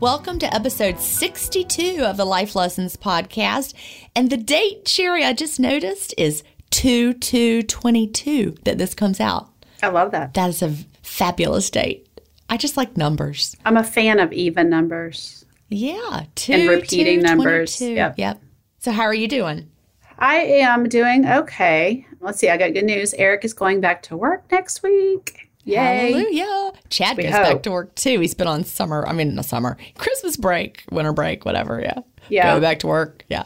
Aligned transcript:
Welcome 0.00 0.38
to 0.38 0.54
episode 0.54 0.98
62 0.98 2.02
of 2.02 2.16
the 2.16 2.24
Life 2.24 2.54
Lessons 2.56 2.96
podcast. 2.96 3.74
And 4.16 4.30
the 4.30 4.38
date, 4.38 4.88
Sherry, 4.88 5.24
I 5.24 5.34
just 5.34 5.60
noticed 5.60 6.14
is 6.16 6.42
2 6.70 7.12
2 7.14 7.64
22 7.64 8.56
that 8.64 8.78
this 8.78 8.94
comes 8.94 9.20
out. 9.20 9.50
I 9.82 9.88
love 9.88 10.12
that. 10.12 10.32
That 10.32 10.48
is 10.48 10.62
a 10.62 10.74
fabulous 11.02 11.68
date. 11.68 12.06
I 12.48 12.56
just 12.56 12.78
like 12.78 12.96
numbers. 12.96 13.54
I'm 13.66 13.76
a 13.76 13.84
fan 13.84 14.20
of 14.20 14.32
even 14.32 14.70
numbers. 14.70 15.44
Yeah. 15.68 16.24
Two, 16.34 16.54
And 16.54 16.68
repeating 16.70 17.20
two, 17.20 17.26
numbers. 17.26 17.76
22. 17.76 17.94
Yep. 17.94 18.14
Yep. 18.18 18.42
So, 18.78 18.92
how 18.92 19.02
are 19.02 19.14
you 19.14 19.28
doing? 19.28 19.70
I 20.18 20.36
am 20.36 20.88
doing 20.88 21.26
okay. 21.26 22.06
Let's 22.20 22.38
see, 22.38 22.48
I 22.48 22.56
got 22.56 22.72
good 22.72 22.84
news. 22.84 23.12
Eric 23.14 23.44
is 23.44 23.52
going 23.52 23.80
back 23.80 24.02
to 24.04 24.16
work 24.16 24.50
next 24.50 24.82
week. 24.82 25.49
Yay. 25.64 26.12
Hallelujah. 26.12 26.72
Chad 26.88 27.16
We 27.16 27.24
goes 27.24 27.32
back 27.32 27.62
to 27.64 27.70
work 27.70 27.94
too. 27.94 28.20
He's 28.20 28.34
been 28.34 28.46
on 28.46 28.64
summer, 28.64 29.06
I 29.06 29.12
mean, 29.12 29.34
not 29.34 29.44
summer, 29.44 29.76
Christmas 29.98 30.36
break, 30.36 30.84
winter 30.90 31.12
break, 31.12 31.44
whatever. 31.44 31.80
Yeah. 31.80 32.00
Yeah. 32.28 32.54
Go 32.54 32.60
back 32.60 32.78
to 32.80 32.86
work. 32.86 33.24
Yeah. 33.28 33.44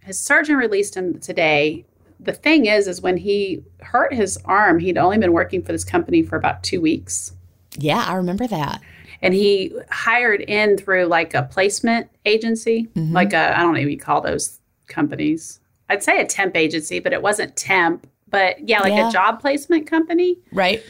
His 0.00 0.18
surgeon 0.18 0.56
released 0.56 0.94
him 0.96 1.18
today. 1.20 1.84
The 2.20 2.32
thing 2.32 2.66
is, 2.66 2.88
is 2.88 3.00
when 3.00 3.16
he 3.16 3.62
hurt 3.80 4.12
his 4.12 4.38
arm, 4.44 4.78
he'd 4.78 4.98
only 4.98 5.18
been 5.18 5.32
working 5.32 5.62
for 5.62 5.72
this 5.72 5.84
company 5.84 6.22
for 6.22 6.36
about 6.36 6.62
two 6.62 6.80
weeks. 6.80 7.32
Yeah. 7.76 8.04
I 8.06 8.14
remember 8.14 8.46
that. 8.48 8.80
And 9.22 9.34
he 9.34 9.72
hired 9.90 10.40
in 10.42 10.76
through 10.78 11.06
like 11.06 11.34
a 11.34 11.42
placement 11.44 12.08
agency, 12.24 12.88
Mm-hmm. 12.94 13.12
like 13.12 13.32
a, 13.32 13.56
I 13.58 13.62
don't 13.62 13.74
know 13.74 13.80
what 13.80 13.90
you 13.90 13.98
call 13.98 14.20
those 14.20 14.58
companies. 14.86 15.60
I'd 15.88 16.02
say 16.02 16.20
a 16.20 16.26
temp 16.26 16.56
agency, 16.56 16.98
but 17.00 17.12
it 17.12 17.22
wasn't 17.22 17.56
temp. 17.56 18.06
But 18.30 18.68
yeah, 18.68 18.80
like 18.80 18.92
Yeah. 18.92 19.08
a 19.08 19.12
job 19.12 19.40
placement 19.40 19.86
company. 19.86 20.36
Right. 20.52 20.82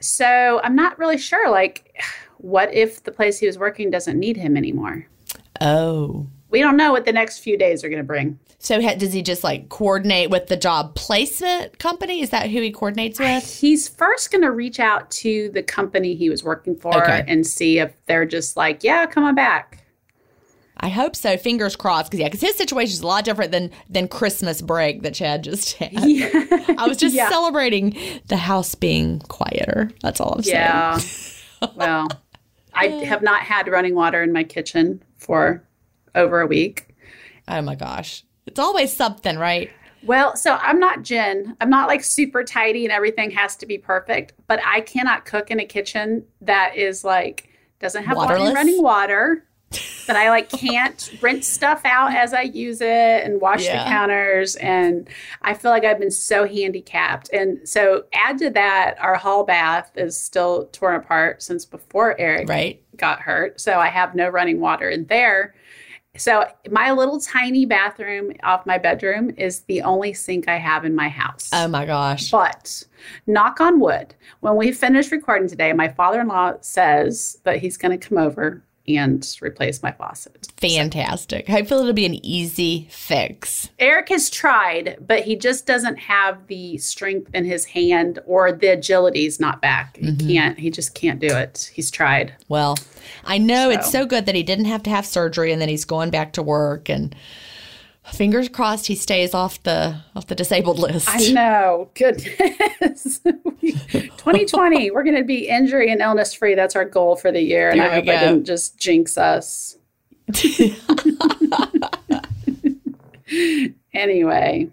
So 0.00 0.60
I'm 0.62 0.76
not 0.76 0.98
really 0.98 1.18
sure. 1.18 1.50
Like, 1.50 2.00
what 2.38 2.72
if 2.72 3.02
the 3.02 3.12
place 3.12 3.38
he 3.38 3.46
was 3.46 3.58
working 3.58 3.90
doesn't 3.90 4.18
need 4.18 4.36
him 4.36 4.56
anymore? 4.56 5.06
Oh. 5.60 6.26
We 6.50 6.60
don't 6.60 6.76
know 6.76 6.92
what 6.92 7.04
the 7.04 7.12
next 7.12 7.40
few 7.40 7.58
days 7.58 7.84
are 7.84 7.88
going 7.88 8.00
to 8.00 8.06
bring. 8.06 8.38
So, 8.60 8.80
ha- 8.80 8.94
does 8.94 9.12
he 9.12 9.22
just 9.22 9.44
like 9.44 9.68
coordinate 9.68 10.30
with 10.30 10.46
the 10.46 10.56
job 10.56 10.94
placement 10.94 11.78
company? 11.78 12.22
Is 12.22 12.30
that 12.30 12.48
who 12.50 12.60
he 12.60 12.72
coordinates 12.72 13.20
with? 13.20 13.60
He's 13.60 13.86
first 13.86 14.32
going 14.32 14.42
to 14.42 14.50
reach 14.50 14.80
out 14.80 15.10
to 15.12 15.50
the 15.50 15.62
company 15.62 16.14
he 16.14 16.30
was 16.30 16.42
working 16.42 16.74
for 16.74 16.96
Okay. 17.02 17.22
and 17.28 17.46
see 17.46 17.78
if 17.78 17.92
they're 18.06 18.24
just 18.24 18.56
like, 18.56 18.82
yeah, 18.82 19.04
come 19.06 19.24
on 19.24 19.34
back. 19.34 19.77
I 20.80 20.88
hope 20.88 21.16
so. 21.16 21.36
Fingers 21.36 21.76
crossed. 21.76 22.10
Because 22.10 22.20
yeah, 22.20 22.26
because 22.28 22.40
his 22.40 22.56
situation 22.56 22.92
is 22.92 23.00
a 23.00 23.06
lot 23.06 23.24
different 23.24 23.52
than 23.52 23.70
than 23.88 24.08
Christmas 24.08 24.60
break 24.62 25.02
that 25.02 25.14
Chad 25.14 25.44
just 25.44 25.74
had. 25.74 25.92
Yeah. 26.06 26.30
I 26.78 26.86
was 26.86 26.96
just 26.96 27.14
Yeah. 27.14 27.28
celebrating 27.28 27.96
the 28.28 28.36
house 28.36 28.74
being 28.74 29.20
quieter. 29.20 29.90
That's 30.02 30.20
all 30.20 30.34
I'm 30.34 30.42
saying. 30.42 30.54
Yeah. 30.56 31.00
well, 31.74 32.08
I 32.74 32.86
have 32.86 33.22
not 33.22 33.40
had 33.42 33.66
running 33.68 33.94
water 33.94 34.22
in 34.22 34.32
my 34.32 34.44
kitchen 34.44 35.02
for 35.16 35.62
over 36.14 36.40
a 36.40 36.46
week. 36.46 36.94
Oh 37.48 37.60
my 37.62 37.74
gosh, 37.74 38.24
it's 38.46 38.58
always 38.58 38.92
something, 38.94 39.36
right? 39.36 39.70
Well, 40.04 40.36
so 40.36 40.54
I'm 40.54 40.78
not 40.78 41.02
Gin. 41.02 41.56
I'm 41.60 41.70
not 41.70 41.88
like 41.88 42.04
super 42.04 42.44
tidy 42.44 42.84
and 42.84 42.92
everything 42.92 43.30
has 43.32 43.56
to 43.56 43.66
be 43.66 43.78
perfect, 43.78 44.32
but 44.46 44.60
I 44.64 44.80
cannot 44.82 45.24
cook 45.24 45.50
in 45.50 45.58
a 45.58 45.64
kitchen 45.64 46.24
that 46.42 46.76
is 46.76 47.02
like 47.02 47.48
doesn't 47.80 48.04
have 48.04 48.16
running 48.16 48.82
water. 48.82 49.44
That 50.06 50.16
I 50.16 50.30
like 50.30 50.48
can't 50.48 51.12
rinse 51.20 51.46
stuff 51.46 51.82
out 51.84 52.14
as 52.14 52.32
I 52.32 52.42
use 52.42 52.80
it 52.80 53.24
and 53.24 53.40
wash 53.40 53.64
Yeah. 53.64 53.84
the 53.84 53.90
counters. 53.90 54.56
And 54.56 55.08
I 55.42 55.52
feel 55.54 55.70
like 55.70 55.84
I've 55.84 55.98
been 55.98 56.10
so 56.10 56.46
handicapped. 56.48 57.30
And 57.32 57.68
so 57.68 58.04
add 58.14 58.38
to 58.38 58.50
that, 58.50 58.96
our 59.00 59.16
hall 59.16 59.44
bath 59.44 59.90
is 59.96 60.18
still 60.18 60.66
torn 60.72 60.94
apart 60.96 61.42
since 61.42 61.64
before 61.66 62.18
Eric 62.18 62.48
Right. 62.48 62.82
got 62.96 63.20
hurt. 63.20 63.60
So 63.60 63.78
I 63.78 63.88
have 63.88 64.14
no 64.14 64.28
running 64.28 64.60
water 64.60 64.88
in 64.88 65.04
there. 65.06 65.54
So 66.16 66.46
my 66.70 66.90
little 66.90 67.20
tiny 67.20 67.64
bathroom 67.66 68.32
off 68.42 68.64
my 68.66 68.78
bedroom 68.78 69.30
is 69.36 69.60
the 69.60 69.82
only 69.82 70.14
sink 70.14 70.48
I 70.48 70.56
have 70.56 70.84
in 70.84 70.94
my 70.96 71.08
house. 71.08 71.50
Oh 71.52 71.68
my 71.68 71.84
gosh. 71.84 72.30
but 72.30 72.82
knock 73.26 73.60
on 73.60 73.78
wood, 73.78 74.14
when 74.40 74.56
we 74.56 74.72
finish 74.72 75.12
recording 75.12 75.46
today, 75.48 75.72
my 75.74 75.88
father-in-law 75.88 76.54
says 76.62 77.38
that 77.44 77.58
he's 77.58 77.76
going 77.76 77.96
to 77.96 78.08
come 78.08 78.18
over 78.18 78.64
and 78.96 79.36
replace 79.42 79.82
my 79.82 79.92
faucet. 79.92 80.48
Fantastic. 80.56 81.50
I 81.50 81.62
feel 81.62 81.80
it'll 81.80 81.92
be 81.92 82.06
an 82.06 82.24
easy 82.24 82.88
fix. 82.90 83.68
Eric 83.78 84.08
has 84.08 84.30
tried, 84.30 84.96
but 85.06 85.22
he 85.22 85.36
just 85.36 85.66
doesn't 85.66 85.96
have 85.96 86.46
the 86.46 86.78
strength 86.78 87.30
in 87.34 87.44
his 87.44 87.64
hand 87.66 88.18
or 88.26 88.52
the 88.52 88.68
agility's 88.68 89.38
not 89.38 89.60
back. 89.60 89.96
He 89.96 90.06
mm-hmm. 90.06 90.28
can't. 90.28 90.58
He 90.58 90.70
just 90.70 90.94
can't 90.94 91.20
do 91.20 91.28
it. 91.28 91.70
He's 91.74 91.90
tried. 91.90 92.34
Well, 92.48 92.76
I 93.24 93.38
know 93.38 93.70
it's 93.70 93.90
So- 93.90 93.98
so 93.98 94.06
good 94.06 94.26
that 94.26 94.34
he 94.34 94.42
didn't 94.44 94.66
have 94.66 94.84
to 94.84 94.90
have 94.90 95.04
surgery, 95.04 95.52
and 95.52 95.60
then 95.60 95.68
he's 95.68 95.84
going 95.84 96.10
back 96.10 96.32
to 96.34 96.42
work. 96.42 96.88
And 96.88 97.14
fingers 98.12 98.48
crossed, 98.48 98.86
he 98.86 98.94
stays 98.94 99.34
off 99.34 99.62
the 99.62 100.00
off 100.14 100.26
the 100.26 100.34
disabled 100.34 100.78
list. 100.78 101.08
I 101.10 101.32
know. 101.32 101.90
Goodness. 101.94 103.20
2020, 103.60 104.90
we're 104.90 105.04
going 105.04 105.16
to 105.16 105.24
be 105.24 105.48
injury 105.48 105.90
and 105.90 106.00
illness 106.00 106.34
free. 106.34 106.54
That's 106.54 106.76
our 106.76 106.84
goal 106.84 107.16
for 107.16 107.30
the 107.32 107.40
year. 107.40 107.70
And 107.70 107.80
There 107.80 107.90
I 107.90 108.00
we 108.00 108.06
hope 108.06 108.16
I 108.16 108.20
go. 108.20 108.26
didn't 108.32 108.44
just 108.46 108.78
jinx 108.78 109.16
us. 109.18 109.76
anyway, 113.94 114.68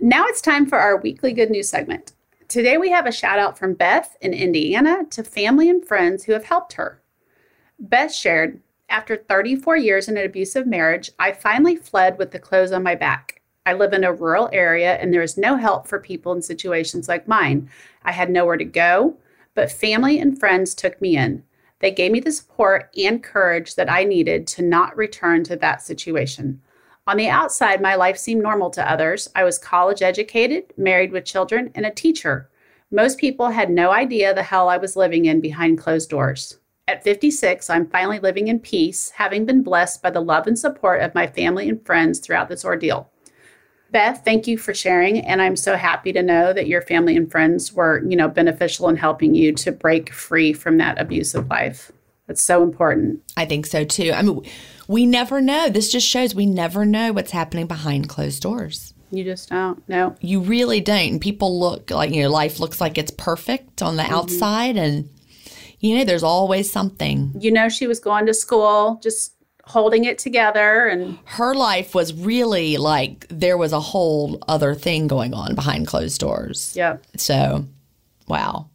now 0.00 0.24
it's 0.26 0.40
time 0.40 0.66
for 0.66 0.78
our 0.78 0.96
weekly 0.98 1.32
good 1.32 1.50
news 1.50 1.68
segment. 1.68 2.12
Today 2.48 2.76
we 2.76 2.90
have 2.90 3.06
a 3.06 3.12
shout 3.12 3.38
out 3.38 3.58
from 3.58 3.74
Beth 3.74 4.16
in 4.20 4.34
Indiana 4.34 5.04
to 5.10 5.22
family 5.24 5.70
and 5.70 5.84
friends 5.86 6.24
who 6.24 6.32
have 6.32 6.44
helped 6.44 6.74
her. 6.74 7.00
Beth 7.78 8.12
shared, 8.14 8.60
after 8.92 9.16
34 9.16 9.78
years 9.78 10.08
in 10.08 10.18
an 10.18 10.26
abusive 10.26 10.66
marriage, 10.66 11.10
I 11.18 11.32
finally 11.32 11.76
fled 11.76 12.18
with 12.18 12.30
the 12.30 12.38
clothes 12.38 12.72
on 12.72 12.82
my 12.82 12.94
back. 12.94 13.40
I 13.64 13.72
live 13.72 13.94
in 13.94 14.04
a 14.04 14.12
rural 14.12 14.50
area 14.52 14.96
and 14.96 15.12
there 15.12 15.22
is 15.22 15.38
no 15.38 15.56
help 15.56 15.88
for 15.88 15.98
people 15.98 16.32
in 16.32 16.42
situations 16.42 17.08
like 17.08 17.26
mine. 17.26 17.70
I 18.04 18.12
had 18.12 18.28
nowhere 18.28 18.58
to 18.58 18.64
go, 18.64 19.16
but 19.54 19.72
family 19.72 20.18
and 20.18 20.38
friends 20.38 20.74
took 20.74 21.00
me 21.00 21.16
in. 21.16 21.42
They 21.78 21.90
gave 21.90 22.12
me 22.12 22.20
the 22.20 22.30
support 22.30 22.90
and 22.96 23.22
courage 23.22 23.76
that 23.76 23.90
I 23.90 24.04
needed 24.04 24.46
to 24.48 24.62
not 24.62 24.96
return 24.96 25.42
to 25.44 25.56
that 25.56 25.80
situation. 25.80 26.60
On 27.06 27.16
the 27.16 27.28
outside, 27.28 27.80
my 27.80 27.94
life 27.94 28.18
seemed 28.18 28.42
normal 28.42 28.70
to 28.70 28.90
others. 28.90 29.28
I 29.34 29.42
was 29.42 29.58
college 29.58 30.02
educated, 30.02 30.72
married 30.76 31.12
with 31.12 31.24
children, 31.24 31.70
and 31.74 31.86
a 31.86 31.90
teacher. 31.90 32.50
Most 32.90 33.18
people 33.18 33.48
had 33.48 33.70
no 33.70 33.90
idea 33.90 34.34
the 34.34 34.42
hell 34.42 34.68
I 34.68 34.76
was 34.76 34.96
living 34.96 35.24
in 35.24 35.40
behind 35.40 35.78
closed 35.78 36.10
doors. 36.10 36.58
At 36.92 37.02
56, 37.02 37.70
I'm 37.70 37.88
finally 37.88 38.18
living 38.18 38.48
in 38.48 38.58
peace, 38.58 39.12
having 39.16 39.46
been 39.46 39.62
blessed 39.62 40.02
by 40.02 40.10
the 40.10 40.20
love 40.20 40.46
and 40.46 40.58
support 40.58 41.00
of 41.00 41.14
my 41.14 41.26
family 41.26 41.66
and 41.70 41.82
friends 41.86 42.18
throughout 42.18 42.50
this 42.50 42.66
ordeal. 42.66 43.10
Beth, 43.90 44.20
thank 44.26 44.46
you 44.46 44.58
for 44.58 44.74
sharing, 44.74 45.20
and 45.20 45.40
I'm 45.40 45.56
so 45.56 45.78
happy 45.78 46.12
to 46.12 46.22
know 46.22 46.52
that 46.52 46.66
your 46.66 46.82
family 46.82 47.16
and 47.16 47.30
friends 47.30 47.72
were, 47.72 48.04
you 48.06 48.14
know, 48.14 48.28
beneficial 48.28 48.90
in 48.90 48.96
helping 48.96 49.34
you 49.34 49.54
to 49.54 49.72
break 49.72 50.12
free 50.12 50.52
from 50.52 50.76
that 50.76 51.00
abusive 51.00 51.48
life. 51.48 51.90
That's 52.26 52.42
so 52.42 52.62
important. 52.62 53.22
I 53.38 53.46
think 53.46 53.64
so 53.64 53.84
too. 53.84 54.12
I 54.12 54.20
mean, 54.20 54.44
we 54.86 55.06
never 55.06 55.40
know. 55.40 55.70
This 55.70 55.90
just 55.90 56.06
shows 56.06 56.34
we 56.34 56.44
never 56.44 56.84
know 56.84 57.14
what's 57.14 57.30
happening 57.30 57.66
behind 57.66 58.10
closed 58.10 58.42
doors. 58.42 58.92
You 59.10 59.24
just 59.24 59.48
don't 59.48 59.86
know. 59.88 60.14
You 60.20 60.40
really 60.40 60.82
don't. 60.82 61.12
And 61.12 61.20
people 61.22 61.58
look 61.58 61.90
like, 61.90 62.12
you 62.12 62.22
know, 62.22 62.30
life 62.30 62.60
looks 62.60 62.82
like 62.82 62.98
it's 62.98 63.10
perfect 63.10 63.80
on 63.80 63.96
the 63.96 64.02
mm-hmm. 64.02 64.12
outside. 64.12 64.76
And, 64.76 65.08
you 65.82 65.98
know, 65.98 66.04
there's 66.04 66.22
always 66.22 66.70
something. 66.72 67.32
You 67.38 67.50
know, 67.50 67.68
she 67.68 67.86
was 67.86 68.00
going 68.00 68.24
to 68.26 68.34
school 68.34 69.00
just 69.02 69.34
holding 69.64 70.04
it 70.04 70.18
together 70.18 70.86
and 70.86 71.18
Her 71.24 71.54
life 71.54 71.94
was 71.94 72.14
really 72.14 72.78
like 72.78 73.26
there 73.28 73.58
was 73.58 73.72
a 73.72 73.80
whole 73.80 74.42
other 74.48 74.74
thing 74.74 75.06
going 75.06 75.34
on 75.34 75.54
behind 75.54 75.86
closed 75.86 76.20
doors. 76.20 76.72
yeah. 76.76 76.96
So, 77.16 77.66
wow. 78.28 78.68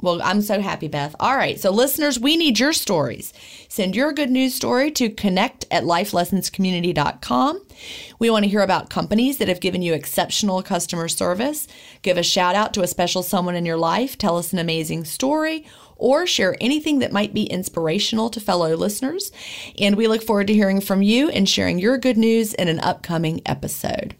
Well, 0.00 0.22
I'm 0.22 0.42
so 0.42 0.60
happy, 0.60 0.86
Beth. 0.86 1.16
All 1.18 1.36
right. 1.36 1.58
So, 1.58 1.70
listeners, 1.70 2.20
we 2.20 2.36
need 2.36 2.58
your 2.60 2.72
stories. 2.72 3.32
Send 3.68 3.96
your 3.96 4.12
good 4.12 4.30
news 4.30 4.54
story 4.54 4.92
to 4.92 5.10
connect 5.10 5.66
at 5.72 5.82
lifelessonscommunity.com. 5.82 7.66
We 8.20 8.30
want 8.30 8.44
to 8.44 8.48
hear 8.48 8.62
about 8.62 8.90
companies 8.90 9.38
that 9.38 9.48
have 9.48 9.60
given 9.60 9.82
you 9.82 9.94
exceptional 9.94 10.62
customer 10.62 11.08
service. 11.08 11.66
Give 12.02 12.16
a 12.16 12.22
shout 12.22 12.54
out 12.54 12.74
to 12.74 12.82
a 12.82 12.86
special 12.86 13.24
someone 13.24 13.56
in 13.56 13.66
your 13.66 13.76
life. 13.76 14.16
Tell 14.16 14.36
us 14.36 14.52
an 14.52 14.60
amazing 14.60 15.04
story 15.04 15.66
or 15.98 16.26
share 16.26 16.56
anything 16.60 17.00
that 17.00 17.12
might 17.12 17.34
be 17.34 17.44
inspirational 17.44 18.30
to 18.30 18.40
fellow 18.40 18.74
listeners. 18.74 19.30
And 19.78 19.96
we 19.96 20.08
look 20.08 20.22
forward 20.22 20.46
to 20.46 20.54
hearing 20.54 20.80
from 20.80 21.02
you 21.02 21.28
and 21.28 21.48
sharing 21.48 21.78
your 21.78 21.98
good 21.98 22.16
news 22.16 22.54
in 22.54 22.68
an 22.68 22.80
upcoming 22.80 23.42
episode. 23.44 24.14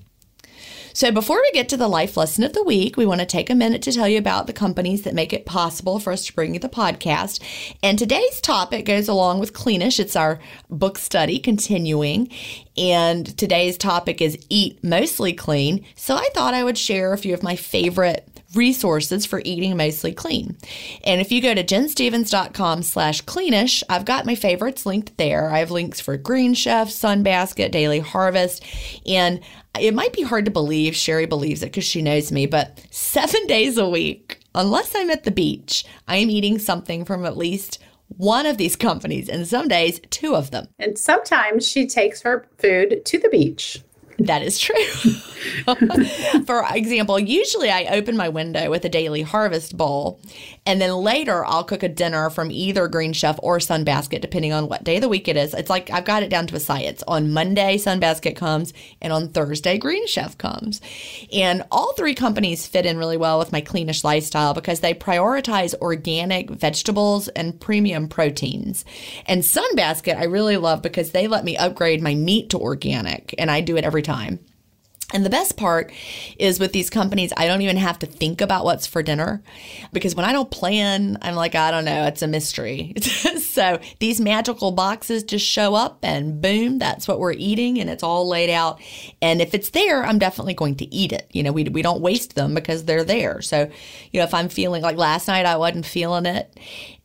So, 0.98 1.12
before 1.12 1.40
we 1.40 1.52
get 1.52 1.68
to 1.68 1.76
the 1.76 1.86
life 1.86 2.16
lesson 2.16 2.42
of 2.42 2.54
the 2.54 2.64
week, 2.64 2.96
we 2.96 3.06
want 3.06 3.20
to 3.20 3.24
take 3.24 3.50
a 3.50 3.54
minute 3.54 3.82
to 3.82 3.92
tell 3.92 4.08
you 4.08 4.18
about 4.18 4.48
the 4.48 4.52
companies 4.52 5.02
that 5.02 5.14
make 5.14 5.32
it 5.32 5.46
possible 5.46 6.00
for 6.00 6.12
us 6.12 6.26
to 6.26 6.32
bring 6.32 6.54
you 6.54 6.58
the 6.58 6.68
podcast. 6.68 7.40
And 7.84 7.96
today's 7.96 8.40
topic 8.40 8.84
goes 8.84 9.06
along 9.06 9.38
with 9.38 9.52
Cleanish. 9.52 10.00
It's 10.00 10.16
our 10.16 10.40
book 10.68 10.98
study 10.98 11.38
continuing. 11.38 12.28
And 12.76 13.38
today's 13.38 13.78
topic 13.78 14.20
is 14.20 14.44
Eat 14.48 14.82
Mostly 14.82 15.32
Clean. 15.32 15.84
So, 15.94 16.16
I 16.16 16.30
thought 16.34 16.52
I 16.52 16.64
would 16.64 16.76
share 16.76 17.12
a 17.12 17.18
few 17.18 17.32
of 17.32 17.44
my 17.44 17.54
favorite 17.54 18.27
resources 18.54 19.26
for 19.26 19.42
eating 19.44 19.76
mostly 19.76 20.12
clean. 20.12 20.56
And 21.04 21.20
if 21.20 21.30
you 21.30 21.42
go 21.42 21.54
to 21.54 21.64
ginstephens.com 21.64 22.82
slash 22.82 23.22
cleanish, 23.24 23.82
I've 23.88 24.04
got 24.04 24.26
my 24.26 24.34
favorites 24.34 24.86
linked 24.86 25.16
there. 25.18 25.50
I 25.50 25.58
have 25.58 25.70
links 25.70 26.00
for 26.00 26.16
Green 26.16 26.54
Chef, 26.54 26.88
Sunbasket, 26.88 27.70
Daily 27.70 28.00
Harvest, 28.00 28.64
and 29.06 29.40
it 29.78 29.94
might 29.94 30.12
be 30.12 30.22
hard 30.22 30.44
to 30.46 30.50
believe, 30.50 30.96
Sherry 30.96 31.26
believes 31.26 31.62
it 31.62 31.66
because 31.66 31.84
she 31.84 32.02
knows 32.02 32.32
me, 32.32 32.46
but 32.46 32.84
seven 32.90 33.46
days 33.48 33.76
a 33.76 33.88
week, 33.88 34.40
unless 34.54 34.94
I'm 34.94 35.10
at 35.10 35.24
the 35.24 35.30
beach, 35.30 35.84
I 36.06 36.16
am 36.16 36.30
eating 36.30 36.58
something 36.58 37.04
from 37.04 37.24
at 37.24 37.36
least 37.36 37.78
one 38.08 38.46
of 38.46 38.56
these 38.56 38.74
companies, 38.74 39.28
and 39.28 39.46
some 39.46 39.68
days, 39.68 40.00
two 40.10 40.34
of 40.34 40.50
them. 40.50 40.66
And 40.78 40.98
sometimes 40.98 41.68
she 41.68 41.86
takes 41.86 42.22
her 42.22 42.48
food 42.58 43.02
to 43.04 43.18
the 43.18 43.28
beach. 43.28 43.82
That 44.18 44.42
is 44.42 44.58
true. 44.58 44.74
For 46.46 46.64
example, 46.74 47.20
usually 47.20 47.70
I 47.70 47.84
open 47.96 48.16
my 48.16 48.28
window 48.28 48.68
with 48.68 48.84
a 48.84 48.88
daily 48.88 49.22
harvest 49.22 49.76
bowl, 49.76 50.20
and 50.68 50.82
then 50.82 50.92
later 50.92 51.46
I'll 51.46 51.64
cook 51.64 51.82
a 51.82 51.88
dinner 51.88 52.28
from 52.28 52.50
either 52.50 52.88
Green 52.88 53.14
Chef 53.14 53.40
or 53.42 53.56
Sunbasket, 53.56 54.20
depending 54.20 54.52
on 54.52 54.68
what 54.68 54.84
day 54.84 54.96
of 54.96 55.00
the 55.00 55.08
week 55.08 55.26
it 55.26 55.36
is. 55.38 55.54
It's 55.54 55.70
like 55.70 55.88
I've 55.88 56.04
got 56.04 56.22
it 56.22 56.28
down 56.28 56.46
to 56.48 56.56
a 56.56 56.60
science. 56.60 57.02
On 57.08 57.32
Monday, 57.32 57.78
Sunbasket 57.78 58.36
comes, 58.36 58.74
and 59.00 59.10
on 59.10 59.30
Thursday, 59.30 59.78
Green 59.78 60.06
Chef 60.06 60.36
comes. 60.36 60.82
And 61.32 61.64
all 61.70 61.94
three 61.94 62.14
companies 62.14 62.66
fit 62.66 62.84
in 62.84 62.98
really 62.98 63.16
well 63.16 63.38
with 63.38 63.50
my 63.50 63.62
cleanish 63.62 64.04
lifestyle 64.04 64.52
because 64.52 64.80
they 64.80 64.92
prioritize 64.92 65.74
organic 65.80 66.50
vegetables 66.50 67.28
and 67.28 67.58
premium 67.58 68.06
proteins. 68.06 68.84
And 69.24 69.40
Sunbasket, 69.40 70.18
I 70.18 70.24
really 70.24 70.58
love 70.58 70.82
because 70.82 71.12
they 71.12 71.28
let 71.28 71.46
me 71.46 71.56
upgrade 71.56 72.02
my 72.02 72.14
meat 72.14 72.50
to 72.50 72.58
organic, 72.58 73.34
and 73.38 73.50
I 73.50 73.62
do 73.62 73.78
it 73.78 73.84
every 73.84 74.02
time. 74.02 74.38
And 75.14 75.24
the 75.24 75.30
best 75.30 75.56
part 75.56 75.90
is 76.38 76.60
with 76.60 76.72
these 76.72 76.90
companies, 76.90 77.32
I 77.34 77.46
don't 77.46 77.62
even 77.62 77.78
have 77.78 77.98
to 78.00 78.06
think 78.06 78.42
about 78.42 78.66
what's 78.66 78.86
for 78.86 79.02
dinner 79.02 79.42
because 79.90 80.14
when 80.14 80.26
I 80.26 80.32
don't 80.32 80.50
plan, 80.50 81.16
I'm 81.22 81.34
like, 81.34 81.54
I 81.54 81.70
don't 81.70 81.86
know, 81.86 82.04
it's 82.04 82.20
a 82.20 82.26
mystery. 82.26 82.92
so 83.00 83.80
these 84.00 84.20
magical 84.20 84.70
boxes 84.70 85.22
just 85.22 85.46
show 85.46 85.74
up 85.74 86.00
and 86.02 86.42
boom, 86.42 86.78
that's 86.78 87.08
what 87.08 87.20
we're 87.20 87.32
eating 87.32 87.80
and 87.80 87.88
it's 87.88 88.02
all 88.02 88.28
laid 88.28 88.50
out. 88.50 88.82
And 89.22 89.40
if 89.40 89.54
it's 89.54 89.70
there, 89.70 90.04
I'm 90.04 90.18
definitely 90.18 90.52
going 90.52 90.76
to 90.76 90.94
eat 90.94 91.12
it. 91.12 91.26
You 91.32 91.42
know, 91.42 91.52
we, 91.52 91.64
we 91.64 91.80
don't 91.80 92.02
waste 92.02 92.34
them 92.34 92.52
because 92.52 92.84
they're 92.84 93.02
there. 93.02 93.40
So, 93.40 93.70
you 94.12 94.20
know, 94.20 94.24
if 94.24 94.34
I'm 94.34 94.50
feeling 94.50 94.82
like 94.82 94.98
last 94.98 95.26
night 95.26 95.46
I 95.46 95.56
wasn't 95.56 95.86
feeling 95.86 96.26
it 96.26 96.54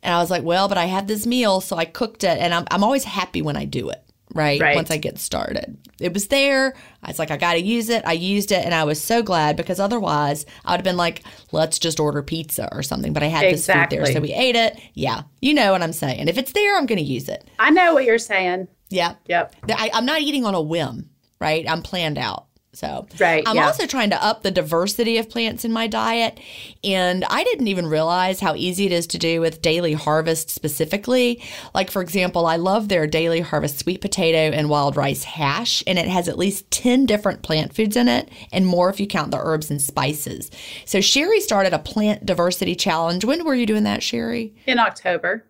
and 0.02 0.14
I 0.14 0.18
was 0.18 0.30
like, 0.30 0.42
well, 0.42 0.68
but 0.68 0.76
I 0.76 0.84
had 0.84 1.08
this 1.08 1.26
meal, 1.26 1.62
so 1.62 1.76
I 1.78 1.86
cooked 1.86 2.22
it 2.22 2.38
and 2.38 2.52
I'm, 2.52 2.66
I'm 2.70 2.84
always 2.84 3.04
happy 3.04 3.40
when 3.40 3.56
I 3.56 3.64
do 3.64 3.88
it 3.88 4.03
right? 4.34 4.60
Right. 4.60 4.76
Once 4.76 4.90
I 4.90 4.98
get 4.98 5.18
started. 5.18 5.78
It 6.00 6.12
was 6.12 6.26
there. 6.26 6.74
I 7.02 7.08
was 7.08 7.18
like, 7.18 7.30
I 7.30 7.36
got 7.36 7.54
to 7.54 7.60
use 7.60 7.88
it. 7.88 8.04
I 8.04 8.12
used 8.12 8.52
it. 8.52 8.64
And 8.64 8.74
I 8.74 8.84
was 8.84 9.02
so 9.02 9.22
glad 9.22 9.56
because 9.56 9.80
otherwise 9.80 10.44
I 10.64 10.72
would 10.72 10.78
have 10.78 10.84
been 10.84 10.96
like, 10.96 11.22
let's 11.52 11.78
just 11.78 12.00
order 12.00 12.22
pizza 12.22 12.68
or 12.72 12.82
something. 12.82 13.12
But 13.12 13.22
I 13.22 13.26
had 13.26 13.44
this 13.44 13.66
food 13.66 13.86
there. 13.90 14.04
So 14.06 14.20
we 14.20 14.32
ate 14.32 14.56
it. 14.56 14.78
Yeah. 14.94 15.22
You 15.40 15.54
know 15.54 15.72
what 15.72 15.82
I'm 15.82 15.92
saying. 15.92 16.28
If 16.28 16.36
it's 16.36 16.52
there, 16.52 16.76
I'm 16.76 16.86
going 16.86 16.98
to 16.98 17.04
use 17.04 17.28
it. 17.28 17.48
I 17.58 17.70
know 17.70 17.94
what 17.94 18.04
you're 18.04 18.18
saying. 18.18 18.68
Yeah. 18.90 19.14
Yep. 19.26 19.54
I, 19.70 19.90
I'm 19.94 20.06
not 20.06 20.20
eating 20.20 20.44
on 20.44 20.54
a 20.54 20.60
whim, 20.60 21.10
right? 21.40 21.68
I'm 21.68 21.82
planned 21.82 22.18
out. 22.18 22.46
So 22.74 23.06
Right, 23.18 23.42
I'm 23.46 23.56
yeah. 23.56 23.66
also 23.66 23.86
trying 23.86 24.10
to 24.10 24.24
up 24.24 24.42
the 24.42 24.50
diversity 24.50 25.18
of 25.18 25.30
plants 25.30 25.64
in 25.64 25.72
my 25.72 25.86
diet. 25.86 26.38
And 26.82 27.24
I 27.24 27.44
didn't 27.44 27.68
even 27.68 27.86
realize 27.86 28.40
how 28.40 28.54
easy 28.54 28.86
it 28.86 28.92
is 28.92 29.06
to 29.08 29.18
do 29.18 29.40
with 29.40 29.62
Daily 29.62 29.92
Harvest 29.92 30.50
specifically. 30.50 31.42
Like, 31.74 31.90
for 31.90 32.02
example, 32.02 32.46
I 32.46 32.56
love 32.56 32.88
their 32.88 33.06
Daily 33.06 33.40
Harvest 33.40 33.78
sweet 33.78 34.00
potato 34.00 34.54
and 34.54 34.68
wild 34.68 34.96
rice 34.96 35.24
hash, 35.24 35.82
and 35.86 35.98
it 35.98 36.08
has 36.08 36.28
at 36.28 36.38
least 36.38 36.70
10 36.70 37.06
different 37.06 37.42
plant 37.42 37.74
foods 37.74 37.96
in 37.96 38.08
it, 38.08 38.28
and 38.52 38.66
more 38.66 38.90
if 38.90 39.00
you 39.00 39.06
count 39.06 39.30
the 39.30 39.38
herbs 39.38 39.70
and 39.70 39.80
spices. 39.80 40.50
So 40.84 41.00
Sherry 41.00 41.40
started 41.40 41.72
a 41.72 41.78
plant 41.78 42.26
diversity 42.26 42.74
challenge. 42.74 43.24
When 43.24 43.44
were 43.44 43.54
you 43.54 43.66
doing 43.66 43.84
that, 43.84 44.02
Sherry? 44.02 44.54
In 44.66 44.78
October. 44.78 45.44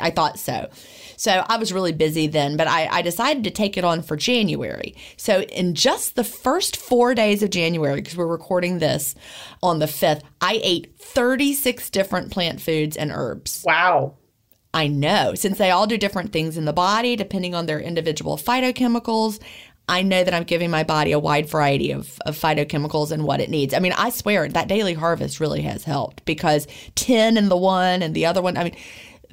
I 0.00 0.10
thought 0.10 0.38
so. 0.38 0.68
So 1.16 1.44
I 1.48 1.56
was 1.56 1.72
really 1.72 1.92
busy 1.92 2.26
then, 2.26 2.56
but 2.56 2.66
I, 2.66 2.86
I 2.86 3.02
decided 3.02 3.44
to 3.44 3.50
take 3.50 3.76
it 3.76 3.84
on 3.84 4.02
for 4.02 4.16
January. 4.16 4.94
So 5.16 5.42
in 5.42 5.74
just 5.74 6.16
the 6.16 6.24
first 6.24 6.76
four 6.76 7.14
days 7.14 7.42
of 7.42 7.50
January, 7.50 7.96
because 7.96 8.16
we're 8.16 8.26
recording 8.26 8.78
this 8.78 9.14
on 9.62 9.78
the 9.78 9.86
5th, 9.86 10.22
I 10.40 10.60
ate 10.62 10.96
36 10.98 11.90
different 11.90 12.30
plant 12.30 12.60
foods 12.60 12.96
and 12.96 13.10
herbs. 13.12 13.62
Wow. 13.66 14.14
I 14.74 14.88
know, 14.88 15.34
since 15.34 15.56
they 15.56 15.70
all 15.70 15.86
do 15.86 15.96
different 15.96 16.32
things 16.32 16.56
in 16.56 16.64
the 16.64 16.72
body, 16.72 17.14
depending 17.14 17.54
on 17.54 17.66
their 17.66 17.78
individual 17.78 18.36
phytochemicals. 18.36 19.40
I 19.86 20.02
know 20.02 20.24
that 20.24 20.32
I'm 20.32 20.44
giving 20.44 20.70
my 20.70 20.82
body 20.82 21.12
a 21.12 21.18
wide 21.18 21.48
variety 21.48 21.92
of, 21.92 22.18
of 22.24 22.36
phytochemicals 22.36 23.12
and 23.12 23.24
what 23.24 23.40
it 23.40 23.50
needs. 23.50 23.74
I 23.74 23.78
mean, 23.80 23.92
I 23.92 24.10
swear 24.10 24.48
that 24.48 24.66
daily 24.66 24.94
harvest 24.94 25.40
really 25.40 25.62
has 25.62 25.84
helped 25.84 26.24
because 26.24 26.66
10 26.94 27.36
and 27.36 27.50
the 27.50 27.56
one 27.56 28.02
and 28.02 28.14
the 28.14 28.26
other 28.26 28.40
one, 28.40 28.56
I 28.56 28.64
mean, 28.64 28.76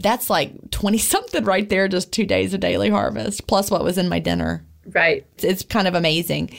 that's 0.02 0.30
like 0.30 0.72
20 0.72 0.98
something 0.98 1.44
right 1.46 1.68
there, 1.70 1.88
just 1.88 2.12
two 2.12 2.26
days 2.26 2.54
of 2.54 2.60
daily 2.60 2.90
harvest, 2.90 3.48
plus 3.48 3.72
what 3.72 3.84
was 3.84 3.98
in 3.98 4.10
my 4.10 4.20
dinner. 4.20 4.66
Right. 4.86 5.26
It's, 5.38 5.64
kind 5.64 5.88
of 5.88 5.94
amazing. 5.94 6.58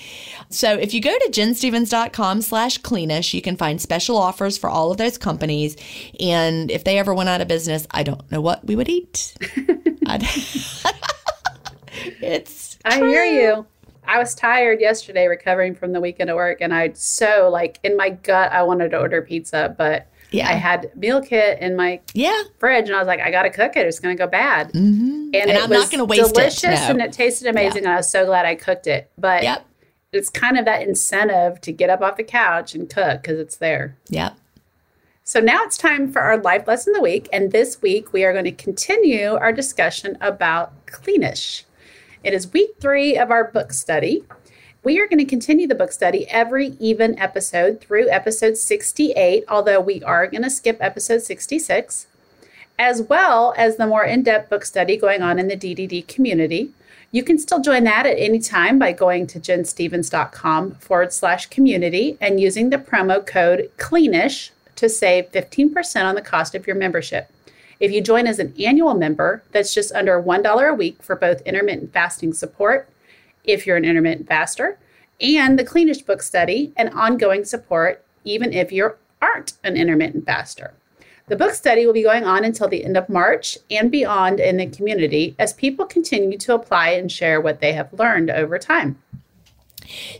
So 0.49 0.75
if 0.75 0.95
you 0.95 1.00
go 1.00 1.16
to 1.16 1.31
ginstephens.com 1.31 2.43
slash 2.43 2.81
cleanish, 2.81 3.35
you 3.35 3.43
can 3.43 3.57
find 3.57 3.81
special 3.81 4.16
offers 4.16 4.57
for 4.57 4.71
all 4.71 4.93
of 4.93 4.97
those 4.97 5.19
companies. 5.19 5.76
And 6.21 6.71
if 6.71 6.85
they 6.85 6.99
ever 6.99 7.12
went 7.12 7.28
out 7.28 7.40
of 7.40 7.49
business, 7.49 7.87
I 7.90 8.05
don't 8.05 8.31
know 8.31 8.40
what 8.40 8.64
we 8.64 8.76
would 8.76 8.88
eat. 8.88 9.35
It's 12.21 12.78
I 12.85 12.99
hear 12.99 13.25
you. 13.25 13.66
I 14.05 14.19
was 14.19 14.35
tired 14.35 14.81
yesterday 14.81 15.26
recovering 15.26 15.75
from 15.75 15.93
the 15.93 16.00
weekend 16.00 16.31
of 16.31 16.37
work, 16.37 16.61
and 16.61 16.75
I 16.75 16.93
so 16.95 17.49
like 17.50 17.78
in 17.83 17.97
my 17.97 18.11
gut 18.11 18.52
I 18.52 18.62
wanted 18.62 18.90
to 18.90 18.99
order 18.99 19.23
pizza, 19.23 19.75
but 19.76 20.09
Yeah. 20.33 20.49
I 20.49 20.53
had 20.55 20.91
meal 20.97 21.21
kit 21.23 21.61
in 21.61 21.77
my 21.77 22.01
yeah. 22.15 22.43
fridge, 22.59 22.89
and 22.89 22.97
I 22.97 22.99
was 22.99 23.07
like, 23.07 23.21
I 23.21 23.31
got 23.31 23.43
to 23.43 23.51
cook 23.51 23.77
it. 23.77 23.87
It's 23.87 24.01
going 24.01 24.17
to 24.17 24.19
go 24.23 24.27
bad. 24.27 24.69
Mm-hmm. 24.69 25.31
And, 25.35 25.35
it 25.35 25.62
I'm 25.62 25.71
was 25.71 25.81
not 25.81 25.91
going 25.91 25.99
to 25.99 26.05
waste 26.05 26.35
delicious, 26.35 26.65
it. 26.65 26.69
no. 26.69 26.91
and 26.91 27.01
it 27.03 27.12
tasted 27.12 27.49
amazing, 27.49 27.85
and 27.85 27.93
I 27.93 27.97
was 27.97 28.11
so 28.11 28.25
glad 28.25 28.47
I 28.47 28.55
cooked 28.55 28.87
it. 28.87 29.11
But 29.19 29.43
Yep. 29.43 29.65
it's 30.12 30.31
kind 30.31 30.59
of 30.59 30.65
that 30.65 30.83
incentive 30.83 31.61
to 31.62 31.73
get 31.73 31.91
up 31.91 32.01
off 32.01 32.17
the 32.17 32.25
couch 32.25 32.75
and 32.75 32.89
cook 32.89 33.23
because 33.23 33.39
it's 33.39 33.57
there. 33.57 33.97
Yep. 34.09 34.37
So 35.25 35.39
now 35.39 35.62
it's 35.62 35.79
time 35.79 36.12
for 36.12 36.21
our 36.21 36.37
life 36.37 36.67
lesson 36.67 36.93
of 36.93 36.97
the 36.97 37.03
week. 37.03 37.29
And 37.33 37.53
this 37.53 37.81
week 37.81 38.12
we 38.12 38.25
are 38.25 38.33
going 38.33 38.45
to 38.45 38.53
continue 38.53 39.35
our 39.35 39.53
discussion 39.53 40.19
about 40.21 40.87
cleanish. 40.87 41.62
It 42.25 42.35
is 42.35 42.53
week 42.53 42.71
three 42.81 43.17
of 43.17 43.31
our 43.31 43.45
book 43.45 43.73
study. 43.73 44.25
We 44.85 44.99
are 44.99 45.07
going 45.07 45.19
to 45.19 45.25
continue 45.25 45.69
the 45.69 45.77
book 45.77 45.93
study 45.93 46.27
every 46.29 46.77
even 46.81 47.17
episode 47.17 47.81
through 47.81 48.11
episode 48.11 48.57
68, 48.57 49.45
although 49.47 49.79
we 49.79 50.03
are 50.03 50.27
going 50.27 50.43
to 50.43 50.51
skip 50.51 50.79
episode 50.81 51.23
66, 51.23 52.09
as 52.81 53.01
well 53.03 53.55
as 53.57 53.77
the 53.77 53.87
more 53.87 54.03
in 54.03 54.25
depth 54.25 54.51
book 54.51 54.65
study 54.65 54.97
going 54.97 55.23
on 55.23 55.39
in 55.39 55.47
the 55.47 55.57
DDD 55.57 56.09
community. 56.09 56.73
You 57.12 57.23
can 57.23 57.39
still 57.39 57.61
join 57.61 57.85
that 57.85 58.07
at 58.07 58.19
any 58.19 58.41
time 58.41 58.81
by 58.81 58.91
going 58.91 59.29
to 59.29 59.39
ginstephens.com 59.39 60.73
forward 60.73 61.12
slash 61.12 61.47
community 61.47 62.19
and 62.21 62.41
using 62.41 62.71
the 62.71 62.79
promo 62.79 63.25
code 63.25 63.71
CLEANISH 63.77 64.51
to 64.75 64.89
save 64.89 65.31
15% 65.31 66.05
on 66.05 66.17
the 66.17 66.23
cost 66.23 66.57
of 66.57 66.67
your 66.67 66.75
membership. 66.75 67.31
If 67.79 67.93
you 67.93 68.01
join 68.01 68.27
as 68.27 68.41
an 68.41 68.53
annual 68.59 68.95
member, 68.95 69.45
that's 69.53 69.73
just 69.73 69.93
under 69.93 70.21
$1 70.21 70.69
a 70.69 70.75
week 70.75 71.01
for 71.01 71.15
both 71.15 71.41
intermittent 71.43 71.93
fasting 71.93 72.33
support, 72.33 72.89
if 73.44 73.66
you're 73.66 73.76
an 73.76 73.84
intermittent 73.84 74.28
faster, 74.28 74.78
and 75.20 75.58
the 75.58 75.64
Cleanish 75.64 76.04
book 76.04 76.22
study 76.22 76.72
and 76.76 76.90
ongoing 76.90 77.44
support, 77.44 78.04
even 78.25 78.52
if 78.52 78.72
you 78.72 78.92
aren't 79.20 79.54
an 79.62 79.76
intermittent 79.76 80.26
faster. 80.26 80.75
The 81.28 81.37
book 81.37 81.54
study 81.54 81.87
will 81.87 81.92
be 81.92 82.02
going 82.02 82.25
on 82.25 82.44
until 82.44 82.68
the 82.68 82.84
end 82.84 82.96
of 82.96 83.08
March 83.08 83.56
and 83.70 83.90
beyond 83.90 84.40
in 84.40 84.56
the 84.56 84.66
community 84.66 85.37
as 85.38 85.52
people 85.52 85.87
continue 85.87 86.37
to 86.38 86.54
apply 86.54 86.90
and 86.90 87.11
share 87.11 87.40
what 87.40 87.61
they 87.61 87.72
have 87.72 87.92
learned 87.92 88.30
over 88.30 88.58
time. 88.58 89.00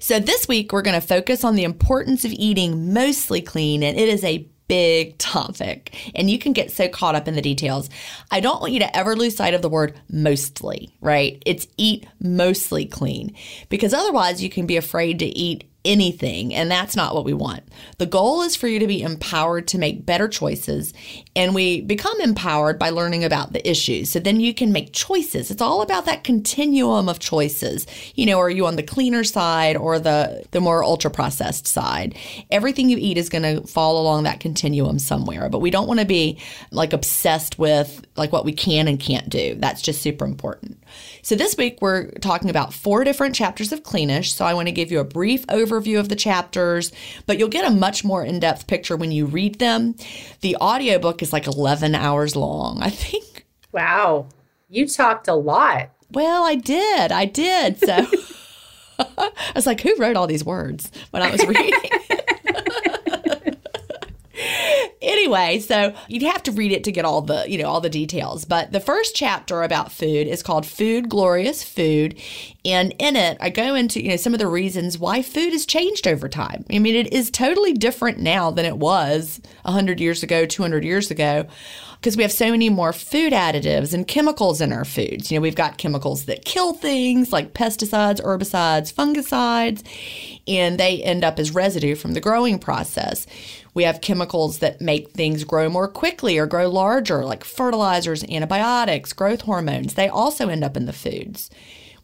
So, 0.01 0.19
this 0.19 0.49
week 0.49 0.73
we're 0.73 0.83
going 0.83 1.01
to 1.01 1.07
focus 1.07 1.45
on 1.45 1.57
the 1.57 1.65
importance 1.65 2.25
of 2.25 2.33
eating 2.33 2.93
mostly 2.93 3.41
clean, 3.41 3.83
and 3.83 3.99
it 3.99 4.09
is 4.09 4.25
a 4.25 4.47
big 4.73 5.19
topic 5.19 5.95
and 6.15 6.31
you 6.31 6.39
can 6.39 6.55
get 6.55 6.71
so 6.73 6.89
caught 6.89 7.15
up 7.15 7.29
in 7.29 7.35
the 7.35 7.43
details. 7.43 7.91
I 8.31 8.41
don't 8.41 8.59
want 8.59 8.73
you 8.73 8.79
to 8.79 8.97
ever 8.97 9.15
lose 9.15 9.37
sight 9.37 9.53
of 9.53 9.61
the 9.61 9.69
word 9.69 10.01
mostly, 10.09 10.97
right? 11.03 11.43
It's 11.45 11.67
eat 11.77 12.07
mostly 12.21 12.87
clean 12.87 13.37
because 13.69 13.93
otherwise 13.93 14.43
you 14.43 14.49
can 14.49 14.65
be 14.65 14.79
afraid 14.79 15.19
to 15.19 15.27
eat 15.27 15.71
anything, 15.85 16.55
and 16.55 16.71
that's 16.71 16.97
not 16.97 17.15
what 17.15 17.25
we 17.25 17.33
want. 17.33 17.63
The 17.99 18.07
goal 18.07 18.43
is 18.43 18.57
for 18.57 18.69
you 18.69 18.79
to 18.79 18.87
be 18.87 19.03
empowered 19.03 19.69
to 19.69 19.79
make 19.79 20.07
better 20.07 20.29
choices, 20.29 20.95
and 21.35 21.55
we 21.55 21.81
become 21.81 22.21
empowered 22.21 22.79
by 22.79 22.91
learning 22.91 23.25
about 23.25 23.53
the 23.53 23.69
issues. 23.69 24.11
So 24.11 24.21
then 24.21 24.41
you 24.41 24.55
can 24.55 24.73
make 24.73 24.93
choices. 24.93 25.51
It's 25.51 25.63
all 25.63 25.83
about 25.83 26.05
that 26.07 26.25
continuum 26.25 27.09
of 27.09 27.19
choices. 27.19 27.87
You 28.15 28.27
know, 28.27 28.39
are 28.39 28.51
you 28.51 28.67
on 28.67 28.77
the 28.77 28.83
cleaner 28.83 29.25
side 29.25 29.77
or 29.77 29.99
the 29.99 30.45
the 30.51 30.61
more 30.61 30.85
ultra 30.85 31.11
processed 31.11 31.67
side? 31.67 32.17
Everything 32.51 32.89
you 32.89 32.99
eat 32.99 33.19
is 33.19 33.29
going 33.29 33.43
to 33.43 33.67
fall 33.67 34.01
along 34.01 34.25
that 34.25 34.41
continuum 34.41 34.99
somewhere, 34.99 35.49
but 35.49 35.61
we 35.61 35.71
don't 35.71 35.89
want 35.89 36.01
to 36.01 36.07
be 36.07 36.39
like 36.71 36.93
obsessed 36.93 37.59
with 37.59 38.07
like 38.17 38.33
what 38.33 38.45
we 38.45 38.53
can 38.53 38.89
and 38.89 39.01
can't 39.01 39.29
do. 39.29 39.55
That's 39.59 39.81
just 39.83 40.03
super 40.03 40.25
important. 40.25 40.83
So 41.23 41.35
this 41.35 41.57
week 41.57 41.79
we're 41.81 42.11
talking 42.13 42.51
about 42.51 42.75
four 42.75 43.05
different 43.05 43.35
chapters 43.35 43.73
of 43.73 43.83
Cleanish. 43.83 44.33
So 44.35 44.45
I 44.45 44.55
want 44.55 44.69
to 44.69 44.73
give 44.73 44.91
you 44.91 45.01
a 45.01 45.05
brief 45.05 45.47
overview 45.47 45.99
of 45.99 46.09
the 46.09 46.17
chapters, 46.17 46.93
but 47.27 47.39
you'll 47.39 47.49
get 47.49 47.67
a 47.67 47.75
much 47.75 48.05
more 48.05 48.25
in-depth 48.25 48.67
picture 48.67 48.97
when 48.97 49.13
you 49.13 49.27
read 49.27 49.59
them. 49.59 49.95
The 50.41 50.57
audiobook 50.57 51.23
is 51.23 51.33
like 51.33 51.47
11 51.47 51.95
hours 51.95 52.37
long, 52.37 52.83
I 52.83 52.91
think. 52.91 53.47
Wow. 53.73 54.27
You 54.69 54.87
talked 54.87 55.29
a 55.29 55.35
lot. 55.35 55.91
Well, 56.11 56.45
I 56.45 56.57
did. 56.57 57.13
I 57.13 57.25
did. 57.25 57.79
So 57.79 58.07
I 59.19 59.53
was 59.55 59.67
like, 59.67 59.81
who 59.81 59.95
wrote 59.97 60.17
all 60.17 60.27
these 60.27 60.45
words 60.45 60.91
when 61.11 61.23
I 61.23 61.31
was 61.31 61.45
reading? 61.47 61.91
Anyway, 65.03 65.59
so 65.59 65.95
you'd 66.09 66.23
have 66.23 66.43
to 66.45 66.53
read 66.53 66.73
it 66.73 66.85
to 66.85 66.93
get 66.93 67.05
all 67.05 67.23
the, 67.23 67.45
you 67.49 67.59
know, 67.59 67.69
all 67.69 67.81
the 67.81 67.91
details. 67.91 68.45
But 68.45 68.73
the 68.73 68.81
first 68.81 69.15
chapter 69.15 69.63
about 69.63 69.93
food 69.93 70.27
is 70.27 70.43
called 70.43 70.67
Food 70.67 71.09
Glorious 71.09 71.63
Food. 71.63 72.19
And 72.65 72.95
in 72.99 73.17
it, 73.17 73.37
I 73.41 73.51
go 73.51 73.75
into, 73.75 74.03
you 74.03 74.11
know, 74.11 74.17
some 74.17 74.35
of 74.35 74.39
the 74.39 74.47
reasons 74.47 74.99
why 74.99 75.23
food 75.23 75.53
has 75.53 75.67
changed 75.67 76.07
over 76.07 76.29
time. 76.29 76.65
I 76.71 76.79
mean, 76.79 76.95
it 76.95 77.13
is 77.13 77.31
totally 77.31 77.73
different 77.73 78.19
now 78.19 78.51
than 78.51 78.65
it 78.65 78.79
was 78.79 79.41
100 79.63 80.01
years 80.01 80.23
ago, 80.23 80.47
200 80.47 80.85
years 80.85 81.11
ago 81.11 81.47
because 82.03 82.17
we 82.17 82.25
have 82.25 82.33
so 82.33 82.51
many 82.51 82.69
more 82.69 82.93
food 82.93 83.33
additives 83.33 83.95
and 83.95 84.09
chemicals 84.09 84.61
in 84.61 84.73
our 84.73 84.85
foods. 84.85 85.31
You 85.31 85.39
know, 85.39 85.43
we've 85.43 85.55
got 85.55 85.79
chemicals 85.79 86.25
that 86.25 86.45
kill 86.45 86.73
things 86.73 87.33
like 87.33 87.55
pesticides, 87.55 88.21
herbicides, 88.21 88.93
fungicides, 88.93 89.85
and 90.49 90.81
they 90.81 91.01
end 91.01 91.23
up 91.23 91.39
as 91.39 91.55
residue 91.55 91.95
from 91.95 92.15
the 92.15 92.21
growing 92.21 92.59
process. 92.59 93.25
We 93.75 93.85
have 93.85 94.01
chemicals 94.01 94.59
that 94.59 94.81
make 94.81 95.13
things 95.13 95.45
grow 95.45 95.69
more 95.69 95.89
quickly 95.89 96.39
or 96.39 96.47
grow 96.47 96.69
larger, 96.69 97.25
like 97.25 97.45
fertilizers, 97.45 98.23
antibiotics, 98.25 99.13
growth 99.13 99.43
hormones. 99.43 99.95
They 99.95 100.09
also 100.09 100.49
end 100.49 100.63
up 100.63 100.77
in 100.77 100.87
the 100.87 100.93
foods. 100.93 101.51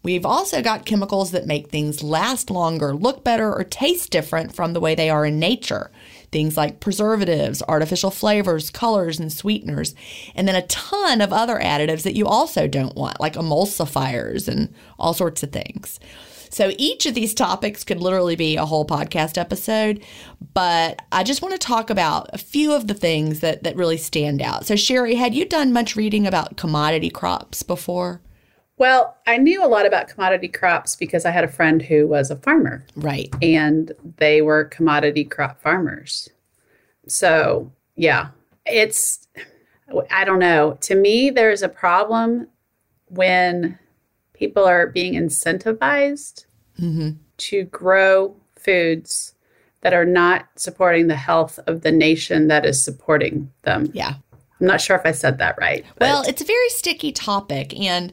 We've 0.02 0.24
also 0.24 0.62
got 0.62 0.86
chemicals 0.86 1.32
that 1.32 1.46
make 1.46 1.68
things 1.68 2.02
last 2.02 2.50
longer, 2.50 2.94
look 2.94 3.24
better, 3.24 3.52
or 3.52 3.64
taste 3.64 4.10
different 4.10 4.54
from 4.54 4.72
the 4.72 4.80
way 4.80 4.94
they 4.94 5.10
are 5.10 5.26
in 5.26 5.38
nature. 5.38 5.90
Things 6.30 6.56
like 6.56 6.80
preservatives, 6.80 7.62
artificial 7.66 8.10
flavors, 8.10 8.70
colors, 8.70 9.18
and 9.18 9.32
sweeteners. 9.32 9.94
And 10.34 10.46
then 10.46 10.54
a 10.54 10.66
ton 10.66 11.20
of 11.20 11.32
other 11.32 11.58
additives 11.58 12.04
that 12.04 12.16
you 12.16 12.26
also 12.26 12.68
don't 12.68 12.94
want, 12.94 13.20
like 13.20 13.34
emulsifiers 13.34 14.46
and 14.46 14.72
all 14.98 15.14
sorts 15.14 15.42
of 15.42 15.50
things. 15.50 15.98
So 16.50 16.72
each 16.78 17.06
of 17.06 17.14
these 17.14 17.34
topics 17.34 17.84
could 17.84 18.00
literally 18.00 18.36
be 18.36 18.56
a 18.56 18.66
whole 18.66 18.86
podcast 18.86 19.38
episode, 19.38 20.04
but 20.54 21.02
I 21.12 21.22
just 21.22 21.42
want 21.42 21.52
to 21.52 21.58
talk 21.58 21.90
about 21.90 22.30
a 22.32 22.38
few 22.38 22.72
of 22.72 22.86
the 22.86 22.94
things 22.94 23.40
that, 23.40 23.62
that 23.62 23.76
really 23.76 23.96
stand 23.96 24.42
out. 24.42 24.66
So, 24.66 24.76
Sherry, 24.76 25.14
had 25.14 25.34
you 25.34 25.44
done 25.44 25.72
much 25.72 25.96
reading 25.96 26.26
about 26.26 26.56
commodity 26.56 27.10
crops 27.10 27.62
before? 27.62 28.20
Well, 28.78 29.16
I 29.26 29.38
knew 29.38 29.64
a 29.64 29.66
lot 29.66 29.86
about 29.86 30.08
commodity 30.08 30.48
crops 30.48 30.94
because 30.94 31.24
I 31.24 31.32
had 31.32 31.42
a 31.42 31.48
friend 31.48 31.82
who 31.82 32.06
was 32.06 32.30
a 32.30 32.36
farmer. 32.36 32.86
Right. 32.94 33.28
And 33.42 33.92
they 34.18 34.40
were 34.40 34.64
commodity 34.64 35.24
crop 35.24 35.60
farmers. 35.60 36.28
So, 37.08 37.72
yeah, 37.96 38.28
it's, 38.64 39.26
I 40.10 40.24
don't 40.24 40.38
know. 40.38 40.78
To 40.82 40.94
me, 40.94 41.30
there's 41.30 41.62
a 41.62 41.68
problem 41.68 42.46
when 43.06 43.78
people 44.38 44.64
are 44.64 44.86
being 44.86 45.14
incentivized 45.14 46.46
mm-hmm. 46.80 47.10
to 47.38 47.64
grow 47.64 48.36
foods 48.56 49.34
that 49.80 49.92
are 49.92 50.04
not 50.04 50.46
supporting 50.56 51.08
the 51.08 51.16
health 51.16 51.58
of 51.66 51.82
the 51.82 51.92
nation 51.92 52.48
that 52.48 52.64
is 52.64 52.82
supporting 52.82 53.50
them. 53.62 53.90
Yeah. 53.92 54.14
I'm 54.60 54.66
not 54.66 54.80
sure 54.80 54.96
if 54.96 55.06
I 55.06 55.12
said 55.12 55.38
that 55.38 55.56
right. 55.60 55.84
Well, 56.00 56.24
it's 56.26 56.42
a 56.42 56.44
very 56.44 56.68
sticky 56.70 57.12
topic. 57.12 57.78
And, 57.78 58.12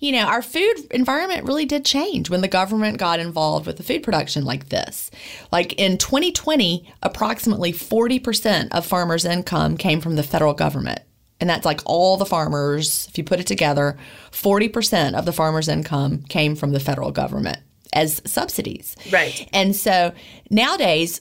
you 0.00 0.10
know, 0.10 0.24
our 0.24 0.42
food 0.42 0.74
environment 0.90 1.44
really 1.44 1.66
did 1.66 1.84
change 1.84 2.30
when 2.30 2.40
the 2.40 2.48
government 2.48 2.98
got 2.98 3.20
involved 3.20 3.66
with 3.66 3.76
the 3.76 3.84
food 3.84 4.02
production 4.02 4.44
like 4.44 4.70
this. 4.70 5.12
Like 5.52 5.74
in 5.74 5.98
2020, 5.98 6.92
approximately 7.04 7.72
40% 7.72 8.68
of 8.72 8.84
farmers' 8.84 9.24
income 9.24 9.76
came 9.76 10.00
from 10.00 10.16
the 10.16 10.24
federal 10.24 10.54
government. 10.54 11.00
And 11.44 11.50
that's 11.50 11.66
like 11.66 11.82
all 11.84 12.16
the 12.16 12.24
farmers, 12.24 13.06
if 13.10 13.18
you 13.18 13.22
put 13.22 13.38
it 13.38 13.46
together, 13.46 13.98
40% 14.30 15.12
of 15.12 15.26
the 15.26 15.32
farmers' 15.32 15.68
income 15.68 16.22
came 16.30 16.56
from 16.56 16.72
the 16.72 16.80
federal 16.80 17.10
government 17.10 17.58
as 17.92 18.22
subsidies. 18.24 18.96
Right. 19.12 19.46
And 19.52 19.76
so 19.76 20.14
nowadays, 20.48 21.20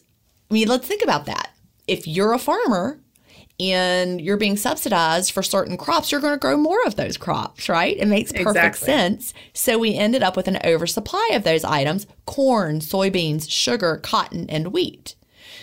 I 0.49 0.53
mean, 0.53 0.69
let's 0.69 0.87
think 0.87 1.03
about 1.03 1.25
that. 1.25 1.49
If 1.89 2.07
you're 2.07 2.31
a 2.31 2.39
farmer 2.39 3.01
and 3.59 4.21
you're 4.21 4.37
being 4.37 4.55
subsidized 4.55 5.33
for 5.33 5.43
certain 5.43 5.75
crops, 5.75 6.09
you're 6.09 6.21
going 6.21 6.35
to 6.35 6.39
grow 6.39 6.55
more 6.55 6.81
of 6.85 6.95
those 6.95 7.17
crops, 7.17 7.67
right? 7.67 7.97
It 7.97 8.07
makes 8.07 8.31
perfect 8.31 8.47
exactly. 8.47 8.85
sense. 8.85 9.33
So 9.51 9.77
we 9.77 9.97
ended 9.97 10.23
up 10.23 10.37
with 10.37 10.47
an 10.47 10.59
oversupply 10.63 11.31
of 11.33 11.43
those 11.43 11.65
items 11.65 12.07
corn, 12.25 12.79
soybeans, 12.79 13.51
sugar, 13.51 13.97
cotton, 13.97 14.49
and 14.49 14.67
wheat. 14.71 15.15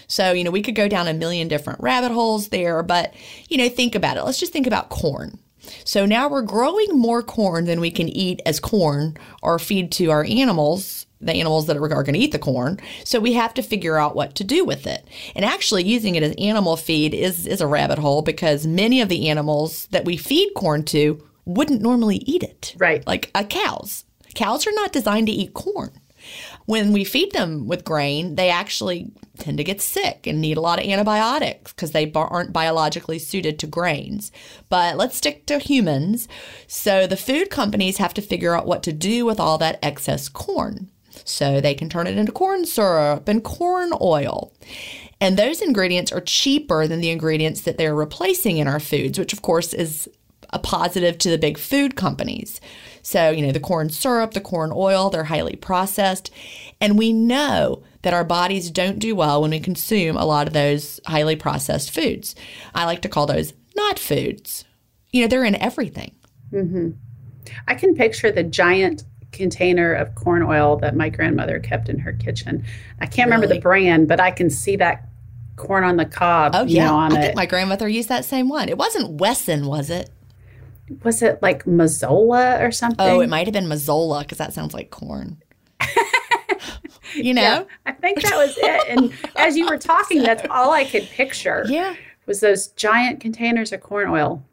So, 0.06 0.32
you 0.32 0.44
know, 0.44 0.50
we 0.50 0.62
could 0.62 0.74
go 0.74 0.88
down 0.88 1.08
a 1.08 1.14
million 1.14 1.48
different 1.48 1.80
rabbit 1.80 2.12
holes 2.12 2.48
there, 2.48 2.82
but, 2.82 3.14
you 3.48 3.56
know, 3.56 3.68
think 3.68 3.94
about 3.94 4.16
it. 4.16 4.24
Let's 4.24 4.40
just 4.40 4.52
think 4.52 4.66
about 4.66 4.88
corn. 4.88 5.38
So 5.84 6.06
now 6.06 6.28
we're 6.28 6.42
growing 6.42 6.98
more 6.98 7.22
corn 7.22 7.66
than 7.66 7.80
we 7.80 7.90
can 7.90 8.08
eat 8.08 8.40
as 8.46 8.58
corn 8.60 9.16
or 9.42 9.58
feed 9.58 9.92
to 9.92 10.10
our 10.10 10.24
animals 10.24 11.06
the 11.20 11.34
animals 11.34 11.66
that 11.66 11.76
are, 11.76 11.82
are 11.82 12.02
going 12.02 12.14
to 12.14 12.18
eat 12.18 12.32
the 12.32 12.38
corn. 12.38 12.80
So 13.04 13.20
we 13.20 13.34
have 13.34 13.54
to 13.54 13.62
figure 13.62 13.98
out 13.98 14.16
what 14.16 14.34
to 14.36 14.44
do 14.44 14.64
with 14.64 14.86
it. 14.86 15.06
And 15.34 15.44
actually, 15.44 15.84
using 15.84 16.14
it 16.14 16.22
as 16.22 16.34
animal 16.38 16.76
feed 16.76 17.14
is, 17.14 17.46
is 17.46 17.60
a 17.60 17.66
rabbit 17.66 17.98
hole 17.98 18.22
because 18.22 18.66
many 18.66 19.00
of 19.00 19.08
the 19.08 19.28
animals 19.28 19.86
that 19.88 20.04
we 20.04 20.16
feed 20.16 20.54
corn 20.54 20.84
to 20.86 21.22
wouldn't 21.44 21.82
normally 21.82 22.16
eat 22.26 22.42
it. 22.42 22.74
Right. 22.78 23.06
Like 23.06 23.30
uh, 23.34 23.44
cows. 23.44 24.04
Cows 24.34 24.66
are 24.66 24.72
not 24.72 24.92
designed 24.92 25.26
to 25.26 25.32
eat 25.32 25.54
corn. 25.54 25.90
When 26.70 26.92
we 26.92 27.02
feed 27.02 27.32
them 27.32 27.66
with 27.66 27.84
grain, 27.84 28.36
they 28.36 28.48
actually 28.48 29.10
tend 29.38 29.58
to 29.58 29.64
get 29.64 29.80
sick 29.80 30.28
and 30.28 30.40
need 30.40 30.56
a 30.56 30.60
lot 30.60 30.78
of 30.78 30.86
antibiotics 30.86 31.72
because 31.72 31.90
they 31.90 32.12
aren't 32.14 32.52
biologically 32.52 33.18
suited 33.18 33.58
to 33.58 33.66
grains. 33.66 34.30
But 34.68 34.96
let's 34.96 35.16
stick 35.16 35.46
to 35.46 35.58
humans. 35.58 36.28
So 36.68 37.08
the 37.08 37.16
food 37.16 37.50
companies 37.50 37.96
have 37.96 38.14
to 38.14 38.22
figure 38.22 38.54
out 38.54 38.68
what 38.68 38.84
to 38.84 38.92
do 38.92 39.26
with 39.26 39.40
all 39.40 39.58
that 39.58 39.80
excess 39.82 40.28
corn. 40.28 40.92
So 41.24 41.60
they 41.60 41.74
can 41.74 41.88
turn 41.88 42.06
it 42.06 42.16
into 42.16 42.30
corn 42.30 42.64
syrup 42.64 43.26
and 43.26 43.42
corn 43.42 43.90
oil. 44.00 44.52
And 45.20 45.36
those 45.36 45.60
ingredients 45.60 46.12
are 46.12 46.20
cheaper 46.20 46.86
than 46.86 47.00
the 47.00 47.10
ingredients 47.10 47.62
that 47.62 47.78
they're 47.78 47.96
replacing 47.96 48.58
in 48.58 48.68
our 48.68 48.78
foods, 48.78 49.18
which 49.18 49.32
of 49.32 49.42
course 49.42 49.74
is 49.74 50.08
a 50.52 50.60
positive 50.60 51.18
to 51.18 51.30
the 51.30 51.38
big 51.38 51.58
food 51.58 51.96
companies. 51.96 52.60
So, 53.02 53.30
you 53.30 53.44
know, 53.44 53.52
the 53.52 53.60
corn 53.60 53.90
syrup, 53.90 54.34
the 54.34 54.40
corn 54.40 54.72
oil, 54.74 55.10
they're 55.10 55.24
highly 55.24 55.56
processed. 55.56 56.30
And 56.80 56.98
we 56.98 57.12
know 57.12 57.82
that 58.02 58.14
our 58.14 58.24
bodies 58.24 58.70
don't 58.70 58.98
do 58.98 59.14
well 59.14 59.42
when 59.42 59.50
we 59.50 59.60
consume 59.60 60.16
a 60.16 60.24
lot 60.24 60.46
of 60.46 60.52
those 60.52 61.00
highly 61.06 61.36
processed 61.36 61.90
foods. 61.90 62.34
I 62.74 62.84
like 62.84 63.02
to 63.02 63.08
call 63.08 63.26
those 63.26 63.52
not 63.76 63.98
foods. 63.98 64.64
You 65.10 65.22
know, 65.22 65.28
they're 65.28 65.44
in 65.44 65.56
everything. 65.56 66.14
Mm-hmm. 66.52 66.90
I 67.66 67.74
can 67.74 67.94
picture 67.94 68.30
the 68.30 68.42
giant 68.42 69.04
container 69.32 69.92
of 69.92 70.14
corn 70.14 70.42
oil 70.42 70.76
that 70.76 70.96
my 70.96 71.08
grandmother 71.08 71.60
kept 71.60 71.88
in 71.88 71.98
her 71.98 72.12
kitchen. 72.12 72.64
I 73.00 73.06
can't 73.06 73.30
really? 73.30 73.42
remember 73.42 73.54
the 73.54 73.60
brand, 73.60 74.08
but 74.08 74.20
I 74.20 74.30
can 74.30 74.50
see 74.50 74.76
that 74.76 75.08
corn 75.56 75.84
on 75.84 75.96
the 75.96 76.04
cob. 76.06 76.52
Oh 76.54 76.64
yeah, 76.64 76.82
you 76.82 76.88
know, 76.88 76.96
on 76.96 77.12
I 77.12 77.20
think 77.20 77.36
my 77.36 77.46
grandmother 77.46 77.88
used 77.88 78.08
that 78.08 78.24
same 78.24 78.48
one. 78.48 78.68
It 78.68 78.78
wasn't 78.78 79.20
Wesson, 79.20 79.66
was 79.66 79.90
it? 79.90 80.10
Was 81.02 81.22
it 81.22 81.40
like 81.42 81.64
Mazola 81.64 82.60
or 82.60 82.70
something? 82.70 83.06
Oh, 83.06 83.20
it 83.20 83.28
might 83.28 83.46
have 83.46 83.54
been 83.54 83.66
Mazola 83.66 84.20
because 84.20 84.38
that 84.38 84.52
sounds 84.52 84.74
like 84.74 84.90
corn. 84.90 85.42
you 87.14 87.34
know, 87.34 87.42
yeah, 87.42 87.64
I 87.86 87.92
think 87.92 88.22
that 88.22 88.36
was 88.36 88.56
it. 88.58 88.88
And 88.88 89.12
as 89.36 89.56
you 89.56 89.66
were 89.66 89.78
talking, 89.78 90.22
that's 90.22 90.42
all 90.50 90.72
I 90.72 90.84
could 90.84 91.04
picture. 91.04 91.64
Yeah 91.68 91.94
was 92.30 92.38
those 92.38 92.68
giant 92.68 93.18
containers 93.20 93.72
of 93.72 93.80
corn 93.80 94.08
oil. 94.08 94.44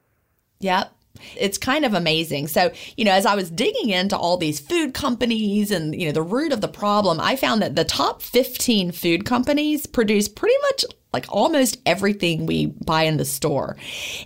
Yep. 0.62 0.91
It's 1.36 1.57
kind 1.57 1.86
of 1.86 1.93
amazing. 1.93 2.47
So, 2.47 2.71
you 2.95 3.05
know, 3.05 3.12
as 3.12 3.25
I 3.25 3.36
was 3.36 3.50
digging 3.50 3.89
into 3.89 4.17
all 4.17 4.38
these 4.38 4.59
food 4.59 4.93
companies 4.93 5.71
and, 5.71 6.00
you 6.00 6.07
know, 6.07 6.12
the 6.12 6.21
root 6.21 6.51
of 6.51 6.62
the 6.62 6.67
problem, 6.67 7.19
I 7.19 7.36
found 7.36 7.62
that 7.62 7.75
the 7.75 7.83
top 7.83 8.21
15 8.21 8.91
food 8.91 9.25
companies 9.25 9.86
produce 9.86 10.27
pretty 10.27 10.55
much 10.63 10.86
like 11.13 11.25
almost 11.29 11.79
everything 11.86 12.45
we 12.45 12.67
buy 12.67 13.03
in 13.03 13.17
the 13.17 13.25
store. 13.25 13.77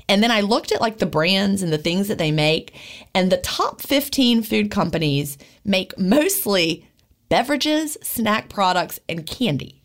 And 0.10 0.22
then 0.22 0.32
I 0.32 0.42
looked 0.42 0.72
at 0.72 0.82
like 0.82 0.98
the 0.98 1.06
brands 1.06 1.62
and 1.62 1.72
the 1.72 1.78
things 1.78 2.08
that 2.08 2.18
they 2.18 2.32
make, 2.32 2.76
and 3.14 3.32
the 3.32 3.38
top 3.38 3.82
15 3.82 4.44
food 4.44 4.72
companies 4.72 5.38
make 5.64 5.98
mostly 5.98 6.88
beverages, 7.30 7.98
snack 8.02 8.50
products, 8.50 9.00
and 9.08 9.26
candy. 9.26 9.82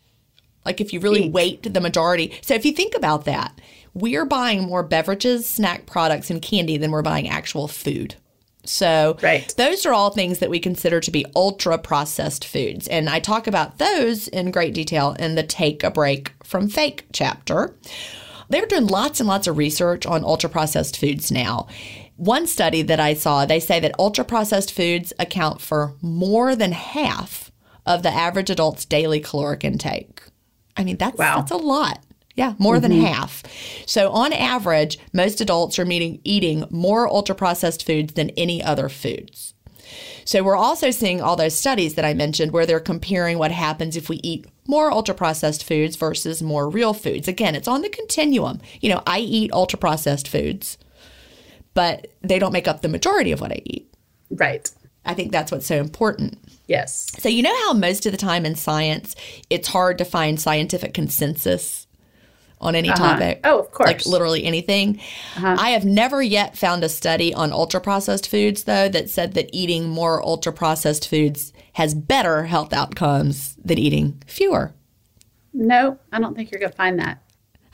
Like 0.65 0.81
if 0.81 0.91
you 0.91 0.99
really 0.99 1.27
Eek. 1.27 1.33
weight 1.33 1.73
the 1.73 1.79
majority. 1.79 2.37
So 2.41 2.53
if 2.53 2.65
you 2.65 2.73
think 2.73 2.93
about 2.93 3.23
that, 3.23 3.57
we're 3.99 4.25
buying 4.25 4.63
more 4.63 4.83
beverages, 4.83 5.47
snack 5.47 5.85
products, 5.85 6.29
and 6.29 6.41
candy 6.41 6.77
than 6.77 6.91
we're 6.91 7.01
buying 7.01 7.27
actual 7.27 7.67
food. 7.67 8.15
So 8.63 9.17
Right. 9.21 9.53
those 9.57 9.85
are 9.85 9.93
all 9.93 10.09
things 10.09 10.39
that 10.39 10.49
we 10.49 10.59
consider 10.59 10.99
to 10.99 11.11
be 11.11 11.25
ultra 11.35 11.77
processed 11.77 12.43
foods. 12.45 12.87
And 12.89 13.09
I 13.09 13.19
talk 13.19 13.47
about 13.47 13.77
those 13.77 14.27
in 14.27 14.51
great 14.51 14.73
detail 14.73 15.15
in 15.17 15.35
the 15.35 15.43
Take 15.43 15.83
a 15.83 15.89
Break 15.91 16.31
from 16.43 16.67
Fake 16.67 17.05
chapter. 17.13 17.75
They're 18.49 18.65
doing 18.65 18.87
lots 18.87 19.19
and 19.19 19.27
lots 19.27 19.47
of 19.47 19.57
research 19.57 20.05
on 20.05 20.23
ultra 20.23 20.49
processed 20.49 20.97
foods 20.97 21.31
now. 21.31 21.67
One 22.17 22.45
study 22.47 22.81
that 22.81 22.99
I 22.99 23.13
saw, 23.13 23.45
they 23.45 23.59
say 23.59 23.79
that 23.79 23.95
ultra 23.99 24.25
processed 24.25 24.73
foods 24.73 25.13
account 25.19 25.61
for 25.61 25.93
more 26.01 26.55
than 26.55 26.71
half 26.71 27.51
of 27.85 28.03
the 28.03 28.09
average 28.09 28.49
adult's 28.49 28.85
daily 28.85 29.19
caloric 29.19 29.63
intake. 29.63 30.21
I 30.75 30.83
mean, 30.83 30.97
that's 30.97 31.17
Wow. 31.17 31.37
that's 31.37 31.51
a 31.51 31.57
lot. 31.57 31.99
Yeah, 32.37 32.53
more 32.59 32.79
than 32.79 32.91
mm-hmm. 32.91 33.05
half. 33.05 33.43
So, 33.87 34.11
on 34.11 34.31
average, 34.31 34.99
most 35.11 35.41
adults 35.41 35.79
are 35.79 35.85
meeting, 35.85 36.21
eating 36.23 36.65
more 36.69 37.07
ultra 37.07 37.33
processed 37.33 37.83
foods 37.83 38.13
than 38.13 38.29
any 38.31 38.63
other 38.63 38.89
foods. 38.89 39.55
So, 40.23 40.43
we're 40.43 40.55
also 40.55 40.91
seeing 40.91 41.19
all 41.19 41.35
those 41.35 41.55
studies 41.55 41.95
that 41.95 42.05
I 42.05 42.13
mentioned 42.13 42.51
where 42.51 42.67
they're 42.67 42.79
comparing 42.79 43.39
what 43.39 43.51
happens 43.51 43.97
if 43.97 44.07
we 44.07 44.17
eat 44.17 44.45
more 44.67 44.91
ultra 44.91 45.15
processed 45.15 45.63
foods 45.63 45.95
versus 45.95 46.43
more 46.43 46.69
real 46.69 46.93
foods. 46.93 47.27
Again, 47.27 47.55
it's 47.55 47.67
on 47.67 47.81
the 47.81 47.89
continuum. 47.89 48.61
You 48.81 48.91
know, 48.91 49.01
I 49.07 49.17
eat 49.17 49.51
ultra 49.51 49.79
processed 49.79 50.27
foods, 50.27 50.77
but 51.73 52.13
they 52.21 52.37
don't 52.37 52.53
make 52.53 52.67
up 52.67 52.83
the 52.83 52.87
majority 52.87 53.31
of 53.31 53.41
what 53.41 53.51
I 53.51 53.63
eat. 53.65 53.91
Right. 54.29 54.69
I 55.05 55.15
think 55.15 55.31
that's 55.31 55.51
what's 55.51 55.65
so 55.65 55.77
important. 55.77 56.37
Yes. 56.67 57.11
So, 57.17 57.29
you 57.29 57.41
know 57.41 57.55
how 57.63 57.73
most 57.73 58.05
of 58.05 58.11
the 58.11 58.17
time 58.19 58.45
in 58.45 58.53
science, 58.53 59.15
it's 59.49 59.69
hard 59.69 59.97
to 59.97 60.05
find 60.05 60.39
scientific 60.39 60.93
consensus 60.93 61.86
on 62.59 62.75
any 62.75 62.89
uh-huh. 62.89 63.13
topic? 63.13 63.41
Oh, 63.43 63.59
of 63.59 63.71
course. 63.71 63.87
Like 63.87 64.05
literally 64.05 64.43
anything. 64.43 64.99
Uh-huh. 65.35 65.55
I 65.59 65.71
have 65.71 65.85
never 65.85 66.21
yet 66.21 66.57
found 66.57 66.83
a 66.83 66.89
study 66.89 67.33
on 67.33 67.51
ultra 67.51 67.81
processed 67.81 68.29
foods, 68.29 68.63
though, 68.63 68.89
that 68.89 69.09
said 69.09 69.33
that 69.33 69.49
eating 69.53 69.89
more 69.89 70.23
ultra 70.23 70.53
processed 70.53 71.07
foods 71.07 71.53
has 71.73 71.93
better 71.93 72.45
health 72.45 72.73
outcomes 72.73 73.55
than 73.63 73.77
eating 73.77 74.21
fewer. 74.25 74.73
No, 75.53 75.99
I 76.11 76.19
don't 76.19 76.35
think 76.35 76.51
you're 76.51 76.59
going 76.59 76.71
to 76.71 76.77
find 76.77 76.99
that. 76.99 77.21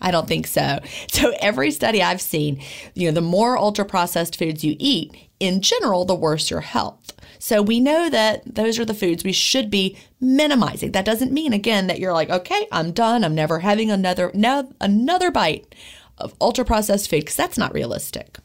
I 0.01 0.11
don't 0.11 0.27
think 0.27 0.47
so. 0.47 0.79
So 1.13 1.33
every 1.39 1.71
study 1.71 2.01
I've 2.01 2.21
seen, 2.21 2.61
you 2.95 3.07
know, 3.07 3.13
the 3.13 3.21
more 3.21 3.57
ultra 3.57 3.85
processed 3.85 4.37
foods 4.37 4.63
you 4.63 4.75
eat, 4.79 5.13
in 5.43 5.59
general, 5.59 6.05
the 6.05 6.15
worse 6.15 6.49
your 6.49 6.61
health. 6.61 7.11
So 7.37 7.61
we 7.61 7.81
know 7.81 8.09
that 8.09 8.43
those 8.55 8.79
are 8.79 8.85
the 8.85 8.93
foods 8.93 9.25
we 9.25 9.33
should 9.33 9.69
be 9.69 9.97
minimizing. 10.21 10.93
That 10.93 11.03
doesn't 11.03 11.33
mean 11.33 11.51
again 11.51 11.87
that 11.87 11.99
you're 11.99 12.13
like, 12.13 12.29
okay, 12.29 12.65
I'm 12.71 12.93
done. 12.93 13.25
I'm 13.25 13.35
never 13.35 13.59
having 13.59 13.91
another 13.91 14.31
no, 14.33 14.73
another 14.79 15.29
bite 15.31 15.75
of 16.17 16.33
ultra 16.39 16.63
processed 16.63 17.09
food 17.09 17.21
because 17.21 17.35
that's 17.35 17.57
not 17.57 17.73
realistic. 17.73 18.37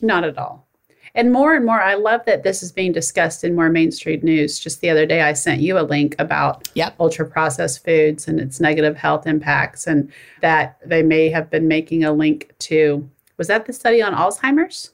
Not 0.00 0.24
at 0.24 0.38
all. 0.38 0.66
And 1.14 1.30
more 1.30 1.54
and 1.54 1.66
more, 1.66 1.82
I 1.82 1.94
love 1.94 2.24
that 2.24 2.42
this 2.42 2.62
is 2.62 2.72
being 2.72 2.92
discussed 2.92 3.44
in 3.44 3.54
more 3.54 3.68
mainstream 3.68 4.20
news. 4.22 4.58
Just 4.58 4.80
the 4.80 4.88
other 4.88 5.04
day, 5.04 5.20
I 5.20 5.34
sent 5.34 5.60
you 5.60 5.78
a 5.78 5.82
link 5.82 6.14
about 6.18 6.68
Yep. 6.74 6.94
ultra 7.00 7.26
processed 7.26 7.84
foods 7.84 8.26
and 8.28 8.40
its 8.40 8.60
negative 8.60 8.96
health 8.96 9.26
impacts, 9.26 9.86
and 9.86 10.10
that 10.40 10.78
they 10.86 11.02
may 11.02 11.28
have 11.28 11.50
been 11.50 11.68
making 11.68 12.04
a 12.04 12.12
link 12.12 12.54
to 12.60 13.10
was 13.36 13.48
that 13.48 13.66
the 13.66 13.72
study 13.72 14.00
on 14.00 14.14
Alzheimer's 14.14 14.92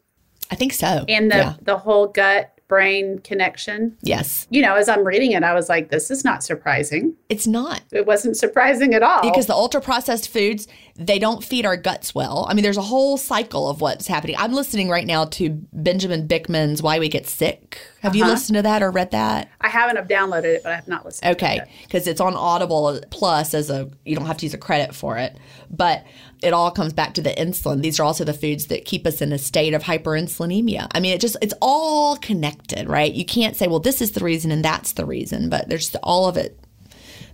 I 0.51 0.55
think 0.55 0.73
so. 0.73 1.05
and 1.09 1.31
the 1.31 1.37
yeah. 1.37 1.55
the 1.63 1.77
whole 1.79 2.07
gut 2.09 2.53
brain 2.69 3.21
connection. 3.21 3.97
Yes. 4.03 4.49
You 4.51 4.61
know, 4.61 4.75
as 4.75 4.89
I'm 4.89 5.05
reading 5.07 5.31
it, 5.31 5.45
I 5.45 5.55
was 5.55 5.69
like, 5.69 5.89
this 5.91 6.11
is 6.11 6.25
not 6.25 6.43
surprising. 6.43 7.15
It's 7.29 7.47
not. 7.47 7.83
It 7.93 8.07
wasn't 8.07 8.37
surprising 8.37 8.93
at 8.93 9.05
all. 9.05 9.23
Because 9.23 9.47
the 9.47 9.55
ultra 9.55 9.81
processed 9.81 10.29
foods, 10.29 10.67
they 10.97 11.21
don't 11.21 11.45
feed 11.45 11.65
our 11.65 11.77
guts 11.77 12.13
well. 12.13 12.45
I 12.51 12.55
mean, 12.55 12.65
there's 12.65 12.77
a 12.77 12.83
whole 12.83 13.19
cycle 13.19 13.69
of 13.71 13.81
what's 13.81 14.09
happening. 14.09 14.35
I'm 14.37 14.53
listening 14.53 14.89
right 14.89 15.07
now 15.07 15.27
to 15.27 15.51
Benjamin 15.73 16.27
Bikman's 16.27 16.83
Why 16.83 16.99
We 16.99 17.09
Get 17.09 17.29
Sick. 17.29 17.79
Have 18.01 18.17
you 18.17 18.25
Uh-huh. 18.25 18.33
listened 18.33 18.57
to 18.57 18.63
that 18.63 18.83
or 18.83 18.91
read 18.91 19.13
that? 19.13 19.49
I 19.61 19.69
haven't 19.69 19.97
I've 19.97 20.09
downloaded 20.09 20.45
it, 20.57 20.63
but 20.65 20.73
I 20.73 20.75
have 20.75 20.89
not 20.89 21.05
listened. 21.05 21.23
to 21.23 21.29
it 21.31 21.35
Okay, 21.37 21.61
because 21.85 22.09
it's 22.09 22.21
on 22.21 22.35
Audible 22.35 23.01
Plus 23.11 23.55
as 23.55 23.71
a 23.71 23.89
you 24.05 24.17
don't 24.17 24.27
have 24.27 24.39
to 24.39 24.45
use 24.47 24.55
a 24.55 24.59
credit 24.59 24.93
for 24.93 25.19
it, 25.19 25.37
but 25.71 26.05
it 26.43 26.53
all 26.53 26.71
comes 26.71 26.93
back 26.93 27.15
to 27.15 27.23
the 27.23 27.31
insulin. 27.31 27.83
These 27.83 27.99
are 27.99 28.05
also 28.05 28.25
the 28.25 28.35
foods 28.35 28.67
that 28.67 28.85
keep 28.85 29.07
us 29.07 29.21
in 29.21 29.33
a 29.33 29.39
state 29.39 29.75
of 29.75 29.83
hyperinsulinemia. 29.83 30.89
I 30.93 31.01
mean, 31.01 31.13
it 31.13 31.21
just 31.21 31.37
it's 31.43 31.55
all 31.61 32.17
connected, 32.17 32.89
right? 32.89 33.13
You 33.13 33.25
can't 33.25 33.57
say, 33.57 33.67
well, 33.67 33.81
this 33.81 34.01
is 34.03 34.13
the 34.13 34.25
reason 34.25 34.51
and 34.51 34.65
that's 34.65 34.93
the 34.93 35.07
reason, 35.07 35.49
but 35.49 35.69
there's 35.69 35.95
all 36.03 36.27
of 36.27 36.37
it, 36.37 36.59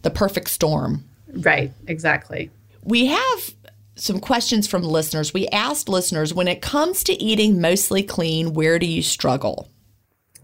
the 0.03 0.11
perfect 0.11 0.51
storm. 0.51 1.05
Right. 1.33 1.73
Exactly. 1.87 2.51
We 2.85 3.07
have 3.07 3.55
some 3.95 4.21
questions 4.21 4.67
from 4.67 4.83
listeners. 4.83 5.35
We 5.35 5.49
asked 5.49 5.89
listeners 5.89 6.35
when 6.35 6.49
it 6.49 6.63
comes 6.63 7.05
to 7.05 7.23
eating 7.23 7.61
mostly 7.61 8.03
clean, 8.03 8.55
where 8.55 8.79
do 8.79 8.87
you 8.87 9.03
struggle? 9.03 9.69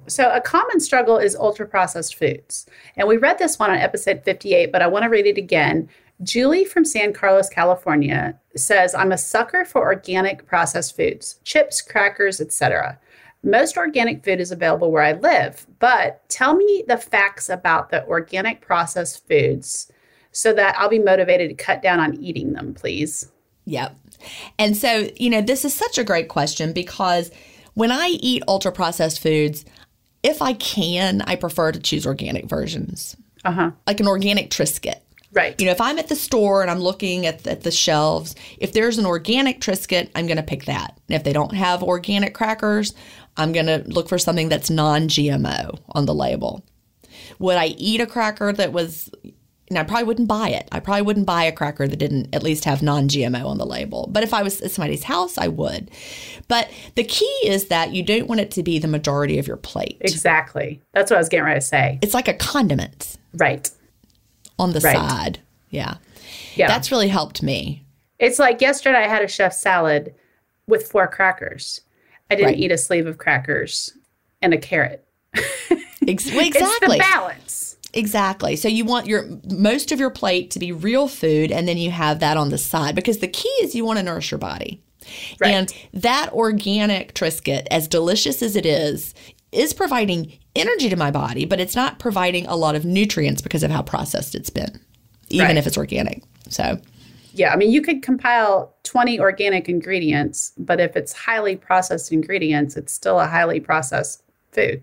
So, 0.06 0.30
a 0.32 0.40
common 0.40 0.80
struggle 0.80 1.18
is 1.18 1.36
ultra 1.36 1.66
processed 1.66 2.14
foods. 2.14 2.66
And 2.96 3.06
we 3.06 3.18
read 3.18 3.38
this 3.38 3.58
one 3.58 3.70
on 3.70 3.76
episode 3.76 4.22
58, 4.24 4.72
but 4.72 4.80
I 4.80 4.86
want 4.86 5.02
to 5.02 5.10
read 5.10 5.26
it 5.26 5.36
again. 5.36 5.88
Julie 6.22 6.64
from 6.64 6.84
San 6.84 7.12
Carlos, 7.12 7.48
California 7.48 8.38
says, 8.56 8.94
I'm 8.94 9.12
a 9.12 9.18
sucker 9.18 9.64
for 9.64 9.82
organic 9.82 10.46
processed 10.46 10.96
foods, 10.96 11.38
chips, 11.44 11.80
crackers, 11.80 12.40
etc. 12.40 12.98
Most 13.44 13.76
organic 13.76 14.24
food 14.24 14.40
is 14.40 14.50
available 14.50 14.90
where 14.90 15.04
I 15.04 15.12
live, 15.12 15.66
but 15.78 16.28
tell 16.28 16.56
me 16.56 16.84
the 16.88 16.96
facts 16.96 17.48
about 17.48 17.90
the 17.90 18.04
organic 18.06 18.60
processed 18.60 19.26
foods 19.28 19.92
so 20.32 20.52
that 20.54 20.74
I'll 20.76 20.88
be 20.88 20.98
motivated 20.98 21.50
to 21.50 21.64
cut 21.64 21.82
down 21.82 22.00
on 22.00 22.20
eating 22.20 22.52
them, 22.52 22.74
please. 22.74 23.30
Yep. 23.66 23.96
And 24.58 24.76
so, 24.76 25.08
you 25.16 25.30
know, 25.30 25.40
this 25.40 25.64
is 25.64 25.72
such 25.72 25.98
a 25.98 26.04
great 26.04 26.28
question 26.28 26.72
because 26.72 27.30
when 27.74 27.92
I 27.92 28.16
eat 28.20 28.42
ultra 28.48 28.72
processed 28.72 29.20
foods, 29.20 29.64
if 30.24 30.42
I 30.42 30.54
can, 30.54 31.22
I 31.22 31.36
prefer 31.36 31.70
to 31.70 31.78
choose 31.78 32.06
organic 32.06 32.46
versions, 32.46 33.16
Uh 33.44 33.52
huh. 33.52 33.70
like 33.86 34.00
an 34.00 34.08
organic 34.08 34.50
Triscuit. 34.50 35.00
Right. 35.32 35.60
You 35.60 35.66
know, 35.66 35.72
if 35.72 35.80
I'm 35.80 35.98
at 35.98 36.08
the 36.08 36.16
store 36.16 36.62
and 36.62 36.70
I'm 36.70 36.80
looking 36.80 37.26
at 37.26 37.44
the, 37.44 37.52
at 37.52 37.62
the 37.62 37.70
shelves, 37.70 38.34
if 38.58 38.72
there's 38.72 38.98
an 38.98 39.06
organic 39.06 39.60
Triscuit, 39.60 40.10
I'm 40.14 40.26
going 40.26 40.38
to 40.38 40.42
pick 40.42 40.64
that. 40.64 40.98
And 41.08 41.16
if 41.16 41.24
they 41.24 41.32
don't 41.32 41.54
have 41.54 41.82
organic 41.82 42.34
crackers, 42.34 42.94
I'm 43.36 43.52
going 43.52 43.66
to 43.66 43.84
look 43.86 44.08
for 44.08 44.18
something 44.18 44.48
that's 44.48 44.70
non 44.70 45.08
GMO 45.08 45.78
on 45.90 46.06
the 46.06 46.14
label. 46.14 46.64
Would 47.38 47.56
I 47.56 47.66
eat 47.66 48.00
a 48.00 48.06
cracker 48.06 48.52
that 48.52 48.72
was, 48.72 49.10
and 49.68 49.78
I 49.78 49.84
probably 49.84 50.04
wouldn't 50.04 50.28
buy 50.28 50.48
it. 50.48 50.66
I 50.72 50.80
probably 50.80 51.02
wouldn't 51.02 51.26
buy 51.26 51.44
a 51.44 51.52
cracker 51.52 51.86
that 51.86 51.96
didn't 51.96 52.34
at 52.34 52.42
least 52.42 52.64
have 52.64 52.82
non 52.82 53.08
GMO 53.08 53.44
on 53.44 53.58
the 53.58 53.66
label. 53.66 54.08
But 54.10 54.22
if 54.22 54.32
I 54.32 54.42
was 54.42 54.62
at 54.62 54.70
somebody's 54.70 55.04
house, 55.04 55.36
I 55.36 55.48
would. 55.48 55.90
But 56.48 56.70
the 56.94 57.04
key 57.04 57.38
is 57.44 57.66
that 57.66 57.92
you 57.92 58.02
don't 58.02 58.28
want 58.28 58.40
it 58.40 58.50
to 58.52 58.62
be 58.62 58.78
the 58.78 58.88
majority 58.88 59.38
of 59.38 59.46
your 59.46 59.58
plate. 59.58 59.98
exactly. 60.00 60.80
That's 60.94 61.10
what 61.10 61.18
I 61.18 61.20
was 61.20 61.28
getting 61.28 61.44
ready 61.44 61.60
to 61.60 61.66
say. 61.66 61.98
It's 62.00 62.14
like 62.14 62.28
a 62.28 62.34
condiment 62.34 63.18
Right. 63.34 63.70
On 64.58 64.72
the 64.72 64.80
Right. 64.80 64.96
side. 64.96 65.40
Yeah. 65.70 65.96
Yeah. 66.54 66.68
That's 66.68 66.90
really 66.90 67.08
helped 67.08 67.42
me. 67.42 67.84
It's 68.18 68.38
like 68.38 68.60
yesterday 68.60 68.98
I 68.98 69.08
had 69.08 69.22
a 69.22 69.28
chef 69.28 69.52
salad 69.52 70.14
with 70.66 70.90
four 70.90 71.06
crackers. 71.06 71.82
I 72.30 72.34
didn't 72.34 72.48
Right. 72.52 72.58
eat 72.58 72.72
a 72.72 72.78
sleeve 72.78 73.06
of 73.06 73.18
crackers 73.18 73.92
and 74.42 74.52
a 74.52 74.58
carrot. 74.58 75.04
Ex- 75.34 75.44
It's 76.06 76.26
exactly. 76.56 76.98
the 76.98 77.04
balance. 77.04 77.76
Exactly. 77.94 78.56
So 78.56 78.68
you 78.68 78.84
want 78.84 79.06
your 79.06 79.26
most 79.50 79.92
of 79.92 80.00
your 80.00 80.10
plate 80.10 80.50
to 80.52 80.58
be 80.58 80.72
real 80.72 81.08
food 81.08 81.50
and 81.50 81.66
then 81.66 81.78
you 81.78 81.90
have 81.90 82.20
that 82.20 82.36
on 82.36 82.50
the 82.50 82.58
side 82.58 82.94
because 82.94 83.18
the 83.18 83.28
key 83.28 83.48
is 83.62 83.74
you 83.74 83.84
want 83.84 83.98
to 83.98 84.02
nourish 84.02 84.30
your 84.30 84.38
body. 84.38 84.82
Right. 85.40 85.54
And 85.54 85.72
that 85.94 86.30
organic 86.32 87.14
Triscuit, 87.14 87.66
as 87.70 87.88
delicious 87.88 88.42
as 88.42 88.56
it 88.56 88.66
is, 88.66 89.14
is 89.52 89.72
providing 89.72 90.38
energy 90.54 90.88
to 90.88 90.96
my 90.96 91.10
body, 91.10 91.44
but 91.44 91.60
it's 91.60 91.74
not 91.76 91.98
providing 91.98 92.46
a 92.46 92.56
lot 92.56 92.74
of 92.74 92.84
nutrients 92.84 93.40
because 93.40 93.62
of 93.62 93.70
how 93.70 93.82
processed 93.82 94.34
it's 94.34 94.50
been, 94.50 94.80
even 95.30 95.46
Right. 95.48 95.56
if 95.56 95.66
it's 95.66 95.78
organic. 95.78 96.22
So, 96.48 96.78
Yeah, 97.34 97.52
I 97.52 97.56
mean, 97.56 97.70
you 97.70 97.82
could 97.82 98.02
compile 98.02 98.74
20 98.82 99.20
organic 99.20 99.68
ingredients, 99.68 100.52
but 100.58 100.80
if 100.80 100.96
it's 100.96 101.12
highly 101.12 101.56
processed 101.56 102.10
ingredients, 102.12 102.76
it's 102.76 102.92
still 102.92 103.20
a 103.20 103.26
highly 103.26 103.60
processed 103.60 104.22
food. 104.52 104.82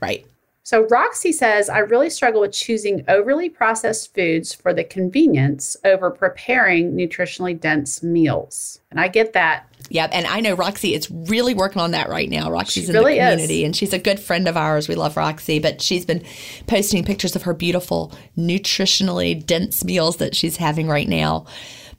right. 0.00 0.26
So 0.62 0.86
Roxy 0.88 1.32
says, 1.32 1.68
I 1.68 1.78
really 1.78 2.10
struggle 2.10 2.42
with 2.42 2.52
choosing 2.52 3.02
overly 3.08 3.48
processed 3.48 4.14
foods 4.14 4.54
for 4.54 4.72
the 4.72 4.84
convenience 4.84 5.76
over 5.84 6.10
preparing 6.10 6.92
nutritionally 6.92 7.58
dense 7.58 8.02
meals. 8.04 8.80
And 8.90 9.00
I 9.00 9.08
get 9.08 9.32
that. 9.32 9.66
Yep. 9.90 10.10
And 10.12 10.26
I 10.26 10.40
know 10.40 10.54
Roxy 10.54 10.94
is 10.94 11.10
really 11.10 11.52
working 11.52 11.82
on 11.82 11.90
that 11.90 12.08
right 12.08 12.30
now. 12.30 12.50
Roxy's 12.50 12.84
She 12.84 12.90
in 12.90 12.94
really 12.94 13.14
the 13.16 13.20
is. 13.26 13.30
community 13.32 13.64
and 13.64 13.74
she's 13.76 13.92
a 13.92 13.98
good 13.98 14.20
friend 14.20 14.46
of 14.48 14.56
ours. 14.56 14.88
We 14.88 14.94
love 14.94 15.16
Roxy, 15.16 15.58
but 15.58 15.82
she's 15.82 16.06
been 16.06 16.24
posting 16.68 17.04
pictures 17.04 17.34
of 17.34 17.42
her 17.42 17.52
beautiful, 17.54 18.12
nutritionally 18.38 19.44
dense 19.44 19.84
meals 19.84 20.16
that 20.18 20.36
she's 20.36 20.56
having 20.58 20.86
right 20.88 21.08
now. 21.08 21.44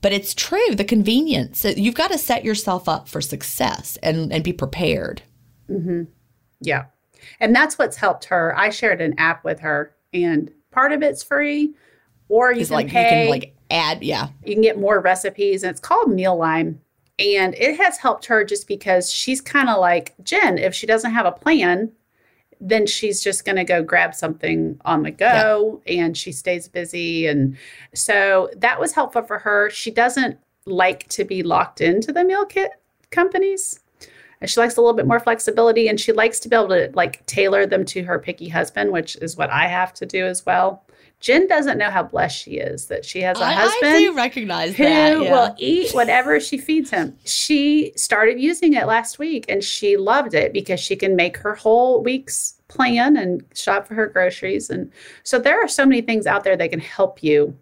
But 0.01 0.13
it's 0.13 0.33
true, 0.33 0.73
the 0.73 0.83
convenience. 0.85 1.63
You've 1.65 1.93
got 1.95 2.11
to 2.11 2.17
set 2.17 2.43
yourself 2.45 2.87
up 2.89 3.07
for 3.07 3.21
success 3.21 3.97
and, 4.01 4.31
and 4.33 4.43
be 4.43 4.53
prepared. 4.53 5.21
Mm-hmm. 5.69 6.03
Yeah. 6.61 6.85
And 7.39 7.55
that's 7.55 7.77
what's 7.77 7.97
helped 7.97 8.25
her. 8.25 8.57
I 8.57 8.69
shared 8.69 9.01
an 9.01 9.13
app 9.19 9.43
with 9.43 9.59
her, 9.59 9.93
and 10.13 10.49
part 10.71 10.91
of 10.91 11.03
it's 11.03 11.21
free, 11.21 11.75
or 12.29 12.51
you 12.51 12.61
It's 12.61 12.69
can 12.69 12.75
like 12.75 12.87
pay. 12.87 13.03
you 13.03 13.09
can 13.25 13.29
like 13.29 13.55
add, 13.69 14.03
yeah. 14.03 14.29
you 14.43 14.53
can 14.55 14.63
get 14.63 14.79
more 14.79 14.99
recipes, 15.01 15.61
and 15.63 15.69
it's 15.69 15.79
called 15.79 16.07
Mealime. 16.09 16.77
And 17.21 17.55
it 17.55 17.77
has 17.77 17.97
helped 17.97 18.25
her 18.25 18.43
just 18.43 18.67
because 18.67 19.11
she's 19.11 19.41
kind 19.41 19.69
of 19.69 19.79
like 19.79 20.13
Gin. 20.23 20.57
If 20.57 20.73
she 20.73 20.87
doesn't 20.87 21.11
have 21.11 21.25
a 21.25 21.31
plan, 21.31 21.91
then 22.61 22.85
she's 22.85 23.23
just 23.23 23.43
going 23.43 23.55
to 23.55 23.63
go 23.63 23.81
grab 23.81 24.13
something 24.13 24.79
on 24.85 25.03
the 25.03 25.11
go 25.11 25.81
and 25.87 26.15
she 26.15 26.31
stays 26.31 26.67
busy. 26.67 27.25
And 27.25 27.57
so 27.93 28.49
that 28.55 28.79
was 28.79 28.93
helpful 28.93 29.23
for 29.23 29.39
her. 29.39 29.69
She 29.71 29.89
doesn't 29.89 30.37
like 30.65 31.07
to 31.09 31.25
be 31.25 31.41
locked 31.41 31.81
into 31.81 32.11
the 32.11 32.23
meal 32.23 32.45
kit 32.45 32.71
companies. 33.09 33.79
And 34.39 34.49
she 34.49 34.59
likes 34.59 34.77
a 34.77 34.81
little 34.81 34.95
bit 34.95 35.07
more 35.07 35.19
flexibility 35.19 35.87
and 35.87 35.99
she 35.99 36.11
likes 36.11 36.39
to 36.39 36.49
be 36.49 36.55
able 36.55 36.69
to 36.69 36.91
like 36.93 37.25
tailor 37.25 37.65
them 37.65 37.83
to 37.85 38.03
her 38.03 38.19
picky 38.19 38.49
husband, 38.49 38.91
which 38.91 39.15
is 39.17 39.35
what 39.37 39.49
I 39.49 39.67
have 39.67 39.93
to 39.95 40.05
do 40.05 40.25
as 40.25 40.45
well. 40.45 40.83
Gin 41.21 41.47
doesn't 41.47 41.77
know 41.77 41.89
how 41.89 42.03
blessed 42.03 42.37
she 42.43 42.51
is 42.57 42.87
that 42.87 43.05
she 43.05 43.21
has 43.21 43.39
a 43.39 43.43
I, 43.43 43.53
husband 43.53 43.93
I 43.93 43.97
do 43.99 44.13
recognize 44.13 44.75
who 44.75 44.83
that. 44.83 45.21
yeah. 45.21 45.31
will 45.31 45.55
eat 45.59 45.91
whatever 45.93 46.39
she 46.39 46.57
feeds 46.57 46.89
him. 46.89 47.15
She 47.25 47.93
started 47.95 48.39
using 48.39 48.73
it 48.73 48.87
last 48.87 49.19
week 49.19 49.45
and 49.47 49.63
she 49.63 49.97
loved 49.97 50.33
it 50.33 50.51
because 50.51 50.79
she 50.79 50.95
can 50.95 51.15
make 51.15 51.37
her 51.37 51.53
whole 51.55 52.01
week's 52.03 52.55
plan 52.67 53.17
and 53.17 53.43
shop 53.53 53.87
for 53.87 53.93
her 53.93 54.07
groceries. 54.07 54.69
And 54.69 54.91
so 55.23 55.37
there 55.39 55.61
are 55.63 55.67
so 55.67 55.85
many 55.85 56.01
things 56.01 56.25
out 56.25 56.43
there 56.43 56.57
that 56.57 56.71
can 56.71 56.79
help 56.79 57.21
you 57.21 57.55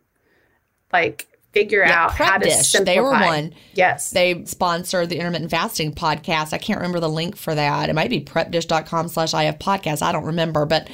like 0.93 1.27
figure 1.51 1.79
Yeah, 1.81 2.03
out 2.05 2.11
how 2.11 2.25
Prep 2.29 2.41
to 2.43 2.49
Dish, 2.49 2.69
simplify. 2.69 2.93
they 2.95 3.01
were 3.01 3.09
one. 3.11 3.53
Yes. 3.73 4.11
They 4.11 4.45
sponsor 4.45 5.07
the 5.07 5.17
intermittent 5.17 5.49
fasting 5.49 5.93
podcast. 5.93 6.53
I 6.53 6.59
can't 6.59 6.79
remember 6.79 6.99
the 6.99 7.09
link 7.09 7.35
for 7.35 7.55
that. 7.55 7.89
It 7.89 7.93
might 7.93 8.11
be 8.11 8.21
prepdish.com 8.21 9.07
slash 9.07 9.33
IF 9.33 9.57
podcast. 9.57 10.03
I 10.03 10.11
don't 10.11 10.25
remember, 10.25 10.65
but 10.67 10.87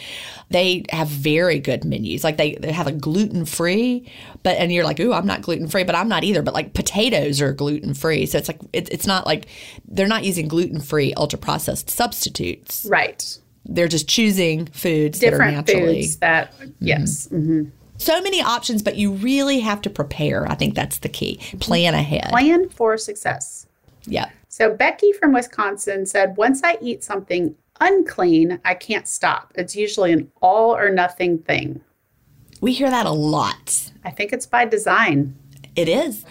they 0.49 0.84
have 0.91 1.08
very 1.08 1.60
good 1.60 1.84
menus. 1.84 2.23
Like 2.23 2.38
they, 2.38 2.55
they 2.55 2.71
have 2.71 2.88
a 2.88 2.91
gluten 2.91 3.45
free, 3.45 4.12
but, 4.43 4.58
and 4.58 4.71
you're 4.71 4.84
like, 4.84 4.99
ooh, 4.99 5.12
I'm 5.13 5.25
not 5.25 5.41
gluten 5.41 5.67
free, 5.67 5.84
but 5.84 5.95
I'm 5.95 6.08
not 6.08 6.23
either. 6.23 6.41
But 6.41 6.53
like 6.53 6.73
potatoes 6.73 7.41
are 7.41 7.51
gluten 7.53 7.93
free. 7.93 8.25
So 8.25 8.38
it's 8.38 8.47
like, 8.47 8.60
it, 8.73 8.89
it's 8.91 9.08
not 9.08 9.25
like 9.25 9.47
they're 9.88 10.08
not 10.08 10.23
using 10.23 10.47
gluten 10.47 10.79
free 10.81 11.13
ultra 11.15 11.39
processed 11.39 11.89
substitutes. 11.89 12.86
right. 12.89 13.39
They're 13.67 13.88
just 13.88 14.08
choosing 14.08 14.67
foods 14.67 15.19
that 15.19 15.27
are 15.27 15.31
Different 15.31 15.67
naturally. 15.67 16.03
foods 16.03 16.17
that, 16.17 16.53
yes. 16.79 17.27
mhm. 17.31 17.71
So 17.97 18.21
many 18.21 18.39
options, 18.41 18.84
but 18.84 18.95
you 18.97 19.13
really 19.13 19.62
have 19.62 19.81
to 19.84 19.89
prepare. 19.89 20.45
I 20.47 20.53
think 20.53 20.75
that's 20.75 20.99
the 20.99 21.10
key. 21.10 21.38
Plan 21.62 21.95
ahead. 21.95 22.29
Plan 22.29 22.69
for 22.69 22.95
success. 22.97 23.65
Yeah. 24.05 24.29
So 24.58 24.74
Becky 24.74 25.12
from 25.12 25.34
Wisconsin 25.34 26.06
said, 26.06 26.38
once 26.38 26.63
I 26.63 26.78
eat 26.80 27.04
something 27.04 27.56
unclean, 27.82 28.62
I 28.63 28.74
can't 28.74 29.06
stop. 29.06 29.52
It's 29.56 29.76
usually 29.76 30.13
an 30.13 30.32
all 30.41 30.74
or 30.74 30.89
nothing 30.89 31.39
thing. 31.39 31.82
We 32.62 32.72
hear 32.72 32.89
that 32.89 33.06
a 33.06 33.12
lot. 33.12 33.91
I 34.06 34.12
think 34.12 34.32
it's 34.32 34.46
by 34.46 34.63
design. 34.63 35.36
It 35.76 35.89
is. 35.89 36.24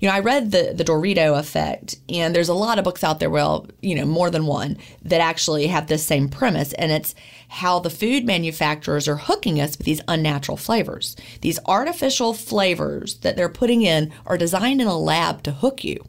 You 0.00 0.08
know, 0.08 0.14
I 0.14 0.20
read 0.20 0.52
the 0.52 0.72
the 0.74 0.84
Dorito 0.84 1.38
effect, 1.38 1.96
and 2.08 2.34
there's 2.34 2.48
a 2.48 2.54
lot 2.54 2.78
of 2.78 2.84
books 2.84 3.04
out 3.04 3.20
there, 3.20 3.28
well, 3.28 3.66
you 3.82 3.94
know, 3.94 4.06
more 4.06 4.30
than 4.30 4.46
one, 4.46 4.78
that 5.02 5.20
actually 5.20 5.66
have 5.66 5.86
this 5.86 6.02
same 6.02 6.30
premise, 6.30 6.72
and 6.72 6.90
it's 6.90 7.14
how 7.48 7.78
the 7.78 7.90
food 7.90 8.24
manufacturers 8.24 9.06
are 9.06 9.16
hooking 9.16 9.60
us 9.60 9.76
with 9.76 9.84
these 9.84 10.00
unnatural 10.08 10.56
flavors. 10.56 11.14
These 11.42 11.58
artificial 11.66 12.32
flavors 12.32 13.16
that 13.16 13.36
they're 13.36 13.50
putting 13.50 13.82
in 13.82 14.14
are 14.24 14.38
designed 14.38 14.80
in 14.80 14.86
a 14.86 14.98
lab 14.98 15.42
to 15.42 15.52
hook 15.52 15.84
you. 15.84 16.02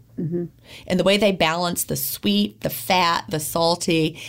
And 0.88 1.00
the 1.00 1.04
way 1.04 1.18
they 1.18 1.32
balance 1.32 1.84
the 1.84 1.96
sweet, 1.96 2.62
the 2.62 2.70
fat, 2.70 3.26
the 3.30 3.40
salty, 3.40 4.20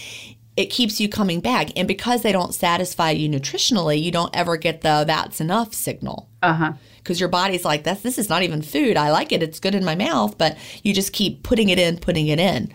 it 0.57 0.67
keeps 0.67 1.01
you 1.01 1.09
coming 1.09 1.41
back. 1.41 1.71
And 1.77 1.87
because 1.87 2.23
they 2.23 2.33
don't 2.33 2.55
satisfy 2.55 3.11
you 3.11 3.29
nutritionally, 3.29 4.03
you 4.03 4.11
don't 4.11 4.35
ever 4.35 4.57
get 4.57 4.81
the 4.81 5.05
that's 5.07 5.41
enough 5.41 5.73
signal. 5.75 6.29
Uh 6.43 6.53
huh. 6.55 6.73
because 6.99 7.19
your 7.19 7.29
body's 7.29 7.65
like 7.65 7.83
that's 7.83 8.03
this 8.03 8.17
is 8.19 8.29
not 8.29 8.43
even 8.43 8.63
food. 8.63 8.97
I 8.97 9.11
like 9.11 9.33
it. 9.33 9.43
It's 9.43 9.59
good 9.59 9.75
in 9.75 9.85
my 9.85 9.95
mouth. 9.95 10.39
But 10.39 10.57
you 10.83 10.93
just 10.95 11.13
keep 11.13 11.43
putting 11.43 11.69
it 11.69 11.79
in 11.79 11.99
putting 11.99 12.29
it 12.29 12.39
in. 12.39 12.73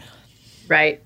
Right. 0.68 1.02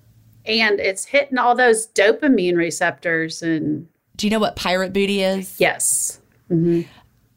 And 0.45 0.79
it's 0.79 1.05
hitting 1.05 1.37
all 1.37 1.55
those 1.55 1.87
dopamine 1.87 2.55
receptors. 2.55 3.41
And 3.41 3.87
do 4.15 4.25
you 4.25 4.31
know 4.31 4.39
what 4.39 4.55
pirate 4.55 4.93
booty 4.93 5.21
is? 5.21 5.59
Yes, 5.59 6.19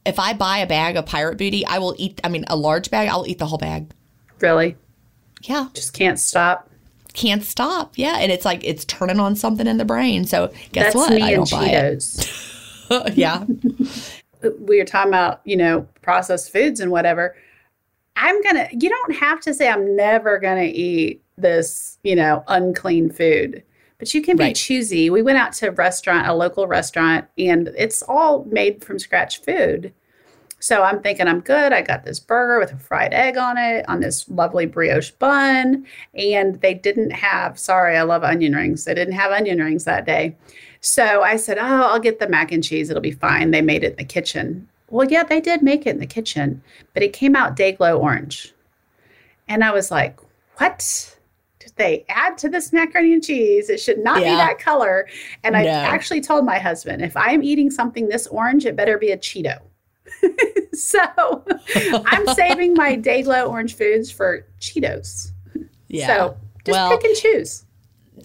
if 0.04 0.18
i 0.18 0.32
buy 0.32 0.58
a 0.58 0.66
bag 0.66 0.96
of 0.96 1.06
pirate 1.06 1.36
booty 1.36 1.64
i 1.66 1.78
will 1.78 1.94
eat 1.98 2.20
i 2.24 2.28
mean 2.28 2.44
a 2.48 2.56
large 2.56 2.90
bag 2.90 3.08
i'll 3.08 3.26
eat 3.26 3.38
the 3.38 3.46
whole 3.46 3.58
bag 3.58 3.90
really, 4.42 4.76
yeah 5.42 5.68
just 5.74 5.92
can't 5.92 6.18
stop. 6.18 6.68
can't 7.14 7.42
stop 7.44 7.92
yeah 7.96 8.18
and 8.18 8.30
it's 8.30 8.44
like 8.44 8.62
it's 8.62 8.84
turning 8.84 9.18
on 9.18 9.34
something 9.34 9.66
in 9.66 9.78
the 9.78 9.84
brain 9.84 10.24
so 10.24 10.52
guess 10.72 10.92
That's 10.92 10.96
what 10.96 11.12
me 11.12 11.22
i 11.22 11.28
and 11.28 11.36
don't 11.36 11.50
buy 11.50 11.66
it 11.68 11.96
Cheetos. 11.98 13.14
yeah 13.16 13.44
we 14.60 14.78
were 14.78 14.84
talking 14.84 15.10
about, 15.10 15.40
you 15.44 15.56
know, 15.56 15.86
processed 16.02 16.52
foods 16.52 16.80
and 16.80 16.90
whatever. 16.90 17.36
I'm 18.16 18.42
going 18.42 18.56
to, 18.56 18.68
you 18.72 18.88
don't 18.88 19.14
have 19.16 19.40
to 19.42 19.54
say, 19.54 19.68
I'm 19.68 19.94
never 19.96 20.38
going 20.38 20.58
to 20.58 20.76
eat 20.76 21.22
this, 21.36 21.98
you 22.02 22.16
know, 22.16 22.42
unclean 22.48 23.10
food, 23.10 23.62
but 23.98 24.12
you 24.14 24.22
can 24.22 24.36
be 24.36 24.44
Right. 24.44 24.56
choosy. 24.56 25.10
We 25.10 25.22
went 25.22 25.38
out 25.38 25.52
to 25.54 25.68
a 25.68 25.72
restaurant, 25.72 26.26
a 26.26 26.34
local 26.34 26.66
restaurant, 26.66 27.26
and 27.38 27.68
it's 27.76 28.02
all 28.02 28.44
made 28.44 28.82
from 28.84 28.98
scratch 28.98 29.40
food. 29.42 29.92
So 30.60 30.82
I'm 30.82 31.00
thinking 31.00 31.26
I'm 31.26 31.40
good. 31.40 31.72
I 31.72 31.80
got 31.80 32.04
this 32.04 32.20
burger 32.20 32.58
with 32.60 32.72
a 32.72 32.76
fried 32.76 33.14
egg 33.14 33.38
on 33.38 33.56
it, 33.56 33.88
on 33.88 34.00
this 34.00 34.28
lovely 34.28 34.66
brioche 34.66 35.10
bun. 35.12 35.86
And 36.14 36.60
they 36.60 36.74
didn't 36.74 37.10
have, 37.12 37.58
sorry, 37.58 37.96
I 37.96 38.02
love 38.02 38.22
onion 38.22 38.54
rings. 38.54 38.84
They 38.84 38.92
didn't 38.94 39.14
have 39.14 39.32
onion 39.32 39.58
rings 39.58 39.84
that 39.84 40.04
day. 40.04 40.36
So 40.80 41.22
I 41.22 41.36
said, 41.36 41.56
Oh, 41.58 41.64
I'll 41.64 41.98
get 41.98 42.18
the 42.20 42.28
mac 42.28 42.52
and 42.52 42.62
cheese. 42.62 42.90
It'll 42.90 43.00
be 43.02 43.10
fine. 43.10 43.50
They 43.50 43.62
made 43.62 43.84
it 43.84 43.92
in 43.92 43.96
the 43.96 44.04
kitchen. 44.04 44.68
Well, 44.90 45.08
yeah, 45.10 45.22
they 45.22 45.40
did 45.40 45.62
make 45.62 45.86
it 45.86 45.90
in 45.90 45.98
the 45.98 46.06
kitchen, 46.06 46.62
but 46.94 47.02
it 47.02 47.12
came 47.12 47.34
out 47.34 47.56
day 47.56 47.72
glow 47.72 47.98
orange. 47.98 48.52
And 49.48 49.64
I 49.64 49.72
was 49.72 49.90
like, 49.90 50.18
What? 50.58 51.16
Did 51.58 51.72
they 51.76 52.04
add 52.10 52.36
to 52.38 52.48
this 52.50 52.72
macaroni 52.72 53.14
and 53.14 53.24
cheese? 53.24 53.70
It 53.70 53.80
should 53.80 53.98
not 53.98 54.20
Yeah. 54.20 54.30
be 54.32 54.36
that 54.36 54.58
color. 54.58 55.08
And 55.42 55.56
I 55.56 55.64
actually 55.66 56.20
told 56.20 56.44
my 56.44 56.58
husband, 56.58 57.02
if 57.02 57.16
I 57.16 57.32
am 57.32 57.42
eating 57.42 57.70
something 57.70 58.08
this 58.08 58.26
orange, 58.26 58.66
it 58.66 58.76
better 58.76 58.98
be 58.98 59.10
a 59.10 59.16
Cheeto. 59.18 59.58
so 60.72 61.44
I'm 62.06 62.26
saving 62.34 62.74
my 62.74 62.96
day 62.96 63.22
glow 63.22 63.46
orange 63.46 63.76
foods 63.76 64.10
for 64.10 64.46
Cheetos. 64.60 65.30
yeah 65.88 66.06
So 66.06 66.36
just 66.64 66.76
Well- 66.76 66.90
pick 66.90 67.04
and 67.04 67.16
choose. 67.16 67.64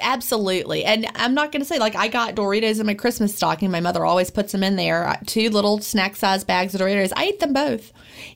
Absolutely. 0.01 0.83
And 0.83 1.07
I'm 1.15 1.33
not 1.33 1.53
going 1.53 1.61
to 1.61 1.65
say, 1.65 1.79
like, 1.79 1.95
I 1.95 2.09
got 2.09 2.35
Doritos 2.35 2.81
in 2.81 2.85
my 2.85 2.95
Christmas 2.95 3.33
stocking. 3.33 3.71
My 3.71 3.79
mother 3.79 4.03
always 4.05 4.29
puts 4.29 4.51
them 4.51 4.61
in 4.61 4.75
there. 4.75 5.17
Two 5.25 5.49
little 5.49 5.79
snack 5.79 6.17
size 6.17 6.43
bags 6.43 6.75
of 6.75 6.81
Doritos. 6.81 7.13
I 7.15 7.23
ate 7.27 7.39
them 7.39 7.53
both, 7.53 7.93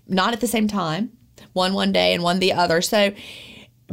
not 0.08 0.32
at 0.32 0.40
the 0.40 0.48
same 0.48 0.70
time, 0.70 1.12
one 1.52 1.74
one 1.74 1.92
day 1.92 2.14
and 2.14 2.24
one 2.24 2.40
the 2.40 2.54
other. 2.54 2.82
So, 2.82 3.12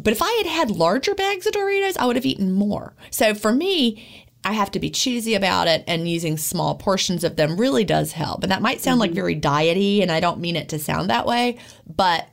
but 0.01 0.13
if 0.13 0.23
I 0.23 0.31
had 0.45 0.47
had 0.47 0.71
larger 0.71 1.17
bags 1.17 1.45
of 1.45 1.55
Doritos, 1.55 1.97
I 1.99 2.07
would 2.07 2.15
have 2.15 2.27
eaten 2.27 2.53
more. 2.53 2.95
So 3.11 3.35
for 3.35 3.53
me, 3.53 4.26
I 4.47 4.53
have 4.53 4.71
to 4.73 4.79
be 4.79 4.91
choosy 4.91 5.35
about 5.35 5.67
it, 5.69 5.83
and 5.87 6.09
using 6.09 6.37
small 6.37 6.75
portions 6.77 7.25
of 7.25 7.37
them 7.37 7.57
really 7.59 7.85
does 7.85 8.13
help. 8.13 8.43
And 8.43 8.53
that 8.53 8.63
might 8.63 8.81
sound 8.81 9.01
like 9.01 9.11
very 9.13 9.35
diety, 9.35 10.03
and 10.03 10.11
I 10.13 10.21
don't 10.21 10.41
mean 10.41 10.57
it 10.57 10.69
to 10.71 10.79
sound 10.79 11.11
that 11.11 11.27
way, 11.27 11.59
but 11.87 12.29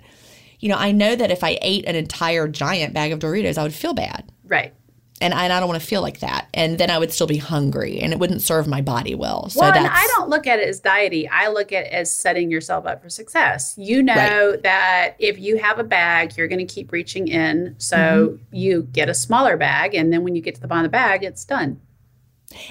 you 0.59 0.69
know, 0.69 0.77
I 0.77 0.91
know 0.93 1.15
that 1.15 1.29
if 1.31 1.43
I 1.43 1.57
ate 1.61 1.85
an 1.85 1.95
entire 1.95 2.47
giant 2.47 2.93
bag 2.93 3.11
of 3.11 3.19
Doritos, 3.19 3.57
I 3.57 3.63
would 3.63 3.73
feel 3.73 3.93
bad 3.93 4.31
Right. 4.47 4.73
and 5.19 5.33
I, 5.33 5.43
and 5.43 5.51
I 5.51 5.59
don't 5.59 5.67
want 5.67 5.81
to 5.81 5.85
feel 5.85 6.01
like 6.01 6.19
that. 6.21 6.47
And 6.53 6.77
then 6.77 6.89
I 6.89 6.97
would 6.99 7.11
still 7.11 7.27
be 7.27 7.37
hungry, 7.37 7.99
and 7.99 8.13
it 8.13 8.19
wouldn't 8.19 8.41
serve 8.41 8.65
my 8.67 8.81
body 8.81 9.13
well. 9.15 9.49
So 9.49 9.59
well, 9.61 9.71
that's 9.73 9.85
and 9.85 9.87
I 9.93 10.07
don't 10.15 10.29
look 10.29 10.47
at 10.47 10.59
it 10.59 10.69
as 10.69 10.79
diety. 10.79 11.27
I 11.29 11.49
look 11.49 11.73
at 11.73 11.87
it 11.87 11.91
as 11.91 12.15
setting 12.15 12.49
yourself 12.49 12.85
up 12.85 13.01
for 13.01 13.09
success. 13.09 13.73
You 13.77 14.03
know 14.03 14.55
that 14.63 15.15
if 15.19 15.37
you 15.39 15.57
have 15.57 15.79
a 15.79 15.83
bag, 15.83 16.37
you're 16.37 16.47
going 16.47 16.65
to 16.65 16.73
keep 16.73 16.91
reaching 16.93 17.27
in. 17.27 17.75
So 17.77 17.97
Mm-hmm. 17.97 18.55
you 18.55 18.83
get 18.93 19.09
a 19.09 19.13
smaller 19.13 19.57
bag, 19.57 19.95
and 19.95 20.13
then 20.13 20.23
when 20.23 20.35
you 20.35 20.41
get 20.41 20.55
to 20.55 20.61
the 20.61 20.67
bottom 20.67 20.85
of 20.85 20.91
the 20.91 20.95
bag, 20.97 21.23
it's 21.23 21.43
done. 21.43 21.81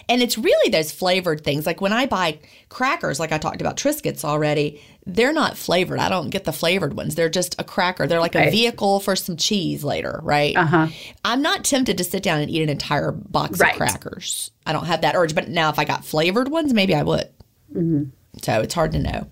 And 0.09 0.23
it's 0.23 0.39
really 0.39 0.71
those 0.71 0.93
flavored 0.93 1.45
things. 1.45 1.67
Like 1.67 1.81
when 1.81 1.93
I 1.93 2.07
buy 2.07 2.39
crackers, 2.69 3.21
like 3.21 3.33
I 3.33 3.39
talked 3.39 3.61
about 3.61 3.77
Triscuits 3.77 4.25
already, 4.25 4.81
they're 5.07 5.33
not 5.33 5.57
flavored. 5.57 5.99
I 5.99 6.09
don't 6.09 6.31
get 6.31 6.45
the 6.45 6.53
flavored 6.53 6.95
ones. 6.95 7.15
They're 7.15 7.29
just 7.29 7.55
a 7.59 7.65
cracker. 7.65 8.07
They're 8.07 8.21
like 8.21 8.35
a 8.35 8.51
vehicle 8.51 9.01
for 9.01 9.17
some 9.17 9.37
cheese 9.37 9.83
later, 9.85 10.21
right? 10.23 10.57
Uh-huh. 10.57 10.89
I'm 11.25 11.43
not 11.43 11.65
tempted 11.65 11.99
to 11.99 12.05
sit 12.05 12.23
down 12.23 12.41
and 12.41 12.51
eat 12.51 12.63
an 12.63 12.69
entire 12.69 13.13
box 13.13 13.59
Right. 13.59 13.73
of 13.73 13.77
crackers. 13.79 14.51
I 14.67 14.73
don't 14.73 14.87
have 14.87 15.01
that 15.01 15.15
urge. 15.15 15.35
But 15.35 15.49
now 15.49 15.71
if 15.71 15.79
I 15.79 15.85
got 15.85 16.05
flavored 16.05 16.49
ones, 16.49 16.73
maybe 16.73 16.95
I 16.95 17.03
would. 17.03 17.29
Mm-hmm. 17.75 18.05
So 18.43 18.61
it's 18.61 18.75
hard 18.75 18.93
to 18.93 18.99
know. 18.99 19.27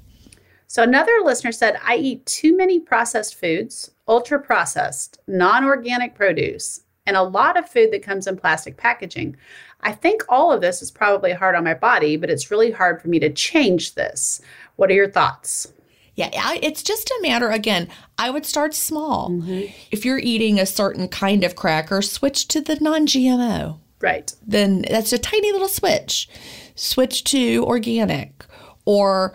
So 0.66 0.82
another 0.84 1.12
listener 1.24 1.50
said, 1.52 1.80
I 1.84 1.96
eat 1.96 2.24
too 2.26 2.56
many 2.56 2.78
processed 2.78 3.34
foods, 3.34 3.90
ultra 4.06 4.38
processed, 4.40 5.18
non 5.26 5.64
organic 5.64 6.14
produce, 6.14 6.82
and 7.06 7.16
a 7.16 7.22
lot 7.22 7.56
of 7.58 7.68
food 7.68 7.90
that 7.92 8.04
comes 8.04 8.28
in 8.28 8.36
plastic 8.36 8.76
packaging. 8.76 9.36
I 9.82 9.92
think 9.92 10.22
all 10.28 10.52
of 10.52 10.60
this 10.60 10.82
is 10.82 10.90
probably 10.90 11.32
hard 11.32 11.54
on 11.54 11.64
my 11.64 11.74
body, 11.74 12.16
but 12.16 12.30
it's 12.30 12.50
really 12.50 12.70
hard 12.70 13.00
for 13.00 13.08
me 13.08 13.18
to 13.20 13.32
change 13.32 13.94
this. 13.94 14.40
What 14.76 14.90
are 14.90 14.94
your 14.94 15.10
thoughts? 15.10 15.72
Yeah, 16.14 16.30
it's 16.60 16.82
just 16.82 17.08
a 17.10 17.22
matter, 17.22 17.48
again, 17.48 17.88
I 18.18 18.30
would 18.30 18.44
start 18.44 18.74
small. 18.74 19.30
Mm-hmm. 19.30 19.72
If 19.90 20.04
you're 20.04 20.18
eating 20.18 20.58
a 20.58 20.66
certain 20.66 21.08
kind 21.08 21.44
of 21.44 21.56
cracker, 21.56 22.02
switch 22.02 22.46
to 22.48 22.60
the 22.60 22.76
non 22.76 23.06
GMO. 23.06 23.78
Right. 24.02 24.34
then 24.46 24.86
that's 24.88 25.12
a 25.12 25.18
tiny 25.18 25.52
little 25.52 25.68
switch. 25.68 26.28
Switch 26.74 27.22
to 27.24 27.64
organic 27.66 28.46
or 28.86 29.34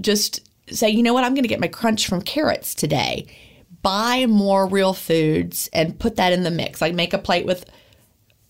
just 0.00 0.48
say, 0.70 0.88
you 0.88 1.02
know 1.02 1.12
what, 1.12 1.24
I'm 1.24 1.34
going 1.34 1.42
to 1.42 1.48
get 1.48 1.60
my 1.60 1.68
crunch 1.68 2.06
from 2.08 2.22
carrots 2.22 2.74
today. 2.74 3.26
Buy 3.82 4.26
more 4.26 4.66
real 4.66 4.94
foods 4.94 5.68
and 5.72 5.98
put 5.98 6.16
that 6.16 6.32
in 6.32 6.44
the 6.44 6.50
mix. 6.50 6.80
Like 6.80 6.94
make 6.94 7.12
a 7.12 7.18
plate 7.18 7.46
with 7.46 7.66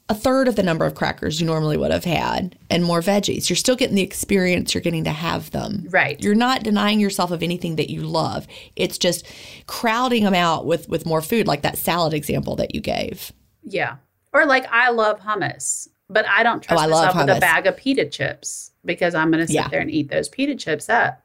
a 0.08 0.14
third 0.14 0.46
of 0.46 0.54
the 0.54 0.62
number 0.62 0.84
of 0.84 0.94
crackers 0.94 1.40
you 1.40 1.46
normally 1.46 1.76
would 1.76 1.90
have 1.90 2.04
had 2.04 2.56
and 2.70 2.84
more 2.84 3.00
veggies. 3.00 3.48
You're 3.48 3.56
still 3.56 3.74
getting 3.74 3.96
the 3.96 4.02
experience, 4.02 4.72
you're 4.72 4.80
getting 4.82 5.02
to 5.04 5.10
have 5.10 5.50
them. 5.50 5.86
Right. 5.90 6.20
You're 6.22 6.34
not 6.36 6.62
denying 6.62 7.00
yourself 7.00 7.32
of 7.32 7.42
anything 7.42 7.74
that 7.76 7.90
you 7.90 8.02
love. 8.02 8.46
It's 8.76 8.98
just 8.98 9.26
crowding 9.66 10.22
them 10.24 10.34
out 10.34 10.64
with 10.66 10.88
with 10.88 11.06
more 11.06 11.20
food 11.22 11.46
like 11.48 11.62
that 11.62 11.76
salad 11.78 12.14
example 12.14 12.54
that 12.56 12.74
you 12.74 12.80
gave. 12.80 13.32
Yeah. 13.64 13.96
Or 14.32 14.46
like 14.46 14.66
I 14.70 14.90
love 14.90 15.20
hummus, 15.20 15.88
but 16.08 16.24
I 16.28 16.42
don't 16.44 16.62
trust 16.62 16.80
Oh, 16.80 16.84
I 16.84 16.88
myself 16.88 17.16
with 17.16 17.36
a 17.36 17.40
bag 17.40 17.66
of 17.66 17.76
pita 17.76 18.06
chips 18.08 18.70
because 18.84 19.14
I'm 19.14 19.30
going 19.32 19.40
to 19.40 19.46
sit 19.48 19.54
Yeah. 19.54 19.68
there 19.68 19.80
and 19.80 19.90
eat 19.90 20.08
those 20.08 20.28
pita 20.28 20.54
chips 20.54 20.88
up. 20.88 21.20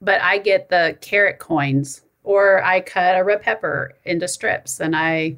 But 0.00 0.20
I 0.20 0.38
get 0.38 0.68
the 0.68 0.96
carrot 1.00 1.38
coins 1.40 2.02
or 2.22 2.62
I 2.62 2.82
cut 2.82 3.18
a 3.18 3.24
red 3.24 3.42
pepper 3.42 3.94
into 4.04 4.28
strips 4.28 4.78
and 4.80 4.94
I, 4.94 5.36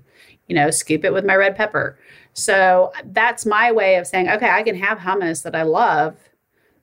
you 0.49 0.55
know, 0.55 0.71
scoop 0.71 1.05
it 1.05 1.13
with 1.15 1.25
my 1.25 1.35
red 1.37 1.57
pepper. 1.57 1.99
So 2.35 2.93
that's 3.13 3.47
my 3.47 3.73
way 3.73 3.97
of 3.97 4.07
saying, 4.07 4.29
okay, 4.29 4.51
I 4.51 4.63
can 4.63 4.77
have 4.77 4.99
hummus 4.99 5.43
that 5.45 5.55
I 5.55 5.63
love, 5.63 6.17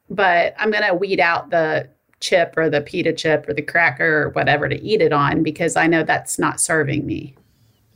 but 0.10 0.56
I'm 0.58 0.72
going 0.72 0.88
to 0.88 0.96
weed 0.96 1.20
out 1.20 1.50
the 1.50 1.90
chip 2.22 2.54
or 2.56 2.70
the 2.70 2.82
pita 2.82 3.12
chip 3.14 3.48
or 3.48 3.54
the 3.54 3.62
cracker 3.62 4.24
or 4.24 4.30
whatever 4.30 4.70
to 4.70 4.82
eat 4.82 5.02
it 5.02 5.12
on 5.12 5.44
because 5.44 5.76
I 5.76 5.88
know 5.88 6.04
that's 6.04 6.40
not 6.40 6.62
serving 6.62 7.06
me. 7.06 7.36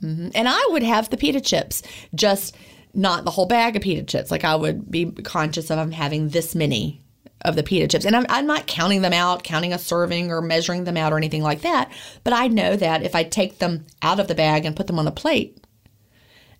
Mm-hmm. 0.02 0.28
And 0.34 0.48
I 0.48 0.68
would 0.70 0.82
have 0.82 1.08
the 1.08 1.16
pita 1.16 1.40
chips, 1.40 1.82
just 2.14 2.54
not 2.92 3.24
the 3.24 3.30
whole 3.30 3.46
bag 3.46 3.76
of 3.76 3.82
pita 3.82 4.02
chips. 4.02 4.30
Like 4.30 4.44
I 4.44 4.54
would 4.54 4.90
be 4.90 5.10
conscious 5.10 5.70
of 5.70 5.78
I'm 5.78 5.92
having 5.92 6.28
this 6.28 6.54
many 6.54 7.02
of 7.42 7.56
the 7.56 7.62
pita 7.62 7.88
chips. 7.88 8.04
And 8.04 8.14
I'm, 8.14 8.26
I'm 8.28 8.46
not 8.46 8.66
counting 8.66 9.02
them 9.02 9.12
out, 9.12 9.44
counting 9.44 9.72
a 9.72 9.78
serving 9.78 10.30
or 10.30 10.42
measuring 10.42 10.84
them 10.84 10.96
out 10.96 11.12
or 11.12 11.16
anything 11.16 11.42
like 11.42 11.62
that. 11.62 11.90
But 12.24 12.32
I 12.34 12.48
know 12.48 12.76
that 12.76 13.02
if 13.02 13.14
I 13.14 13.22
take 13.22 13.58
them 13.58 13.86
out 14.02 14.20
of 14.20 14.28
the 14.28 14.34
bag 14.34 14.64
and 14.66 14.76
put 14.76 14.86
them 14.88 14.98
on 14.98 15.06
a 15.06 15.12
plate, 15.12 15.58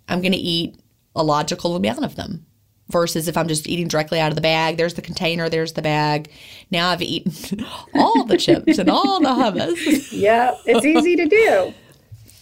I'm 0.09 0.21
going 0.21 0.33
to 0.33 0.39
eat 0.39 0.79
a 1.17 1.25
logical 1.25 1.75
amount 1.75 2.05
of 2.05 2.17
them. 2.17 2.47
Versus 2.89 3.27
if 3.27 3.37
I'm 3.37 3.49
just 3.49 3.67
eating 3.67 3.89
directly 3.89 4.21
out 4.21 4.31
of 4.31 4.37
the 4.37 4.41
bag, 4.41 4.77
there's 4.77 4.95
the 4.95 5.03
container, 5.03 5.49
there's 5.49 5.73
the 5.73 5.83
bag. 5.83 6.31
Now 6.71 6.91
I've 6.91 7.03
eaten 7.03 7.67
all 7.95 8.25
the 8.25 8.37
chips 8.37 8.79
and 8.79 8.89
all 8.89 9.19
the 9.19 9.29
hummus. 9.29 10.13
Yeah, 10.13 10.55
it's 10.67 10.87
easy 10.87 11.17
to 11.17 11.27
do. 11.27 11.75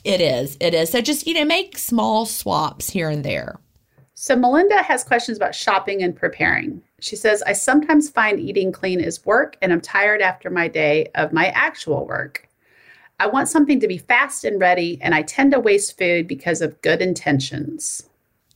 It 0.04 0.20
is. 0.20 0.58
It 0.60 0.74
is. 0.74 0.90
So 0.90 1.00
just, 1.00 1.26
you 1.26 1.32
know, 1.32 1.46
make 1.46 1.78
small 1.78 2.26
swaps 2.26 2.90
here 2.90 3.08
and 3.08 3.24
there. 3.24 3.58
So, 4.16 4.36
Melinda 4.36 4.82
has 4.82 5.02
questions 5.02 5.36
about 5.36 5.54
shopping 5.54 6.02
and 6.02 6.14
preparing. 6.14 6.80
She 7.00 7.16
says, 7.16 7.42
I 7.46 7.52
sometimes 7.52 8.08
find 8.08 8.38
eating 8.38 8.70
clean 8.70 9.00
is 9.00 9.24
work 9.26 9.56
and 9.60 9.72
I'm 9.72 9.80
tired 9.80 10.22
after 10.22 10.50
my 10.50 10.68
day 10.68 11.08
of 11.14 11.32
my 11.32 11.48
actual 11.48 12.06
work. 12.06 12.48
I 13.20 13.26
want 13.26 13.48
something 13.48 13.80
to 13.80 13.88
be 13.88 13.98
fast 13.98 14.44
and 14.44 14.60
ready, 14.60 14.98
and 15.00 15.14
I 15.14 15.22
tend 15.22 15.52
to 15.52 15.60
waste 15.60 15.96
food 15.96 16.26
because 16.26 16.60
of 16.60 16.80
good 16.82 17.00
intentions. 17.00 18.08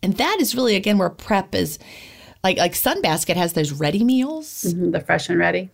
And 0.03 0.17
that 0.17 0.39
is 0.41 0.55
really 0.55 0.77
again 0.77 0.99
where 0.99 1.11
prep 1.11 1.55
is 1.55 1.79
like 2.45 2.57
like 2.59 2.73
Sunbasket 2.73 3.37
has 3.37 3.53
those 3.55 3.73
ready 3.73 4.05
meals, 4.05 4.65
Mhm, 4.69 4.93
The 4.93 5.01
fresh 5.01 5.29
and 5.29 5.39
ready. 5.39 5.71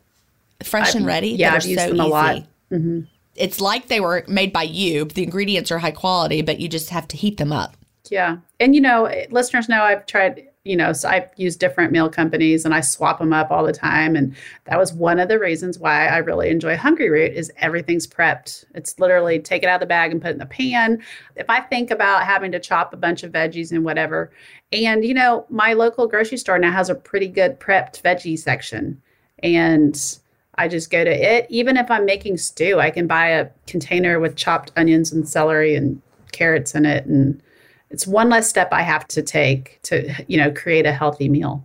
fresh 0.62 0.94
and 0.94 1.04
ready. 1.06 1.28
yeah, 1.30 1.54
I've 1.54 1.66
used 1.66 1.80
so 1.80 1.88
them 1.88 2.00
a 2.00 2.06
lot. 2.06 2.42
easy. 2.72 3.06
It's 3.36 3.60
like 3.60 3.88
they 3.88 4.00
were 4.00 4.24
made 4.28 4.52
by 4.52 4.62
you. 4.62 5.04
The 5.06 5.24
ingredients 5.24 5.70
are 5.72 5.78
high 5.78 5.90
quality, 5.90 6.40
but 6.40 6.60
you 6.60 6.68
just 6.68 6.90
have 6.90 7.08
to 7.08 7.16
heat 7.16 7.36
them 7.36 7.52
up. 7.52 7.76
Yeah. 8.10 8.36
And, 8.60 8.74
you 8.76 8.80
know, 8.80 9.06
eh, 9.06 9.26
listeners 9.30 9.68
know 9.68 9.82
I've 9.82 10.06
tried, 10.06 10.46
you 10.64 10.76
know, 10.76 10.94
so 10.94 11.10
I 11.10 11.28
use 11.36 11.56
different 11.56 11.92
meal 11.92 12.08
companies 12.08 12.64
and 12.64 12.72
I 12.74 12.80
swap 12.80 13.18
them 13.18 13.34
up 13.34 13.50
all 13.50 13.64
the 13.64 13.72
time. 13.72 14.16
And 14.16 14.34
that 14.64 14.78
was 14.78 14.94
one 14.94 15.20
of 15.20 15.28
the 15.28 15.38
reasons 15.38 15.78
why 15.78 16.06
I 16.06 16.16
really 16.18 16.48
enjoy 16.48 16.74
Hungryroot 16.74 17.34
is 17.34 17.52
everything's 17.58 18.06
prepped. 18.06 18.64
It's 18.74 18.98
literally 18.98 19.38
take 19.38 19.62
it 19.62 19.68
out 19.68 19.76
of 19.76 19.80
the 19.80 19.86
bag 19.86 20.10
and 20.10 20.22
put 20.22 20.28
it 20.28 20.34
in 20.34 20.38
the 20.38 20.46
pan. 20.46 21.02
If 21.36 21.50
I 21.50 21.60
think 21.60 21.90
about 21.90 22.24
having 22.24 22.50
to 22.52 22.58
chop 22.58 22.94
a 22.94 22.96
bunch 22.96 23.22
of 23.22 23.32
veggies 23.32 23.72
and 23.72 23.84
whatever, 23.84 24.32
and, 24.72 25.04
you 25.04 25.12
know, 25.12 25.44
my 25.50 25.74
local 25.74 26.06
grocery 26.06 26.38
store 26.38 26.58
now 26.58 26.72
has 26.72 26.88
a 26.88 26.94
pretty 26.94 27.28
good 27.28 27.60
prepped 27.60 28.00
veggie 28.00 28.38
section. 28.38 29.02
And 29.42 30.18
I 30.54 30.68
just 30.68 30.90
go 30.90 31.04
to 31.04 31.10
it. 31.10 31.46
Even 31.50 31.76
if 31.76 31.90
I'm 31.90 32.06
making 32.06 32.38
stew, 32.38 32.80
I 32.80 32.90
can 32.90 33.06
buy 33.06 33.28
a 33.28 33.50
container 33.66 34.18
with 34.18 34.36
chopped 34.36 34.72
onions 34.76 35.12
and 35.12 35.28
celery 35.28 35.74
and 35.74 36.00
carrots 36.32 36.74
in 36.74 36.86
it. 36.86 37.04
And 37.04 37.42
it's 37.94 38.08
one 38.08 38.28
less 38.28 38.48
step 38.48 38.70
I 38.72 38.82
have 38.82 39.06
to 39.08 39.22
take 39.22 39.78
to, 39.84 40.12
you 40.26 40.36
know, 40.36 40.50
create 40.50 40.84
a 40.84 40.92
healthy 40.92 41.28
meal. 41.28 41.64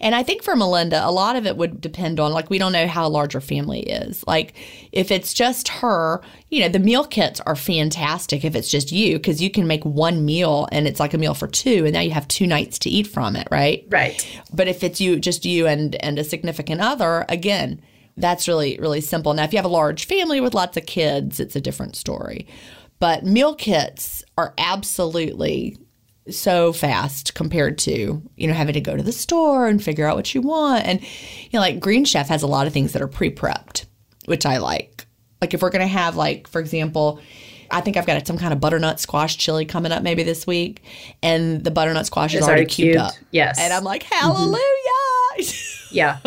And 0.00 0.14
I 0.14 0.22
think 0.22 0.44
for 0.44 0.54
Melinda, 0.54 1.04
a 1.04 1.10
lot 1.10 1.34
of 1.34 1.46
it 1.46 1.56
would 1.56 1.80
depend 1.80 2.20
on 2.20 2.32
like 2.32 2.48
we 2.48 2.58
don't 2.58 2.72
know 2.72 2.86
how 2.86 3.08
large 3.08 3.32
her 3.32 3.40
family 3.40 3.80
is. 3.80 4.24
Like 4.26 4.54
if 4.92 5.10
it's 5.10 5.34
just 5.34 5.68
her, 5.68 6.22
you 6.48 6.60
know, 6.60 6.68
the 6.68 6.78
meal 6.78 7.04
kits 7.04 7.40
are 7.40 7.56
fantastic 7.56 8.44
if 8.44 8.54
it's 8.54 8.70
just 8.70 8.92
you 8.92 9.16
because 9.18 9.42
you 9.42 9.50
can 9.50 9.66
make 9.66 9.84
one 9.84 10.24
meal 10.24 10.68
and 10.70 10.86
it's 10.86 11.00
like 11.00 11.12
a 11.12 11.18
meal 11.18 11.34
for 11.34 11.48
two 11.48 11.84
and 11.84 11.92
now 11.92 12.00
you 12.00 12.12
have 12.12 12.28
two 12.28 12.46
nights 12.46 12.78
to 12.80 12.90
eat 12.90 13.08
from 13.08 13.34
it, 13.34 13.48
right? 13.50 13.84
Right. 13.88 14.24
But 14.52 14.68
if 14.68 14.84
it's 14.84 15.00
you, 15.00 15.18
just 15.18 15.44
you 15.44 15.66
and 15.66 15.96
and 15.96 16.20
a 16.20 16.24
significant 16.24 16.80
other, 16.80 17.26
again, 17.28 17.82
that's 18.16 18.46
really 18.46 18.78
really 18.78 19.00
simple. 19.00 19.34
Now, 19.34 19.42
if 19.42 19.52
you 19.52 19.58
have 19.58 19.64
a 19.64 19.68
large 19.68 20.06
family 20.06 20.40
with 20.40 20.54
lots 20.54 20.76
of 20.76 20.86
kids, 20.86 21.40
it's 21.40 21.56
a 21.56 21.60
different 21.60 21.96
story. 21.96 22.46
But 22.98 23.24
meal 23.24 23.54
kits 23.54 24.24
are 24.36 24.54
absolutely 24.58 25.78
so 26.30 26.72
fast 26.74 27.34
compared 27.34 27.78
to 27.78 28.22
you 28.36 28.46
know 28.46 28.52
having 28.52 28.74
to 28.74 28.80
go 28.82 28.94
to 28.94 29.02
the 29.02 29.12
store 29.12 29.66
and 29.66 29.82
figure 29.82 30.06
out 30.06 30.16
what 30.16 30.34
you 30.34 30.42
want. 30.42 30.84
And 30.84 31.00
you 31.00 31.50
know 31.54 31.60
like 31.60 31.80
green 31.80 32.04
chef 32.04 32.28
has 32.28 32.42
a 32.42 32.46
lot 32.46 32.66
of 32.66 32.72
things 32.72 32.92
that 32.92 33.02
are 33.02 33.08
pre-prepped 33.08 33.86
which 34.28 34.46
i 34.46 34.58
like. 34.58 35.06
Like 35.40 35.54
if 35.54 35.62
we're 35.62 35.70
gonna 35.70 35.86
have 35.86 36.16
like 36.16 36.46
for 36.48 36.60
example 36.60 37.20
i 37.70 37.80
think 37.80 37.96
i've 37.96 38.06
got 38.06 38.26
some 38.26 38.38
kind 38.38 38.52
of 38.52 38.60
butternut 38.60 38.98
squash 39.00 39.36
chili 39.36 39.64
coming 39.64 39.92
up 39.92 40.02
maybe 40.02 40.22
this 40.22 40.46
week 40.46 40.82
and 41.22 41.62
the 41.64 41.70
butternut 41.70 42.06
squash 42.06 42.34
is 42.34 42.42
already 42.42 42.62
already 42.62 42.66
cubed 42.66 42.96
up. 42.96 43.14
Yes. 43.30 43.58
and 43.58 43.72
i'm 43.72 43.84
like 43.84 44.02
hallelujah! 44.02 44.60
Yeah. 45.90 46.18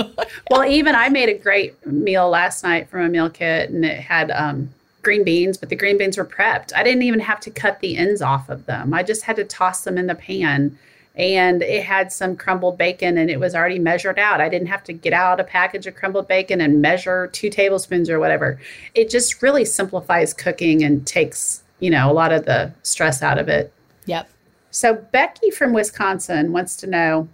well, 0.50 0.66
even 0.66 0.96
I 0.96 1.10
made 1.10 1.30
a 1.30 1.38
great 1.38 1.86
meal 1.86 2.30
last 2.30 2.64
night 2.64 2.90
from 2.90 3.02
a 3.02 3.10
meal 3.10 3.30
kit 3.30 3.70
and 3.70 3.86
it 3.86 4.00
had 4.00 4.32
um, 4.32 4.74
green 5.02 5.24
beans, 5.24 5.58
but 5.58 5.70
the 5.70 5.76
green 5.76 5.98
beans 5.98 6.18
were 6.18 6.26
prepped. 6.26 6.74
I 6.76 6.84
didn't 6.84 7.04
even 7.04 7.20
have 7.20 7.40
to 7.42 7.52
cut 7.52 7.80
the 7.80 7.98
ends 7.98 8.22
off 8.22 8.50
of 8.50 8.66
them. 8.66 8.94
I 8.94 9.04
just 9.04 9.24
had 9.24 9.36
to 9.38 9.44
toss 9.44 9.84
them 9.84 9.98
in 9.98 10.08
the 10.08 10.16
pan. 10.16 10.78
And 11.16 11.62
it 11.62 11.84
had 11.84 12.12
some 12.12 12.38
crumbled 12.38 12.78
bacon 12.78 13.18
and 13.18 13.30
it 13.30 13.40
was 13.40 13.54
already 13.54 13.80
measured 13.80 14.18
out. 14.18 14.40
I 14.40 14.48
didn't 14.48 14.70
have 14.70 14.84
to 14.86 14.94
get 14.94 15.12
out 15.12 15.42
a 15.42 15.44
package 15.44 15.86
of 15.86 15.96
crumbled 15.96 16.28
bacon 16.28 16.62
and 16.62 16.82
measure 16.82 17.28
two 17.28 17.50
tablespoons 17.50 18.10
or 18.10 18.20
whatever. 18.20 18.60
It 18.96 19.10
just 19.10 19.42
really 19.42 19.66
simplifies 19.66 20.34
cooking 20.34 20.84
and 20.84 21.06
takes, 21.06 21.64
you 21.80 21.90
know, 21.90 22.10
a 22.10 22.14
lot 22.14 22.32
of 22.32 22.46
the 22.46 22.74
stress 22.84 23.22
out 23.22 23.38
of 23.38 23.50
it. 23.50 23.74
yep 24.06 24.30
So, 24.72 24.94
Becky 24.94 25.52
from 25.52 25.74
Wisconsin 25.74 26.54
wants 26.54 26.78
to 26.78 26.88
know 26.88 27.28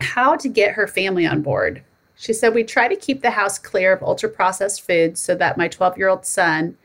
how 0.00 0.34
to 0.36 0.48
get 0.48 0.72
her 0.72 0.88
family 0.88 1.26
on 1.26 1.42
board. 1.42 1.84
She 2.16 2.32
said, 2.32 2.54
We 2.54 2.64
try 2.64 2.88
to 2.88 2.96
keep 2.96 3.22
the 3.22 3.30
house 3.30 3.58
clear 3.58 3.92
of 3.92 4.02
ultra 4.02 4.28
processed 4.28 4.84
foods 4.84 5.20
so 5.20 5.34
that 5.36 5.56
my 5.56 5.68
12 5.68 5.96
year 5.96 6.08
old 6.08 6.26
son 6.26 6.76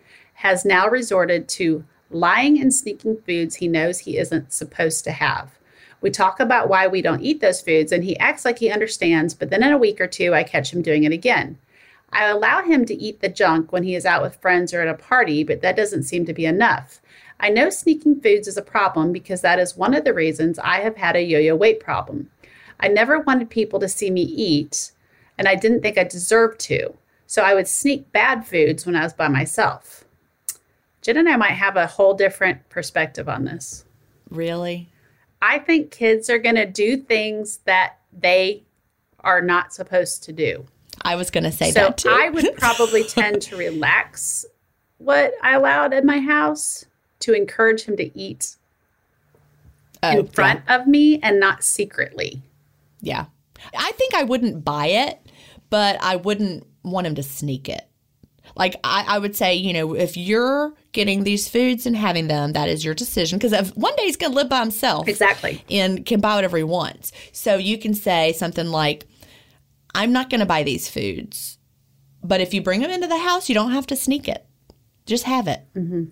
has 0.41 0.65
now 0.65 0.87
resorted 0.87 1.47
to 1.47 1.85
lying 2.09 2.59
and 2.59 2.73
sneaking 2.73 3.15
foods 3.27 3.55
he 3.55 3.67
knows 3.67 3.99
he 3.99 4.17
isn't 4.17 4.51
supposed 4.51 5.03
to 5.03 5.11
have. 5.11 5.51
We 6.01 6.09
talk 6.09 6.39
about 6.39 6.67
why 6.67 6.87
we 6.87 7.03
don't 7.03 7.21
eat 7.21 7.41
those 7.41 7.61
foods, 7.61 7.91
and 7.91 8.03
he 8.03 8.17
acts 8.17 8.43
like 8.43 8.57
he 8.57 8.71
understands, 8.71 9.35
but 9.35 9.51
then 9.51 9.61
in 9.61 9.71
a 9.71 9.77
week 9.77 10.01
or 10.01 10.07
two, 10.07 10.33
I 10.33 10.41
catch 10.41 10.73
him 10.73 10.81
doing 10.81 11.03
it 11.03 11.11
again. 11.11 11.59
I 12.11 12.25
allow 12.25 12.63
him 12.63 12.85
to 12.85 12.95
eat 12.95 13.21
the 13.21 13.29
junk 13.29 13.71
when 13.71 13.83
he 13.83 13.93
is 13.93 14.03
out 14.03 14.23
with 14.23 14.41
friends 14.41 14.73
or 14.73 14.81
at 14.81 14.87
a 14.87 14.95
party, 14.95 15.43
but 15.43 15.61
that 15.61 15.75
doesn't 15.75 16.03
seem 16.03 16.25
to 16.25 16.33
be 16.33 16.47
enough. 16.47 17.01
I 17.39 17.49
know 17.49 17.69
sneaking 17.69 18.21
foods 18.21 18.47
is 18.47 18.57
a 18.57 18.63
problem 18.63 19.11
because 19.11 19.41
that 19.41 19.59
is 19.59 19.77
one 19.77 19.93
of 19.93 20.05
the 20.05 20.13
reasons 20.13 20.57
I 20.57 20.79
have 20.79 20.97
had 20.97 21.15
a 21.15 21.21
yo 21.21 21.37
yo 21.37 21.55
weight 21.55 21.79
problem. 21.79 22.31
I 22.79 22.87
never 22.87 23.19
wanted 23.19 23.51
people 23.51 23.79
to 23.79 23.87
see 23.87 24.09
me 24.09 24.23
eat, 24.23 24.91
and 25.37 25.47
I 25.47 25.53
didn't 25.53 25.81
think 25.81 25.99
I 25.99 26.03
deserved 26.03 26.59
to. 26.61 26.95
So 27.27 27.43
I 27.43 27.53
would 27.53 27.67
sneak 27.67 28.11
bad 28.11 28.47
foods 28.47 28.87
when 28.87 28.95
I 28.95 29.03
was 29.03 29.13
by 29.13 29.27
myself. 29.27 30.00
Gin 31.01 31.17
and 31.17 31.27
I 31.27 31.35
might 31.35 31.51
have 31.51 31.77
a 31.77 31.87
whole 31.87 32.13
different 32.13 32.69
perspective 32.69 33.27
on 33.27 33.45
this. 33.45 33.85
Really? 34.29 34.89
I 35.41 35.59
think 35.59 35.91
kids 35.91 36.29
are 36.29 36.37
going 36.37 36.55
to 36.55 36.65
do 36.65 36.97
things 36.97 37.57
that 37.65 37.97
they 38.13 38.63
are 39.21 39.41
not 39.41 39.73
supposed 39.73 40.23
to 40.23 40.31
do. 40.31 40.65
I 41.01 41.15
was 41.15 41.31
going 41.31 41.43
to 41.45 41.51
say 41.51 41.71
so 41.71 41.85
that 41.85 41.97
too. 41.97 42.09
I 42.09 42.29
would 42.29 42.55
probably 42.57 43.03
tend 43.07 43.41
to 43.43 43.57
relax 43.57 44.45
what 44.99 45.33
I 45.41 45.53
allowed 45.55 45.93
in 45.93 46.05
my 46.05 46.19
house 46.19 46.85
to 47.21 47.33
encourage 47.33 47.83
him 47.83 47.97
to 47.97 48.17
eat 48.17 48.55
Oh, 50.03 50.19
in 50.19 50.27
front 50.27 50.61
of 50.67 50.87
me 50.87 51.19
and 51.21 51.39
not 51.39 51.63
secretly. 51.63 52.41
Yeah. 53.01 53.25
I 53.77 53.91
think 53.91 54.15
I 54.15 54.23
wouldn't 54.23 54.65
buy 54.65 54.87
it, 54.87 55.19
but 55.69 56.01
I 56.01 56.15
wouldn't 56.15 56.65
want 56.83 57.05
him 57.05 57.15
to 57.15 57.23
sneak 57.23 57.69
it. 57.69 57.87
Like 58.55 58.75
I, 58.83 59.05
I 59.07 59.19
would 59.19 59.35
say, 59.35 59.55
you 59.55 59.73
know, 59.73 59.93
if 59.95 60.17
you're 60.17 60.73
getting 60.91 61.23
these 61.23 61.47
foods 61.47 61.85
and 61.85 61.95
having 61.95 62.27
them, 62.27 62.53
that 62.53 62.67
is 62.69 62.83
your 62.83 62.93
decision. 62.93 63.37
Because 63.39 63.53
if 63.53 63.69
one 63.77 63.95
day 63.95 64.03
he's 64.03 64.17
going 64.17 64.31
to 64.31 64.35
live 64.35 64.49
by 64.49 64.59
himself, 64.59 65.07
Exactly. 65.07 65.63
and 65.69 66.05
can 66.05 66.19
buy 66.19 66.35
whatever 66.35 66.57
he 66.57 66.63
wants. 66.63 67.11
So 67.31 67.55
you 67.55 67.77
can 67.77 67.93
say 67.93 68.33
something 68.33 68.67
like, 68.67 69.05
"I'm 69.95 70.11
not 70.11 70.29
going 70.29 70.41
to 70.41 70.45
buy 70.45 70.63
these 70.63 70.89
foods, 70.89 71.57
but 72.23 72.41
if 72.41 72.53
you 72.53 72.61
bring 72.61 72.81
them 72.81 72.91
into 72.91 73.07
the 73.07 73.17
house, 73.17 73.47
you 73.49 73.55
don't 73.55 73.71
have 73.71 73.87
to 73.87 73.95
sneak 73.95 74.27
it. 74.27 74.45
Just 75.05 75.23
have 75.23 75.47
it." 75.47 75.61
Mm-hmm. 75.75 76.03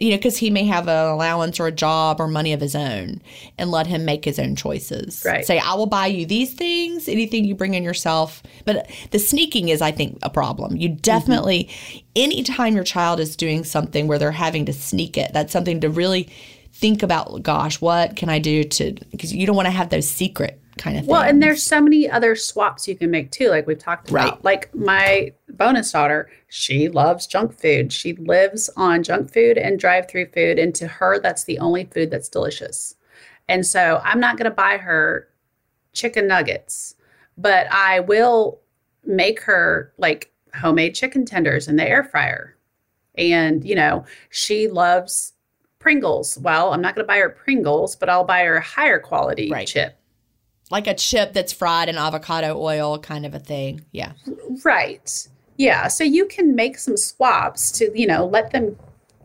You 0.00 0.10
know, 0.10 0.16
because 0.16 0.36
he 0.36 0.50
may 0.50 0.64
have 0.64 0.86
an 0.86 1.06
allowance 1.06 1.58
or 1.58 1.66
a 1.66 1.72
job 1.72 2.20
or 2.20 2.28
money 2.28 2.52
of 2.52 2.60
his 2.60 2.74
own, 2.76 3.20
and 3.58 3.70
let 3.70 3.86
him 3.86 4.04
make 4.04 4.24
his 4.24 4.38
own 4.38 4.54
choices. 4.54 5.22
Right. 5.26 5.44
Say, 5.44 5.58
"I 5.58 5.74
will 5.74 5.86
buy 5.86 6.06
you 6.06 6.24
these 6.24 6.54
things. 6.54 7.08
Anything 7.08 7.44
you 7.44 7.54
bring 7.54 7.74
in 7.74 7.82
yourself." 7.82 8.42
But 8.64 8.88
the 9.10 9.18
sneaking 9.18 9.70
is, 9.70 9.82
I 9.82 9.90
think, 9.90 10.18
a 10.22 10.30
problem. 10.30 10.76
You 10.76 10.90
mm-hmm. 10.90 10.98
definitely, 10.98 11.68
anytime 12.14 12.74
your 12.74 12.84
child 12.84 13.18
is 13.18 13.34
doing 13.36 13.64
something 13.64 14.06
where 14.06 14.18
they're 14.18 14.30
having 14.30 14.66
to 14.66 14.72
sneak 14.72 15.18
it, 15.18 15.32
that's 15.32 15.52
something 15.52 15.80
to 15.80 15.90
really 15.90 16.28
think 16.72 17.02
about. 17.02 17.42
Gosh, 17.42 17.80
what 17.80 18.14
can 18.14 18.28
I 18.28 18.38
do 18.38 18.64
to? 18.64 18.92
Because 19.10 19.34
you 19.34 19.46
don't 19.46 19.56
want 19.56 19.66
to 19.66 19.72
have 19.72 19.90
those 19.90 20.08
secret 20.08 20.60
kind 20.78 20.96
of 20.96 21.02
things. 21.02 21.10
Well, 21.10 21.22
and 21.22 21.42
there's 21.42 21.62
so 21.62 21.80
many 21.80 22.08
other 22.08 22.34
swaps 22.36 22.88
you 22.88 22.96
can 22.96 23.10
make 23.10 23.30
too, 23.30 23.48
like 23.48 23.66
we've 23.66 23.78
talked 23.78 24.10
about. 24.10 24.30
Right. 24.32 24.44
Like 24.44 24.74
my 24.74 25.32
bonus 25.50 25.92
daughter, 25.92 26.30
she 26.48 26.88
loves 26.88 27.26
junk 27.26 27.58
food. 27.58 27.92
She 27.92 28.14
lives 28.14 28.70
on 28.76 29.02
junk 29.02 29.32
food 29.32 29.58
and 29.58 29.78
drive 29.78 30.08
through 30.08 30.26
food. 30.26 30.58
And 30.58 30.74
to 30.76 30.86
her, 30.86 31.18
that's 31.20 31.44
the 31.44 31.58
only 31.58 31.84
food 31.84 32.10
that's 32.10 32.28
delicious. 32.28 32.94
And 33.48 33.66
so 33.66 34.00
I'm 34.04 34.20
not 34.20 34.36
going 34.36 34.50
to 34.50 34.54
buy 34.54 34.76
her 34.76 35.28
chicken 35.92 36.26
nuggets, 36.26 36.94
but 37.36 37.66
I 37.70 38.00
will 38.00 38.60
make 39.04 39.40
her 39.42 39.92
like 39.98 40.30
homemade 40.54 40.94
chicken 40.94 41.24
tenders 41.24 41.68
in 41.68 41.76
the 41.76 41.88
air 41.88 42.04
fryer. 42.04 42.56
And, 43.16 43.64
you 43.64 43.74
know, 43.74 44.04
she 44.30 44.68
loves 44.68 45.32
Pringles. 45.78 46.38
Well, 46.38 46.72
I'm 46.72 46.80
not 46.80 46.94
going 46.94 47.04
to 47.04 47.08
buy 47.08 47.18
her 47.18 47.30
Pringles, 47.30 47.96
but 47.96 48.08
I'll 48.08 48.24
buy 48.24 48.44
her 48.44 48.56
a 48.56 48.62
higher 48.62 48.98
quality 48.98 49.50
Right. 49.50 49.66
chip. 49.66 49.97
Like 50.70 50.86
a 50.86 50.94
chip 50.94 51.32
that's 51.32 51.52
fried 51.52 51.88
in 51.88 51.96
avocado 51.96 52.60
oil, 52.60 52.98
kind 52.98 53.24
of 53.24 53.34
a 53.34 53.38
thing. 53.38 53.84
Yeah. 53.92 54.12
Right. 54.64 55.28
Yeah. 55.56 55.88
So 55.88 56.04
you 56.04 56.26
can 56.26 56.54
make 56.54 56.78
some 56.78 56.96
swaps 56.96 57.70
to, 57.72 57.90
you 57.98 58.06
know, 58.06 58.26
let 58.26 58.52
them 58.52 58.76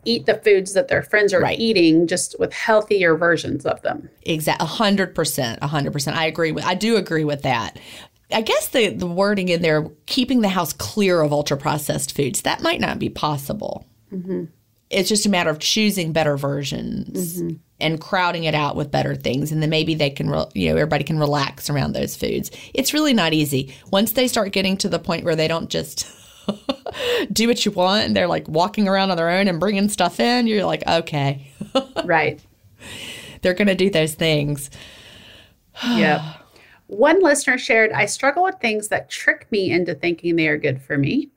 eat 0.06 0.26
the 0.26 0.36
foods 0.36 0.74
that 0.74 0.88
their 0.88 1.02
friends 1.02 1.34
are 1.34 1.40
Right. 1.40 1.60
eating 1.60 2.08
just 2.08 2.38
with 2.40 2.54
healthier 2.54 3.16
versions 3.16 3.66
of 3.66 3.82
them. 3.84 4.10
Exactly. 4.24 4.64
a 4.64 4.68
hundred 4.68 5.16
percent, 5.16 5.60
a 5.62 5.68
hundred 5.68 5.94
percent. 5.94 6.18
I 6.18 6.26
agree 6.26 6.52
with. 6.52 6.66
I 6.66 6.76
do 6.76 6.98
agree 6.98 7.24
with 7.24 7.44
that. 7.44 7.78
I 8.32 8.42
guess 8.42 8.70
the 8.70 8.90
the 8.90 9.08
wording 9.08 9.50
in 9.50 9.62
there, 9.62 9.88
keeping 10.06 10.42
the 10.42 10.50
house 10.50 10.74
clear 10.74 11.22
of 11.22 11.32
ultra 11.32 11.58
processed 11.58 12.16
foods, 12.16 12.42
that 12.42 12.62
might 12.62 12.82
not 12.82 13.00
be 13.00 13.10
possible. 13.10 13.86
Mm-hmm. 14.12 14.46
It's 14.90 15.10
just 15.10 15.26
a 15.26 15.30
matter 15.30 15.50
of 15.50 15.60
choosing 15.60 16.12
better 16.12 16.38
versions 16.38 17.42
mm-hmm. 17.42 17.56
And 17.84 18.02
crowding 18.02 18.46
it 18.46 18.56
out 18.56 18.76
with 18.76 18.89
better 18.89 19.15
things, 19.15 19.52
and 19.52 19.62
then 19.62 19.69
maybe 19.69 19.93
they 19.93 20.10
can, 20.10 20.30
re- 20.30 20.46
you 20.54 20.69
know, 20.69 20.76
everybody 20.76 21.04
can 21.04 21.19
relax 21.19 21.69
around 21.69 21.93
those 21.93 22.15
foods. 22.15 22.50
It's 22.74 22.93
really 22.93 23.13
not 23.13 23.34
easy 23.34 23.76
once 23.91 24.13
they 24.13 24.28
start 24.28 24.52
getting 24.54 24.78
to 24.78 24.89
the 24.89 25.00
point 25.00 25.24
where 25.24 25.36
they 25.36 25.48
don't 25.48 25.69
just. 25.69 26.08
do 27.32 27.48
what 27.48 27.65
you 27.65 27.72
want 27.72 28.06
and 28.06 28.17
they're 28.17 28.28
like 28.28 28.46
walking 28.50 28.86
around 28.86 29.10
on 29.10 29.15
their 29.15 29.30
own 29.30 29.48
and 29.48 29.62
bringing 29.62 29.88
stuff 29.88 30.19
in 30.19 30.46
you're 30.46 30.65
like 30.65 30.86
okay 30.86 31.48
right. 32.04 32.41
they're 33.41 33.54
gonna 33.54 33.74
do 33.74 33.89
those 33.89 34.13
things 34.13 34.69
Yep. 35.84 36.22
One 36.88 37.24
listener 37.24 37.58
shared, 37.58 37.91
I 37.91 38.06
struggle 38.06 38.43
with 38.43 38.56
things 38.60 38.89
that 38.89 39.10
trick 39.10 39.48
me 39.52 39.72
into 39.72 39.96
thinking 39.96 40.36
they 40.36 40.48
are 40.48 40.58
good 40.58 40.82
for 40.82 40.98
me. 40.98 41.30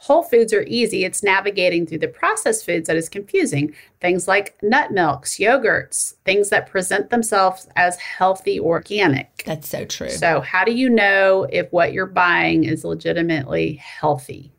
Whole 0.00 0.22
foods 0.22 0.54
are 0.54 0.62
easy. 0.62 1.04
It's 1.04 1.22
navigating 1.22 1.84
through 1.84 1.98
the 1.98 2.08
processed 2.08 2.64
foods 2.64 2.86
that 2.86 2.96
is 2.96 3.10
confusing. 3.10 3.74
Things 4.00 4.26
like 4.26 4.56
nut 4.62 4.92
milks, 4.92 5.36
yogurts, 5.36 6.14
things 6.24 6.48
that 6.48 6.66
present 6.66 7.10
themselves 7.10 7.68
as 7.76 7.98
healthy 7.98 8.58
organic. 8.58 9.42
that's 9.44 9.68
so 9.68 9.84
true 9.84 10.08
So, 10.08 10.40
how 10.40 10.64
do 10.64 10.72
you 10.72 10.88
know 10.88 11.46
if 11.52 11.70
what 11.70 11.92
you're 11.92 12.06
buying 12.06 12.64
is 12.64 12.82
legitimately 12.82 13.74
healthy? 13.74 14.52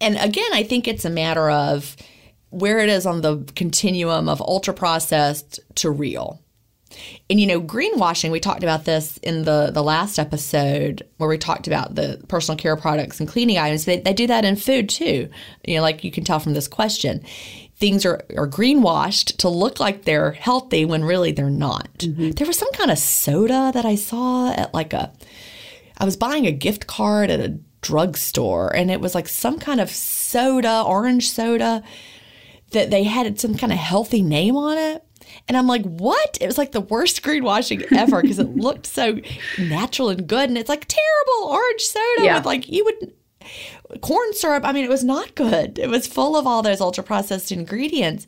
And 0.00 0.16
again, 0.16 0.50
I 0.54 0.62
think 0.62 0.88
it's 0.88 1.04
a 1.04 1.10
matter 1.10 1.50
of 1.50 1.94
where 2.48 2.78
it 2.78 2.88
is 2.88 3.04
on 3.04 3.20
the 3.20 3.44
continuum 3.54 4.30
of 4.30 4.40
ultra 4.40 4.72
processed 4.72 5.60
to 5.74 5.90
real. 5.90 6.40
And 7.30 7.40
you 7.40 7.46
know, 7.46 7.60
greenwashing, 7.60 8.30
we 8.30 8.40
talked 8.40 8.62
about 8.62 8.84
this 8.84 9.18
in 9.18 9.44
the 9.44 9.70
the 9.72 9.82
last 9.82 10.18
episode 10.18 11.06
where 11.16 11.28
we 11.28 11.38
talked 11.38 11.66
about 11.66 11.94
the 11.94 12.22
personal 12.28 12.56
care 12.56 12.76
products 12.76 13.20
and 13.20 13.28
cleaning 13.28 13.58
items. 13.58 13.84
They, 13.84 14.00
they 14.00 14.12
do 14.12 14.26
that 14.26 14.44
in 14.44 14.56
food 14.56 14.88
too. 14.88 15.28
You 15.66 15.76
know, 15.76 15.82
like 15.82 16.04
you 16.04 16.10
can 16.10 16.24
tell 16.24 16.40
from 16.40 16.54
this 16.54 16.68
question. 16.68 17.24
Things 17.76 18.06
are, 18.06 18.24
are 18.36 18.48
greenwashed 18.48 19.38
to 19.38 19.48
look 19.48 19.80
like 19.80 20.04
they're 20.04 20.30
healthy 20.30 20.84
when 20.84 21.04
really 21.04 21.32
they're 21.32 21.50
not. 21.50 21.92
Mm-hmm. 21.98 22.30
There 22.30 22.46
was 22.46 22.58
some 22.58 22.72
kind 22.72 22.90
of 22.90 22.98
soda 22.98 23.72
that 23.74 23.84
I 23.84 23.96
saw 23.96 24.52
at 24.52 24.72
like 24.72 24.92
a 24.92 25.12
I 25.98 26.04
was 26.04 26.16
buying 26.16 26.46
a 26.46 26.52
gift 26.52 26.86
card 26.86 27.30
at 27.30 27.40
a 27.40 27.58
drugstore 27.84 28.74
and 28.74 28.90
it 28.90 29.00
was 29.00 29.14
like 29.14 29.28
some 29.28 29.58
kind 29.58 29.80
of 29.80 29.90
soda, 29.90 30.82
orange 30.82 31.30
soda, 31.30 31.82
that 32.70 32.90
they 32.90 33.04
had 33.04 33.38
some 33.38 33.54
kind 33.54 33.72
of 33.72 33.78
healthy 33.78 34.22
name 34.22 34.56
on 34.56 34.76
it. 34.78 35.04
And 35.46 35.56
I'm 35.56 35.66
like, 35.66 35.82
what? 35.84 36.38
It 36.40 36.46
was 36.46 36.56
like 36.58 36.72
the 36.72 36.80
worst 36.80 37.22
greenwashing 37.22 37.86
ever 37.92 38.22
because 38.22 38.38
it 38.38 38.56
looked 38.56 38.86
so 38.86 39.18
natural 39.58 40.08
and 40.08 40.26
good. 40.26 40.48
And 40.48 40.56
it's 40.56 40.68
like 40.70 40.86
terrible 40.88 41.50
orange 41.52 41.82
soda 41.82 42.04
Yeah. 42.24 42.36
with 42.36 42.46
like, 42.46 42.68
you 42.70 42.84
would, 42.84 43.12
corn 44.00 44.32
syrup. 44.32 44.64
I 44.64 44.72
mean, 44.72 44.84
it 44.84 44.90
was 44.90 45.04
not 45.04 45.34
good. 45.34 45.78
It 45.78 45.90
was 45.90 46.06
full 46.06 46.34
of 46.36 46.46
all 46.46 46.62
those 46.62 46.80
ultra 46.80 47.04
processed 47.04 47.52
ingredients, 47.52 48.26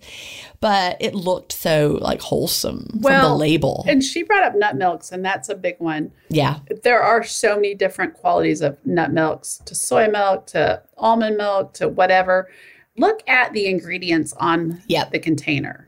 but 0.61 0.99
it 1.01 1.15
looked 1.15 1.53
so 1.53 1.99
like 2.03 2.21
wholesome 2.21 2.87
from 3.03 3.23
the 3.23 3.35
label. 3.35 3.83
And 3.89 4.05
she 4.05 4.23
brought 4.23 4.43
up 4.43 4.55
nut 4.55 4.77
milks, 4.77 5.11
and 5.13 5.25
that's 5.25 5.49
a 5.49 5.55
big 5.55 5.77
one. 5.79 6.13
yeah. 6.29 6.59
There 6.83 7.01
are 7.03 7.25
so 7.25 7.55
many 7.57 7.75
different 7.75 8.13
qualities 8.13 8.61
of 8.61 8.77
nut 8.85 9.11
milks 9.11 9.63
to 9.65 9.75
soy 9.75 10.09
milk 10.09 10.47
to 10.49 10.83
almond 10.99 11.39
milk 11.39 11.73
to 11.75 11.89
whatever. 11.89 12.51
Look 12.99 13.23
at 13.27 13.55
the 13.55 13.67
ingredients 13.67 14.35
on 14.37 14.83
Yep. 14.87 15.13
the 15.13 15.19
container. 15.19 15.86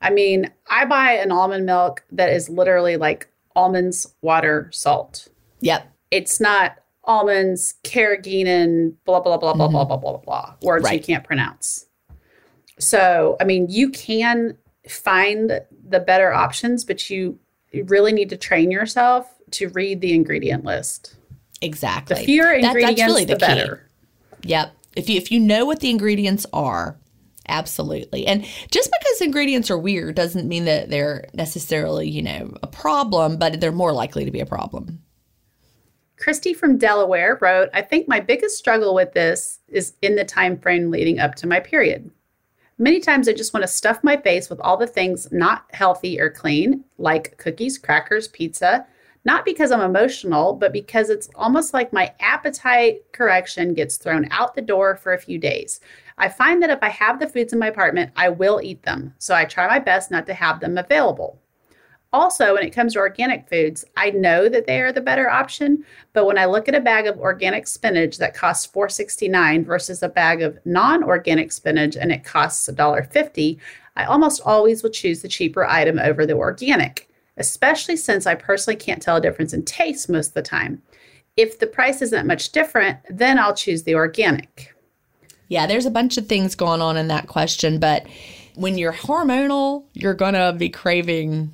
I 0.00 0.10
mean, 0.10 0.50
I 0.68 0.84
buy 0.84 1.12
an 1.12 1.30
almond 1.30 1.66
milk 1.66 2.04
that 2.12 2.30
is 2.30 2.48
literally 2.48 2.96
like 2.96 3.28
almonds, 3.54 4.14
water, 4.22 4.70
salt. 4.72 5.28
Yep. 5.60 5.92
It's 6.10 6.40
not 6.40 6.76
almonds, 7.04 7.74
carrageenan, 7.84 8.94
blah, 9.04 9.20
blah, 9.20 9.36
blah, 9.36 9.54
blah, 9.54 9.66
mm-hmm. 9.66 9.74
blah, 9.74 9.84
blah, 9.84 9.96
blah, 9.96 10.16
blah, 10.18 10.54
words 10.62 10.84
right. 10.84 10.94
you 10.94 11.00
can't 11.00 11.24
pronounce. 11.24 11.86
So, 12.78 13.36
I 13.40 13.44
mean, 13.44 13.66
you 13.68 13.90
can 13.90 14.56
find 14.88 15.60
the 15.88 16.00
better 16.00 16.32
options, 16.32 16.84
but 16.84 17.10
you, 17.10 17.38
you 17.72 17.84
really 17.84 18.12
need 18.12 18.30
to 18.30 18.36
train 18.36 18.70
yourself 18.70 19.34
to 19.52 19.68
read 19.70 20.00
the 20.00 20.14
ingredient 20.14 20.64
list. 20.64 21.16
Exactly. 21.60 22.16
The 22.16 22.24
fewer 22.24 22.52
ingredients, 22.52 22.82
that, 22.82 22.96
that's 22.96 23.08
really 23.08 23.24
the, 23.24 23.34
the 23.34 23.38
better. 23.38 23.90
Yep. 24.42 24.74
If 24.96 25.08
you, 25.08 25.16
if 25.16 25.30
you 25.30 25.40
know 25.40 25.66
what 25.66 25.80
the 25.80 25.90
ingredients 25.90 26.46
are, 26.52 26.98
absolutely. 27.50 28.26
And 28.26 28.46
just 28.70 28.90
because 28.90 29.20
ingredients 29.20 29.70
are 29.70 29.78
weird 29.78 30.14
doesn't 30.14 30.48
mean 30.48 30.64
that 30.64 30.88
they're 30.88 31.26
necessarily, 31.34 32.08
you 32.08 32.22
know, 32.22 32.54
a 32.62 32.66
problem, 32.66 33.36
but 33.36 33.60
they're 33.60 33.72
more 33.72 33.92
likely 33.92 34.24
to 34.24 34.30
be 34.30 34.40
a 34.40 34.46
problem. 34.46 35.02
Christy 36.16 36.52
from 36.54 36.78
Delaware 36.78 37.38
wrote, 37.40 37.70
I 37.72 37.82
think 37.82 38.06
my 38.06 38.20
biggest 38.20 38.58
struggle 38.58 38.94
with 38.94 39.12
this 39.12 39.60
is 39.68 39.94
in 40.02 40.16
the 40.16 40.24
time 40.24 40.58
frame 40.58 40.90
leading 40.90 41.18
up 41.18 41.34
to 41.36 41.46
my 41.46 41.60
period. 41.60 42.10
Many 42.78 43.00
times 43.00 43.28
I 43.28 43.32
just 43.32 43.52
want 43.52 43.62
to 43.62 43.68
stuff 43.68 44.02
my 44.02 44.16
face 44.16 44.48
with 44.48 44.60
all 44.60 44.76
the 44.76 44.86
things 44.86 45.30
not 45.32 45.64
healthy 45.72 46.20
or 46.20 46.30
clean, 46.30 46.84
like 46.98 47.36
cookies, 47.36 47.76
crackers, 47.78 48.28
pizza, 48.28 48.86
not 49.24 49.44
because 49.44 49.70
I'm 49.70 49.82
emotional, 49.82 50.54
but 50.54 50.72
because 50.72 51.10
it's 51.10 51.28
almost 51.34 51.74
like 51.74 51.92
my 51.92 52.12
appetite 52.20 53.00
correction 53.12 53.74
gets 53.74 53.98
thrown 53.98 54.26
out 54.30 54.54
the 54.54 54.62
door 54.62 54.96
for 54.96 55.12
a 55.12 55.18
few 55.18 55.38
days. 55.38 55.80
I 56.20 56.28
find 56.28 56.62
that 56.62 56.68
if 56.68 56.82
I 56.82 56.90
have 56.90 57.18
the 57.18 57.26
foods 57.26 57.54
in 57.54 57.58
my 57.58 57.68
apartment, 57.68 58.12
I 58.14 58.28
will 58.28 58.60
eat 58.62 58.82
them. 58.82 59.14
So 59.18 59.34
I 59.34 59.46
try 59.46 59.66
my 59.66 59.78
best 59.78 60.10
not 60.10 60.26
to 60.26 60.34
have 60.34 60.60
them 60.60 60.76
available. 60.76 61.40
Also, 62.12 62.52
when 62.52 62.62
it 62.62 62.74
comes 62.74 62.92
to 62.92 62.98
organic 62.98 63.48
foods, 63.48 63.86
I 63.96 64.10
know 64.10 64.48
that 64.50 64.66
they 64.66 64.82
are 64.82 64.92
the 64.92 65.00
better 65.00 65.30
option, 65.30 65.82
but 66.12 66.26
when 66.26 66.36
I 66.36 66.44
look 66.44 66.68
at 66.68 66.74
a 66.74 66.80
bag 66.80 67.06
of 67.06 67.18
organic 67.18 67.66
spinach 67.66 68.18
that 68.18 68.34
costs 68.34 68.70
$4.69 68.70 69.64
versus 69.64 70.02
a 70.02 70.10
bag 70.10 70.42
of 70.42 70.58
non-organic 70.66 71.52
spinach 71.52 71.96
and 71.96 72.12
it 72.12 72.22
costs 72.22 72.68
$1.50, 72.68 73.58
I 73.96 74.04
almost 74.04 74.42
always 74.44 74.82
will 74.82 74.90
choose 74.90 75.22
the 75.22 75.28
cheaper 75.28 75.64
item 75.64 75.98
over 75.98 76.26
the 76.26 76.34
organic, 76.34 77.08
especially 77.38 77.96
since 77.96 78.26
I 78.26 78.34
personally 78.34 78.76
can't 78.76 79.00
tell 79.00 79.16
a 79.16 79.22
difference 79.22 79.54
in 79.54 79.64
taste 79.64 80.10
most 80.10 80.28
of 80.28 80.34
the 80.34 80.42
time. 80.42 80.82
If 81.38 81.58
the 81.58 81.66
price 81.66 82.02
isn't 82.02 82.26
much 82.26 82.52
different, 82.52 82.98
then 83.08 83.38
I'll 83.38 83.54
choose 83.54 83.84
the 83.84 83.94
organic. 83.94 84.74
Yeah, 85.50 85.66
there's 85.66 85.84
a 85.84 85.90
bunch 85.90 86.16
of 86.16 86.26
things 86.26 86.54
going 86.54 86.80
on 86.80 86.96
in 86.96 87.08
that 87.08 87.26
question, 87.26 87.80
but 87.80 88.06
when 88.54 88.78
you're 88.78 88.92
hormonal, 88.92 89.84
you're 89.92 90.14
going 90.14 90.34
to 90.34 90.54
be 90.56 90.68
craving 90.68 91.52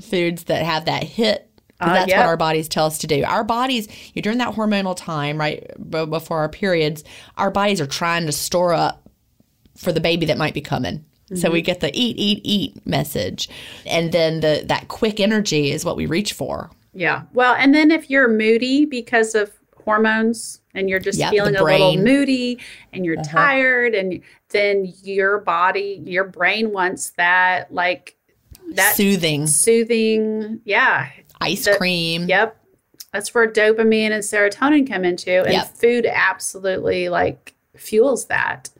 foods 0.00 0.44
that 0.44 0.64
have 0.64 0.84
that 0.86 1.02
hit. 1.02 1.50
Uh, 1.80 1.92
that's 1.92 2.08
yep. 2.08 2.18
what 2.18 2.26
our 2.26 2.36
bodies 2.36 2.68
tell 2.68 2.86
us 2.86 2.98
to 2.98 3.08
do. 3.08 3.24
Our 3.24 3.42
bodies, 3.42 3.88
you 4.14 4.22
during 4.22 4.38
that 4.38 4.54
hormonal 4.54 4.96
time, 4.96 5.38
right 5.38 5.68
b- 5.90 6.06
before 6.06 6.38
our 6.38 6.48
periods, 6.48 7.02
our 7.36 7.50
bodies 7.50 7.80
are 7.80 7.86
trying 7.86 8.26
to 8.26 8.32
store 8.32 8.72
up 8.72 9.08
for 9.76 9.90
the 9.90 10.00
baby 10.00 10.26
that 10.26 10.38
might 10.38 10.54
be 10.54 10.60
coming. 10.60 11.04
So 11.34 11.50
we 11.50 11.62
get 11.62 11.80
the 11.80 11.90
eat, 11.94 12.18
eat, 12.18 12.42
eat 12.44 12.86
message, 12.86 13.48
and 13.86 14.12
then 14.12 14.40
the 14.40 14.64
that 14.66 14.88
quick 14.88 15.18
energy 15.18 15.70
is 15.70 15.84
what 15.84 15.96
we 15.96 16.04
reach 16.04 16.34
for. 16.34 16.70
Yeah. 16.92 17.22
Well, 17.32 17.54
and 17.54 17.74
then 17.74 17.90
if 17.90 18.10
you're 18.10 18.28
moody 18.28 18.84
because 18.84 19.34
of 19.34 19.50
hormones 19.84 20.60
and 20.74 20.88
you're 20.88 20.98
just 21.00 21.18
Yep, 21.18 21.30
feeling 21.30 21.56
a 21.56 21.62
little 21.62 21.96
moody 21.96 22.58
and 22.92 23.04
you're 23.04 23.18
Uh-huh. 23.18 23.30
tired 23.32 23.94
and 23.94 24.20
then 24.50 24.92
your 25.02 25.38
body, 25.38 26.02
your 26.04 26.24
brain 26.24 26.72
wants 26.72 27.10
that 27.16 27.72
like 27.72 28.16
that 28.74 28.94
Soothing 28.96 29.46
soothing, 29.46 30.60
yeah. 30.64 31.08
ice 31.40 31.64
the- 31.64 31.76
cream. 31.76 32.26
Yep. 32.28 32.56
That's 33.12 33.34
where 33.34 33.46
dopamine 33.50 34.10
and 34.12 34.22
serotonin 34.24 34.88
come 34.90 35.04
into 35.04 35.42
and 35.42 35.52
Yep. 35.52 35.66
food 35.76 36.06
absolutely 36.06 37.08
like 37.10 37.54
fuels 37.76 38.26
that. 38.26 38.70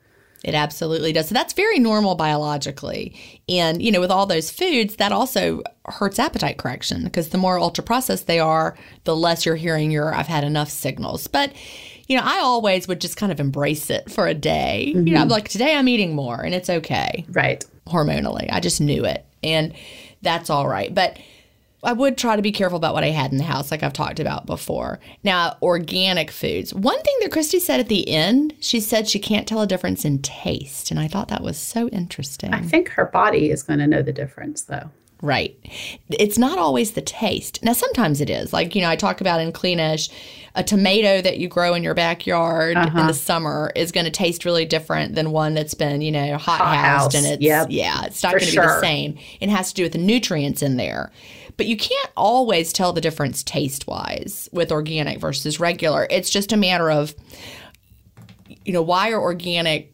It 0.44 0.54
absolutely 0.54 1.12
does. 1.12 1.28
So 1.28 1.34
that's 1.34 1.52
very 1.52 1.78
normal 1.78 2.16
biologically. 2.16 3.14
And, 3.48 3.80
you 3.80 3.92
know, 3.92 4.00
with 4.00 4.10
all 4.10 4.26
those 4.26 4.50
foods, 4.50 4.96
that 4.96 5.12
also 5.12 5.62
hurts 5.86 6.18
appetite 6.18 6.58
correction 6.58 7.04
because 7.04 7.28
the 7.28 7.38
more 7.38 7.58
ultra 7.58 7.84
processed 7.84 8.26
they 8.26 8.40
are, 8.40 8.76
the 9.04 9.14
less 9.14 9.46
you're 9.46 9.56
hearing 9.56 9.90
your 9.90 10.14
I've 10.14 10.26
had 10.26 10.42
enough 10.42 10.68
signals. 10.68 11.28
But, 11.28 11.52
you 12.08 12.16
know, 12.16 12.24
I 12.24 12.38
always 12.38 12.88
would 12.88 13.00
just 13.00 13.16
kind 13.16 13.30
of 13.30 13.38
embrace 13.38 13.88
it 13.88 14.10
for 14.10 14.26
a 14.26 14.34
day. 14.34 14.86
You 14.86 14.94
know, 14.94 15.20
I'm 15.20 15.22
mm-hmm. 15.22 15.30
like, 15.30 15.48
today 15.48 15.76
I'm 15.76 15.88
eating 15.88 16.14
more 16.14 16.40
and 16.42 16.54
it's 16.54 16.68
okay 16.68 17.24
Right. 17.28 17.64
hormonally. 17.86 18.48
I 18.50 18.58
just 18.58 18.80
knew 18.80 19.04
it. 19.04 19.24
And 19.44 19.74
that's 20.22 20.50
all 20.50 20.66
right. 20.66 20.92
But 20.92 21.18
I 21.84 21.92
would 21.92 22.16
try 22.16 22.36
to 22.36 22.42
be 22.42 22.52
careful 22.52 22.76
about 22.76 22.94
what 22.94 23.02
I 23.02 23.08
had 23.08 23.32
in 23.32 23.38
the 23.38 23.44
house, 23.44 23.72
like 23.72 23.82
I've 23.82 23.92
talked 23.92 24.20
about 24.20 24.46
before. 24.46 25.00
Now, 25.24 25.56
organic 25.60 26.30
foods. 26.30 26.72
One 26.72 27.00
thing 27.02 27.16
that 27.22 27.32
Christy 27.32 27.58
said 27.58 27.80
at 27.80 27.88
the 27.88 28.08
end, 28.08 28.54
she 28.60 28.78
said 28.78 29.08
she 29.08 29.18
can't 29.18 29.48
tell 29.48 29.62
a 29.62 29.66
difference 29.66 30.04
in 30.04 30.20
taste. 30.22 30.92
And 30.92 31.00
I 31.00 31.08
thought 31.08 31.26
that 31.28 31.42
was 31.42 31.58
so 31.58 31.88
interesting. 31.88 32.54
I 32.54 32.60
think 32.62 32.88
her 32.90 33.06
body 33.06 33.50
is 33.50 33.64
going 33.64 33.80
to 33.80 33.88
know 33.88 34.00
the 34.02 34.12
difference 34.12 34.62
though. 34.62 34.90
Right. 35.22 35.56
It's 36.10 36.36
not 36.36 36.58
always 36.58 36.92
the 36.92 37.00
taste. 37.00 37.62
Now, 37.62 37.74
sometimes 37.74 38.20
it 38.20 38.28
is. 38.28 38.52
Like, 38.52 38.74
you 38.74 38.82
know, 38.82 38.88
I 38.88 38.96
talk 38.96 39.20
about 39.20 39.40
in 39.40 39.52
Cleanish, 39.52 40.08
a 40.56 40.64
tomato 40.64 41.20
that 41.22 41.38
you 41.38 41.46
grow 41.46 41.74
in 41.74 41.84
your 41.84 41.94
backyard 41.94 42.76
Uh-huh. 42.76 43.00
in 43.00 43.06
the 43.06 43.14
summer 43.14 43.70
is 43.76 43.92
going 43.92 44.04
to 44.04 44.10
taste 44.10 44.44
really 44.44 44.64
different 44.64 45.14
than 45.14 45.30
one 45.30 45.54
that's 45.54 45.74
been, 45.74 46.00
you 46.00 46.10
know, 46.10 46.36
hot, 46.38 46.58
Hot 46.60 46.76
housed 46.76 47.14
and 47.14 47.24
it's, 47.26 47.40
Yep. 47.42 47.68
yeah, 47.70 48.04
it's 48.04 48.20
not 48.22 48.32
going 48.32 48.44
to 48.44 48.50
be 48.50 48.56
the 48.56 48.80
same. 48.80 49.16
It 49.40 49.48
has 49.48 49.68
to 49.68 49.74
do 49.74 49.82
with 49.84 49.92
the 49.92 49.98
nutrients 49.98 50.60
in 50.60 50.76
there. 50.76 51.12
But 51.56 51.66
you 51.66 51.76
can't 51.76 52.10
always 52.16 52.72
tell 52.72 52.92
the 52.92 53.00
difference 53.00 53.42
taste 53.42 53.86
wise 53.86 54.48
with 54.52 54.72
organic 54.72 55.18
versus 55.18 55.60
regular. 55.60 56.06
It's 56.10 56.30
just 56.30 56.52
a 56.52 56.56
matter 56.56 56.90
of, 56.90 57.14
you 58.64 58.72
know, 58.72 58.82
why 58.82 59.10
are 59.10 59.20
organic 59.20 59.92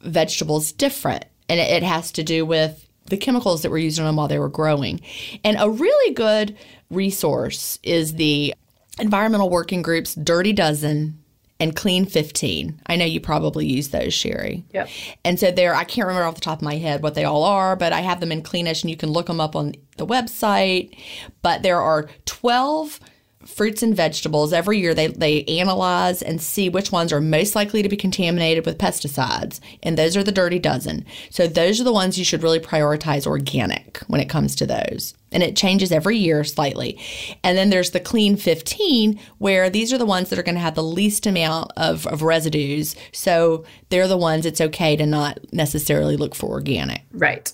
vegetables 0.00 0.72
different? 0.72 1.24
And 1.48 1.58
it, 1.58 1.82
has 1.82 2.12
to 2.12 2.22
do 2.22 2.44
with 2.44 2.86
the 3.06 3.16
chemicals 3.16 3.62
that 3.62 3.70
were 3.70 3.78
used 3.78 3.98
on 3.98 4.04
them 4.04 4.16
while 4.16 4.28
they 4.28 4.38
were 4.38 4.50
growing. 4.50 5.00
And 5.44 5.56
a 5.58 5.70
really 5.70 6.12
good 6.12 6.56
resource 6.90 7.78
is 7.82 8.14
the 8.14 8.54
Environmental 8.98 9.48
Working 9.48 9.80
Group's 9.80 10.14
Dirty 10.14 10.52
Dozen 10.52 11.18
and 11.60 11.74
Clean 11.74 12.06
15. 12.06 12.80
I 12.86 12.96
know 12.96 13.04
you 13.04 13.20
probably 13.20 13.66
use 13.66 13.88
those, 13.88 14.14
Sherry. 14.14 14.64
Yep. 14.72 14.88
And 15.24 15.40
so 15.40 15.50
there, 15.50 15.74
I 15.74 15.84
can't 15.84 16.06
remember 16.06 16.26
off 16.26 16.36
the 16.36 16.40
top 16.40 16.58
of 16.58 16.62
my 16.62 16.76
head 16.76 17.02
what 17.02 17.14
they 17.14 17.24
all 17.24 17.42
are, 17.42 17.74
but 17.74 17.92
I 17.92 18.00
have 18.00 18.20
them 18.20 18.30
in 18.30 18.42
Cleanish 18.42 18.82
and 18.82 18.90
you 18.90 18.96
can 18.96 19.10
look 19.10 19.26
them 19.26 19.40
up 19.40 19.56
on 19.56 19.74
the 19.96 20.06
website. 20.06 20.96
But 21.42 21.62
there 21.62 21.80
are 21.80 22.08
12 22.26 23.00
fruits 23.48 23.82
and 23.82 23.96
vegetables 23.96 24.52
every 24.52 24.78
year 24.78 24.94
they, 24.94 25.06
they 25.08 25.42
analyze 25.44 26.22
and 26.22 26.40
see 26.40 26.68
which 26.68 26.92
ones 26.92 27.12
are 27.12 27.20
most 27.20 27.54
likely 27.54 27.82
to 27.82 27.88
be 27.88 27.96
contaminated 27.96 28.64
with 28.66 28.78
pesticides 28.78 29.58
and 29.82 29.96
those 29.96 30.16
are 30.16 30.22
the 30.22 30.30
dirty 30.30 30.58
dozen 30.58 31.04
so 31.30 31.46
those 31.46 31.80
are 31.80 31.84
the 31.84 31.92
ones 31.92 32.18
you 32.18 32.24
should 32.24 32.42
really 32.42 32.60
prioritize 32.60 33.26
organic 33.26 33.98
when 34.06 34.20
it 34.20 34.28
comes 34.28 34.54
to 34.54 34.66
those 34.66 35.14
and 35.32 35.42
it 35.42 35.56
changes 35.56 35.90
every 35.90 36.16
year 36.16 36.44
slightly 36.44 36.98
and 37.42 37.56
then 37.56 37.70
there's 37.70 37.90
the 37.90 38.00
clean 38.00 38.36
15 38.36 39.18
where 39.38 39.70
these 39.70 39.92
are 39.92 39.98
the 39.98 40.06
ones 40.06 40.28
that 40.28 40.38
are 40.38 40.44
going 40.44 40.54
to 40.54 40.60
have 40.60 40.74
the 40.74 40.82
least 40.82 41.26
amount 41.26 41.72
of, 41.76 42.06
of 42.06 42.22
residues 42.22 42.94
so 43.12 43.64
they're 43.88 44.08
the 44.08 44.16
ones 44.16 44.44
it's 44.44 44.60
okay 44.60 44.94
to 44.94 45.06
not 45.06 45.38
necessarily 45.52 46.16
look 46.16 46.34
for 46.34 46.50
organic 46.50 47.02
Right. 47.12 47.52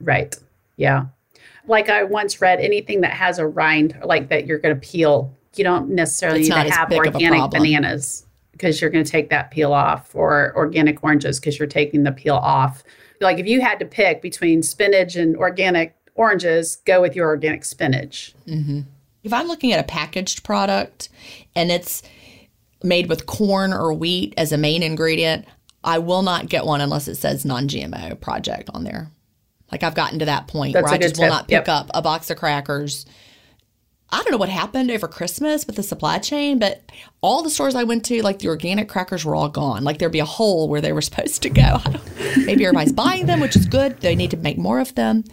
Right. 0.00 0.36
Yeah. 0.76 1.06
Like 1.66 1.88
I 1.88 2.02
once 2.04 2.40
read 2.40 2.60
anything 2.60 3.02
that 3.02 3.12
has 3.12 3.38
a 3.38 3.46
rind, 3.46 3.98
like 4.04 4.28
that 4.28 4.46
you're 4.46 4.58
going 4.58 4.74
to 4.74 4.80
peel, 4.80 5.32
you 5.56 5.64
don't 5.64 5.90
necessarily 5.90 6.40
It's 6.40 6.48
need 6.48 6.68
to 6.68 6.70
have 6.70 6.88
big 6.88 7.06
of 7.06 7.14
a 7.14 7.18
organic 7.18 7.50
bananas 7.50 8.26
because 8.52 8.80
you're 8.80 8.90
going 8.90 9.04
to 9.04 9.10
take 9.10 9.30
that 9.30 9.50
peel 9.50 9.72
off, 9.72 10.14
or 10.14 10.52
organic 10.56 11.02
oranges 11.02 11.40
because 11.40 11.58
you're 11.58 11.68
taking 11.68 12.02
the 12.02 12.12
peel 12.12 12.36
off. 12.36 12.84
Like 13.20 13.38
if 13.38 13.46
you 13.46 13.60
had 13.60 13.78
to 13.78 13.84
pick 13.84 14.22
between 14.22 14.62
spinach 14.62 15.16
and 15.16 15.36
organic 15.36 15.96
oranges, 16.14 16.76
go 16.84 17.00
with 17.00 17.16
your 17.16 17.28
organic 17.28 17.64
spinach. 17.64 18.34
Mm-hmm. 18.46 18.80
If 19.22 19.32
I'm 19.32 19.46
looking 19.46 19.72
at 19.72 19.80
a 19.80 19.84
packaged 19.86 20.42
product 20.42 21.08
and 21.54 21.70
it's 21.70 22.02
made 22.82 23.08
with 23.08 23.26
corn 23.26 23.72
or 23.72 23.92
wheat 23.92 24.34
as 24.36 24.52
a 24.52 24.58
main 24.58 24.82
ingredient, 24.82 25.46
I 25.84 25.98
will 25.98 26.22
not 26.22 26.48
get 26.48 26.66
one 26.66 26.80
unless 26.80 27.08
it 27.08 27.16
says 27.16 27.44
non 27.44 27.68
GMO 27.68 28.20
project 28.20 28.70
on 28.74 28.84
there. 28.84 29.10
Like 29.72 29.82
I've 29.82 29.94
gotten 29.94 30.18
to 30.20 30.26
that 30.26 30.46
point 30.46 30.74
That's 30.74 30.84
where 30.84 30.92
I 30.92 30.98
just 30.98 31.16
good 31.16 31.22
will 31.22 31.28
not 31.30 31.48
pick 31.48 31.66
Yep. 31.66 31.68
up 31.68 31.90
a 31.94 32.02
box 32.02 32.30
of 32.30 32.36
crackers. 32.36 33.06
I 34.10 34.18
don't 34.18 34.30
know 34.30 34.36
what 34.36 34.50
happened 34.50 34.90
over 34.90 35.08
Christmas 35.08 35.66
with 35.66 35.76
the 35.76 35.82
supply 35.82 36.18
chain, 36.18 36.58
but 36.58 36.82
all 37.22 37.42
the 37.42 37.48
stores 37.48 37.74
I 37.74 37.84
went 37.84 38.04
to, 38.06 38.22
like 38.22 38.40
the 38.40 38.48
organic 38.48 38.86
crackers 38.90 39.24
were 39.24 39.34
all 39.34 39.48
gone. 39.48 39.84
Like 39.84 39.98
there'd 39.98 40.12
be 40.12 40.18
a 40.18 40.26
hole 40.26 40.68
where 40.68 40.82
they 40.82 40.92
were 40.92 41.00
supposed 41.10 41.40
to 41.42 41.50
go. 41.50 41.78
Maybe 42.36 42.66
everybody's 42.66 42.92
buying 42.92 43.24
them, 43.24 43.40
which 43.40 43.56
is 43.56 43.64
good. 43.64 44.00
They 44.00 44.14
need 44.14 44.30
to 44.32 44.36
make 44.36 44.58
more 44.58 44.80
of 44.80 44.94
them. 44.94 45.24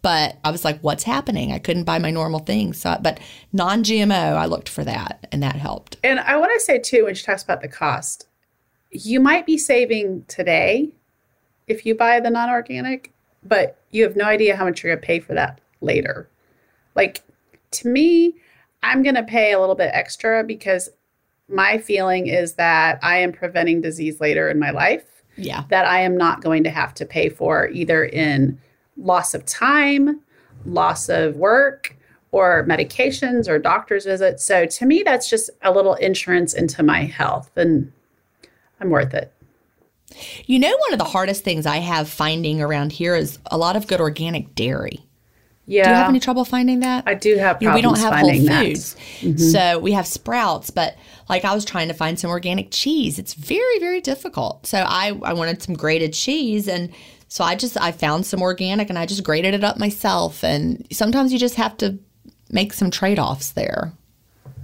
But 0.00 0.38
I 0.44 0.52
was 0.52 0.64
like, 0.64 0.78
what's 0.80 1.02
happening? 1.02 1.50
I 1.50 1.58
couldn't 1.58 1.82
buy 1.82 1.98
my 1.98 2.12
normal 2.12 2.38
things. 2.38 2.78
So, 2.78 2.96
but 3.02 3.18
non 3.52 3.82
GMO, 3.82 4.36
I 4.36 4.46
looked 4.46 4.68
for 4.68 4.84
that 4.84 5.26
and 5.32 5.42
that 5.42 5.56
helped. 5.56 5.96
And 6.04 6.20
I 6.20 6.36
want 6.36 6.52
to 6.54 6.60
say 6.60 6.78
too, 6.78 7.06
when 7.06 7.16
she 7.16 7.24
talks 7.24 7.42
about 7.42 7.60
the 7.60 7.68
cost, 7.68 8.28
you 8.92 9.18
might 9.18 9.46
be 9.46 9.58
saving 9.58 10.24
today 10.28 10.92
if 11.66 11.84
you 11.84 11.94
buy 11.94 12.20
the 12.20 12.30
non-organic, 12.30 13.12
but 13.48 13.78
you 13.90 14.02
have 14.04 14.16
no 14.16 14.24
idea 14.24 14.56
how 14.56 14.64
much 14.64 14.82
you're 14.82 14.92
going 14.94 15.00
to 15.00 15.06
pay 15.06 15.20
for 15.20 15.34
that 15.34 15.60
later. 15.80 16.28
Like 16.94 17.22
to 17.72 17.88
me, 17.88 18.34
I'm 18.82 19.02
going 19.02 19.14
to 19.14 19.22
pay 19.22 19.52
a 19.52 19.60
little 19.60 19.74
bit 19.74 19.90
extra 19.92 20.44
because 20.44 20.88
my 21.48 21.78
feeling 21.78 22.26
is 22.26 22.54
that 22.54 22.98
I 23.02 23.18
am 23.18 23.32
preventing 23.32 23.80
disease 23.80 24.20
later 24.20 24.48
in 24.50 24.58
my 24.58 24.70
life 24.70 25.22
Yeah. 25.36 25.64
that 25.70 25.86
I 25.86 26.00
am 26.00 26.16
not 26.16 26.42
going 26.42 26.64
to 26.64 26.70
have 26.70 26.94
to 26.94 27.06
pay 27.06 27.28
for 27.28 27.68
either 27.68 28.04
in 28.04 28.60
loss 28.96 29.34
of 29.34 29.46
time, 29.46 30.20
loss 30.66 31.08
of 31.08 31.36
work, 31.36 31.96
or 32.30 32.66
medications 32.68 33.48
or 33.48 33.58
doctor's 33.58 34.04
visits. 34.04 34.44
So 34.44 34.66
to 34.66 34.86
me, 34.86 35.02
that's 35.02 35.30
just 35.30 35.48
a 35.62 35.72
little 35.72 35.94
insurance 35.94 36.52
into 36.52 36.82
my 36.82 37.04
health, 37.04 37.50
and 37.56 37.90
I'm 38.80 38.90
worth 38.90 39.14
it. 39.14 39.32
You 40.46 40.58
know, 40.58 40.76
one 40.76 40.92
of 40.92 40.98
the 40.98 41.04
hardest 41.04 41.44
things 41.44 41.66
I 41.66 41.78
have 41.78 42.08
finding 42.08 42.60
around 42.60 42.92
here 42.92 43.14
is 43.14 43.38
a 43.46 43.58
lot 43.58 43.76
of 43.76 43.86
good 43.86 44.00
organic 44.00 44.54
dairy. 44.54 45.04
Yeah. 45.68 45.84
Do 45.84 45.90
you 45.90 45.96
have 45.96 46.08
any 46.08 46.20
trouble 46.20 46.46
finding 46.46 46.80
that? 46.80 47.04
I 47.06 47.12
do 47.12 47.36
have 47.36 47.60
You 47.60 47.68
know, 47.68 47.74
we 47.74 47.82
don't 47.82 47.98
have 47.98 48.14
Whole. 48.14 48.30
Foods, 48.30 48.96
mm-hmm. 49.20 49.36
so 49.36 49.78
we 49.78 49.92
have 49.92 50.06
Sprouts. 50.06 50.70
But 50.70 50.96
like, 51.28 51.44
I 51.44 51.54
was 51.54 51.66
trying 51.66 51.88
to 51.88 51.94
find 51.94 52.18
some 52.18 52.30
organic 52.30 52.68
cheese. 52.70 53.18
It's 53.18 53.34
very, 53.34 53.78
very 53.78 54.00
difficult. 54.00 54.66
So 54.66 54.78
I, 54.78 55.08
I 55.22 55.34
wanted 55.34 55.62
some 55.62 55.74
grated 55.74 56.14
cheese, 56.14 56.68
and 56.68 56.90
so 57.28 57.44
I 57.44 57.54
just 57.54 57.78
I 57.78 57.92
found 57.92 58.24
some 58.24 58.40
organic, 58.40 58.88
and 58.88 58.98
I 58.98 59.04
just 59.04 59.22
grated 59.22 59.52
it 59.52 59.62
up 59.62 59.78
myself. 59.78 60.42
And 60.42 60.86
sometimes 60.90 61.34
you 61.34 61.38
just 61.38 61.56
have 61.56 61.76
to 61.78 61.98
make 62.50 62.72
some 62.72 62.90
trade 62.90 63.18
offs 63.18 63.50
there. 63.50 63.92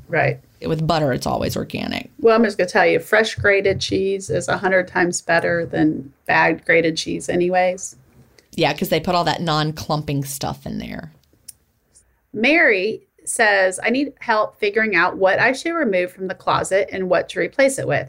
Right. 0.09 0.41
With 0.67 0.87
butter, 0.87 1.13
it's 1.13 1.27
always 1.27 1.57
organic. 1.57 2.11
Well, 2.19 2.35
I'm 2.35 2.45
just 2.45 2.59
going 2.59 2.69
to 2.69 2.73
tell 2.73 2.87
you, 2.87 3.01
fresh 3.01 3.35
grated 3.35 3.81
cheese 3.81 4.31
is 4.31 4.49
a 4.49 4.57
hundred 4.57 4.89
times 4.89 5.21
better 5.21 5.67
than 5.67 6.13
bagged 6.27 6.65
grated 6.65 6.97
cheese, 6.97 7.29
anyways. 7.29 7.97
Yeah, 8.53 8.73
because 8.73 8.89
they 8.89 9.01
put 9.01 9.15
all 9.15 9.25
that 9.25 9.41
non 9.41 9.73
clumping 9.73 10.25
stuff 10.25 10.67
in 10.67 10.79
there. 10.79 11.13
Mary 12.33 13.03
says, 13.25 13.81
I 13.83 13.91
need 13.91 14.13
help 14.21 14.59
figuring 14.59 14.97
out 14.97 15.17
what 15.17 15.39
I 15.39 15.53
should 15.53 15.73
remove 15.73 16.13
from 16.13 16.29
the 16.29 16.35
closet 16.35 16.89
and 16.93 17.09
what 17.09 17.29
to 17.31 17.41
replace 17.41 17.79
it 17.79 17.89
with. 17.89 18.09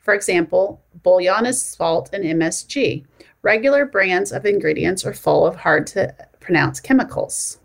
For 0.00 0.14
example, 0.14 0.82
bouillon 1.02 1.46
is 1.46 1.62
salt 1.62 2.10
and 2.12 2.24
MSG. 2.24 3.04
Regular 3.42 3.86
brands 3.86 4.32
of 4.32 4.44
ingredients 4.44 5.04
are 5.04 5.14
full 5.14 5.46
of 5.46 5.56
hard 5.56 5.86
to 5.88 6.14
pronounce 6.40 6.80
chemicals. 6.80 7.58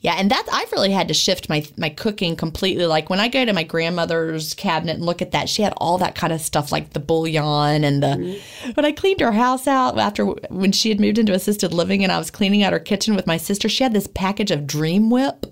Yeah, 0.00 0.14
and 0.14 0.30
that 0.30 0.46
I've 0.52 0.70
really 0.70 0.92
had 0.92 1.08
to 1.08 1.14
shift 1.14 1.48
my 1.48 1.66
my 1.76 1.88
cooking 1.88 2.36
completely. 2.36 2.86
Like 2.86 3.10
when 3.10 3.18
I 3.18 3.26
go 3.26 3.44
to 3.44 3.52
my 3.52 3.64
grandmother's 3.64 4.54
cabinet 4.54 4.96
and 4.96 5.04
look 5.04 5.20
at 5.20 5.32
that, 5.32 5.48
she 5.48 5.62
had 5.62 5.74
all 5.76 5.98
that 5.98 6.14
kind 6.14 6.32
of 6.32 6.40
stuff 6.40 6.70
like 6.70 6.90
the 6.90 7.00
bouillon 7.00 7.82
and 7.82 8.00
the. 8.00 8.06
Mm-hmm. 8.06 8.70
When 8.72 8.84
I 8.84 8.92
cleaned 8.92 9.20
her 9.20 9.32
house 9.32 9.66
out 9.66 9.98
after 9.98 10.26
when 10.26 10.70
she 10.70 10.88
had 10.90 11.00
moved 11.00 11.18
into 11.18 11.32
assisted 11.32 11.72
living 11.72 12.04
and 12.04 12.12
I 12.12 12.18
was 12.18 12.30
cleaning 12.30 12.62
out 12.62 12.72
her 12.72 12.78
kitchen 12.78 13.16
with 13.16 13.26
my 13.26 13.38
sister, 13.38 13.68
she 13.68 13.82
had 13.82 13.92
this 13.92 14.06
package 14.06 14.52
of 14.52 14.68
Dream 14.68 15.10
Whip 15.10 15.46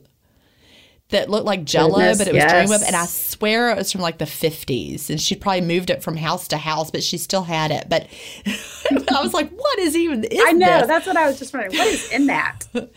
that 1.09 1.29
looked 1.29 1.47
like 1.47 1.65
jello, 1.65 1.97
Goodness, 1.97 2.19
but 2.19 2.29
it 2.29 2.35
was 2.35 2.43
yes. 2.43 2.53
Dream 2.53 2.69
Whip. 2.69 2.87
And 2.87 2.95
I 2.95 3.07
swear 3.07 3.71
it 3.71 3.77
was 3.77 3.91
from 3.91 4.01
like 4.01 4.19
the 4.19 4.25
50s. 4.27 5.11
And 5.11 5.21
she'd 5.21 5.41
probably 5.41 5.61
moved 5.61 5.91
it 5.91 6.05
from 6.05 6.17
house 6.17 6.47
to 6.49 6.57
house, 6.57 6.93
but 6.93 7.03
she 7.03 7.19
still 7.19 7.45
had 7.45 7.71
it. 7.71 7.89
But 7.89 8.07
I 8.47 9.23
was 9.23 9.35
like, 9.35 9.51
what 9.51 9.79
is 9.81 9.97
even 9.97 10.23
is 10.23 10.41
I 10.45 10.53
know. 10.53 10.79
This? 10.79 10.89
That's 10.89 11.07
what 11.07 11.17
I 11.17 11.27
was 11.27 11.39
just 11.39 11.53
wondering. 11.53 11.77
What 11.77 11.89
is 11.89 12.13
in 12.13 12.27
that? 12.27 12.67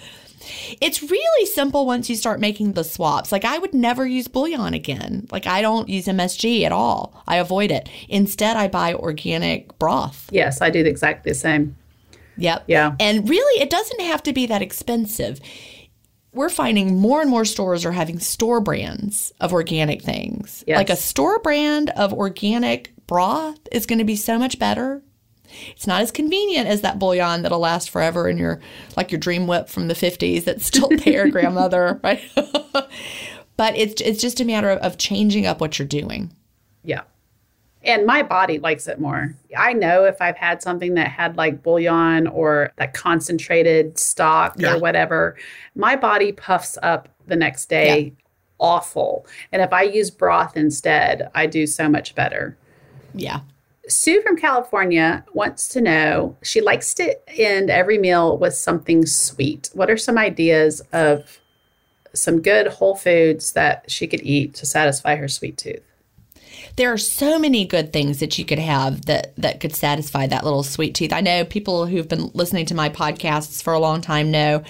It's 0.82 1.04
really 1.04 1.46
simple 1.46 1.86
once 1.86 2.10
you 2.10 2.16
start 2.16 2.40
making 2.40 2.74
the 2.74 2.84
swaps. 2.84 3.32
Like 3.32 3.46
I 3.46 3.58
would 3.58 3.74
never 3.74 4.06
use 4.06 4.28
bouillon 4.28 4.74
again. 4.74 5.28
Like 5.32 5.48
I 5.48 5.62
don't 5.62 5.90
use 5.90 6.06
MSG 6.06 6.64
at 6.64 6.72
all. 6.72 7.24
I 7.28 7.38
avoid 7.38 7.72
it. 7.72 7.90
Instead, 8.08 8.58
I 8.58 8.68
buy 8.68 8.94
organic 8.94 9.78
broth. 9.80 10.30
Yes, 10.32 10.62
I 10.62 10.70
do 10.70 10.80
exactly 10.80 11.32
the 11.32 11.36
same. 11.36 11.76
Yep. 12.38 12.64
Yeah. 12.68 12.96
And 13.00 13.28
really, 13.28 13.62
it 13.62 13.70
doesn't 13.70 14.02
have 14.02 14.24
to 14.24 14.34
be 14.34 14.46
that 14.46 14.62
expensive 14.62 15.40
we're 16.32 16.50
finding 16.50 17.00
more 17.00 17.22
and 17.22 17.30
more 17.30 17.46
stores 17.46 17.86
are 17.86 17.92
having 17.92 18.20
store 18.20 18.62
brands 18.62 19.34
of 19.40 19.54
organic 19.54 20.02
things. 20.02 20.64
Yes. 20.68 20.78
Like 20.78 20.90
a 20.90 20.96
store 20.96 21.40
brand 21.40 21.90
of 21.92 22.14
organic 22.14 22.94
broth 23.08 23.60
is 23.72 23.86
going 23.86 24.00
to 24.00 24.06
be 24.06 24.16
so 24.16 24.38
much 24.38 24.60
better. 24.60 25.02
It's 25.72 25.88
not 25.88 26.02
as 26.02 26.12
convenient 26.12 26.68
as 26.68 26.82
that 26.82 27.00
bouillon 27.00 27.42
that'll 27.42 27.60
last 27.60 27.90
forever 27.90 28.30
in 28.30 28.38
your 28.38 28.60
like 28.96 29.12
your 29.12 29.20
dream 29.20 29.48
whip 29.48 29.70
from 29.70 29.88
the 29.88 29.94
50s 29.94 30.44
that's 30.44 30.66
still 30.66 30.90
there, 31.06 31.30
grandmother, 31.30 32.00
right? 32.04 32.22
but 33.58 33.76
it's 33.76 34.02
it's 34.02 34.22
just 34.22 34.40
a 34.40 34.46
matter 34.46 34.70
of, 34.70 34.80
of 34.80 34.98
changing 34.98 35.46
up 35.46 35.62
what 35.62 35.80
you're 35.80 35.88
doing. 35.88 36.32
Yeah 36.84 37.02
and 37.84 38.06
my 38.06 38.22
body 38.22 38.60
likes 38.60 38.88
it 38.88 39.00
more. 39.00 39.36
I 39.58 39.74
know 39.74 40.04
if 40.04 40.22
I've 40.22 40.38
had 40.38 40.62
something 40.62 40.96
that 40.96 41.08
had 41.08 41.38
like 41.38 41.64
bouillon 41.64 42.28
or 42.28 42.72
that 42.76 42.94
concentrated 42.94 43.98
stock 43.98 44.56
yeah. 44.58 44.74
or 44.74 44.80
whatever, 44.80 45.38
my 45.76 45.96
body 45.96 46.32
puffs 46.32 46.78
up 46.84 47.08
the 47.28 47.38
next 47.38 47.70
day 47.70 48.00
yeah. 48.00 48.12
awful. 48.60 49.26
And 49.52 49.62
if 49.62 49.72
I 49.72 49.84
use 49.84 50.12
broth 50.12 50.58
instead, 50.58 51.30
I 51.34 51.46
do 51.46 51.66
so 51.66 51.88
much 51.88 52.16
better. 52.16 52.58
Yeah. 53.14 53.42
Sue 53.90 54.22
from 54.22 54.38
California 54.38 55.26
wants 55.34 55.68
to 55.70 55.82
know 55.82 56.38
she 56.44 56.62
likes 56.62 56.94
to 56.96 57.18
end 57.40 57.70
every 57.70 57.98
meal 57.98 58.38
with 58.38 58.54
something 58.54 59.06
sweet. 59.06 59.70
What 59.74 59.90
are 59.90 59.98
some 59.98 60.18
ideas 60.18 60.82
of 60.94 61.40
some 62.14 62.42
good 62.42 62.68
whole 62.68 62.96
foods 62.96 63.54
that 63.54 63.90
she 63.90 64.08
could 64.08 64.22
eat 64.22 64.54
to 64.56 64.66
satisfy 64.66 65.16
her 65.16 65.28
sweet 65.28 65.58
tooth? 65.58 65.84
there 66.76 66.94
are 66.94 66.98
so 66.98 67.38
many 67.38 67.66
good 67.66 67.92
things 67.92 68.20
that 68.20 68.38
you 68.40 68.46
could 68.46 68.60
have 68.60 69.06
that 69.06 69.34
that 69.36 69.60
could 69.60 69.76
satisfy 69.76 70.28
that 70.28 70.46
little 70.46 70.64
sweet 70.64 70.96
tooth. 70.96 71.12
I 71.12 71.22
know 71.22 71.44
people 71.44 71.86
who've 71.86 72.08
been 72.08 72.32
listening 72.34 72.66
to 72.68 72.74
my 72.74 72.90
podcasts 72.90 73.62
for 73.62 73.74
a 73.74 73.80
long 73.80 74.00
time 74.00 74.32
know 74.32 74.64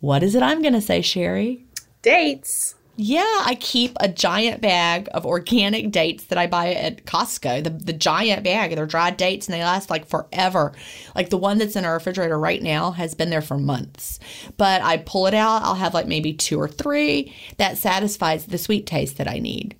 what 0.00 0.22
is 0.22 0.34
it 0.34 0.42
I'm 0.42 0.60
going 0.60 0.74
to 0.74 0.82
say, 0.82 1.00
Sherry? 1.00 1.64
Dates. 2.02 2.74
Yeah, 2.96 3.40
I 3.44 3.56
keep 3.58 3.96
a 3.98 4.08
giant 4.08 4.60
bag 4.60 5.08
of 5.12 5.26
organic 5.26 5.90
dates 5.90 6.24
that 6.26 6.38
I 6.38 6.46
buy 6.46 6.74
at 6.74 7.04
Costco. 7.04 7.64
The 7.64 7.70
the 7.70 7.92
giant 7.92 8.44
bag, 8.44 8.74
they're 8.76 8.86
dried 8.86 9.16
dates 9.16 9.48
and 9.48 9.54
they 9.54 9.64
last 9.64 9.90
like 9.90 10.06
forever. 10.06 10.72
Like 11.16 11.30
the 11.30 11.36
one 11.36 11.58
that's 11.58 11.74
in 11.74 11.84
our 11.84 11.94
refrigerator 11.94 12.38
right 12.38 12.62
now 12.62 12.92
has 12.92 13.14
been 13.16 13.30
there 13.30 13.42
for 13.42 13.58
months. 13.58 14.20
But 14.56 14.80
I 14.82 14.98
pull 14.98 15.26
it 15.26 15.34
out, 15.34 15.62
I'll 15.62 15.74
have 15.74 15.92
like 15.92 16.06
maybe 16.06 16.34
two 16.34 16.60
or 16.60 16.68
three 16.68 17.34
that 17.56 17.78
satisfies 17.78 18.46
the 18.46 18.58
sweet 18.58 18.86
taste 18.86 19.16
that 19.18 19.28
I 19.28 19.38
need 19.40 19.74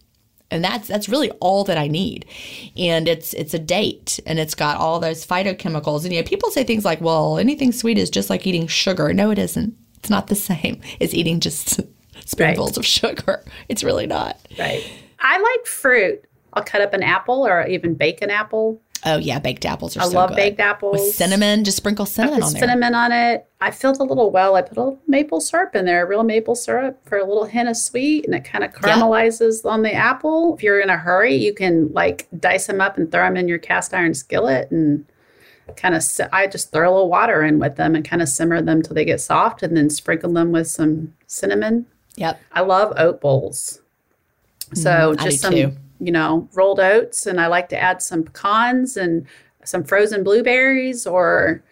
and 0.50 0.64
that's 0.64 0.88
that's 0.88 1.08
really 1.08 1.30
all 1.40 1.64
that 1.64 1.78
I 1.78 1.88
need. 1.88 2.26
And 2.76 3.08
it's 3.08 3.32
it's 3.34 3.54
a 3.54 3.58
date, 3.58 4.20
and 4.26 4.38
it's 4.38 4.54
got 4.54 4.76
all 4.76 5.00
those 5.00 5.26
phytochemicals. 5.26 6.04
And 6.04 6.14
know, 6.14 6.22
people 6.22 6.50
say 6.50 6.64
things 6.64 6.84
like, 6.84 7.00
"Well, 7.00 7.38
anything 7.38 7.72
sweet 7.72 7.98
is 7.98 8.10
just 8.10 8.30
like 8.30 8.46
eating 8.46 8.66
sugar." 8.66 9.12
No, 9.12 9.30
it 9.30 9.38
isn't. 9.38 9.76
It's 9.96 10.10
not 10.10 10.28
the 10.28 10.34
same 10.50 10.80
as 11.00 11.14
eating 11.14 11.40
just 11.40 11.80
spoonfuls 12.24 12.70
right. 12.70 12.78
of 12.78 12.86
sugar. 12.86 13.44
It's 13.68 13.82
really 13.82 14.06
not. 14.06 14.38
Right. 14.58 14.84
I 15.20 15.38
like 15.38 15.66
fruit. 15.66 16.24
I'll 16.52 16.62
cut 16.62 16.80
up 16.80 16.92
an 16.92 17.02
apple 17.02 17.46
or 17.46 17.66
even 17.66 17.94
bake 17.94 18.22
an 18.22 18.30
apple 18.30 18.80
Oh 19.06 19.18
yeah, 19.18 19.38
baked 19.38 19.66
apples 19.66 19.96
are 19.96 20.00
I 20.00 20.04
so 20.06 20.12
love 20.12 20.34
baked 20.34 20.60
apples. 20.60 20.98
With 20.98 21.14
cinnamon, 21.14 21.64
just 21.64 21.76
sprinkle 21.76 22.06
cinnamon 22.06 22.42
on 22.42 22.52
there. 22.52 22.60
Cinnamon 22.60 22.94
on 22.94 23.12
it. 23.12 23.46
I 23.60 23.70
filled 23.70 23.98
a 23.98 24.02
little 24.02 24.30
well. 24.30 24.56
I 24.56 24.62
put 24.62 24.78
a 24.78 24.80
little 24.80 24.98
maple 25.06 25.40
syrup 25.40 25.76
in 25.76 25.84
there, 25.84 26.06
real 26.06 26.22
maple 26.22 26.54
syrup 26.54 26.98
for 27.06 27.18
a 27.18 27.24
little 27.24 27.44
hint 27.44 27.68
of 27.68 27.76
sweet, 27.76 28.24
and 28.24 28.34
it 28.34 28.44
kind 28.44 28.64
of 28.64 28.72
caramelizes 28.72 29.62
yeah. 29.62 29.70
on 29.70 29.82
the 29.82 29.92
apple. 29.92 30.54
If 30.54 30.62
you're 30.62 30.80
in 30.80 30.88
a 30.88 30.96
hurry, 30.96 31.34
you 31.34 31.52
can 31.52 31.92
like 31.92 32.28
dice 32.38 32.66
them 32.66 32.80
up 32.80 32.96
and 32.96 33.12
throw 33.12 33.24
them 33.24 33.36
in 33.36 33.46
your 33.46 33.58
cast 33.58 33.92
iron 33.92 34.14
skillet 34.14 34.70
and 34.70 35.04
kind 35.76 35.94
of 35.94 36.02
I 36.32 36.46
just 36.46 36.72
throw 36.72 36.88
a 36.88 36.92
little 36.92 37.08
water 37.10 37.42
in 37.42 37.58
with 37.58 37.76
them 37.76 37.94
and 37.94 38.08
kind 38.08 38.22
of 38.22 38.28
simmer 38.28 38.62
them 38.62 38.80
till 38.82 38.94
they 38.94 39.04
get 39.04 39.20
soft 39.20 39.62
and 39.62 39.76
then 39.76 39.90
sprinkle 39.90 40.32
them 40.32 40.50
with 40.50 40.68
some 40.68 41.12
cinnamon. 41.26 41.86
Yep. 42.16 42.40
I 42.52 42.60
love 42.60 42.92
oat 42.96 43.20
bowls. 43.20 43.80
So 44.72 45.14
mm, 45.14 45.18
just 45.18 45.40
some 45.40 45.54
too 45.54 45.76
you 46.04 46.12
know, 46.12 46.48
rolled 46.52 46.80
oats, 46.80 47.26
and 47.26 47.40
I 47.40 47.46
like 47.46 47.68
to 47.70 47.80
add 47.80 48.02
some 48.02 48.24
pecans 48.24 48.96
and 48.96 49.26
some 49.64 49.84
frozen 49.84 50.22
blueberries, 50.22 51.06
or 51.06 51.62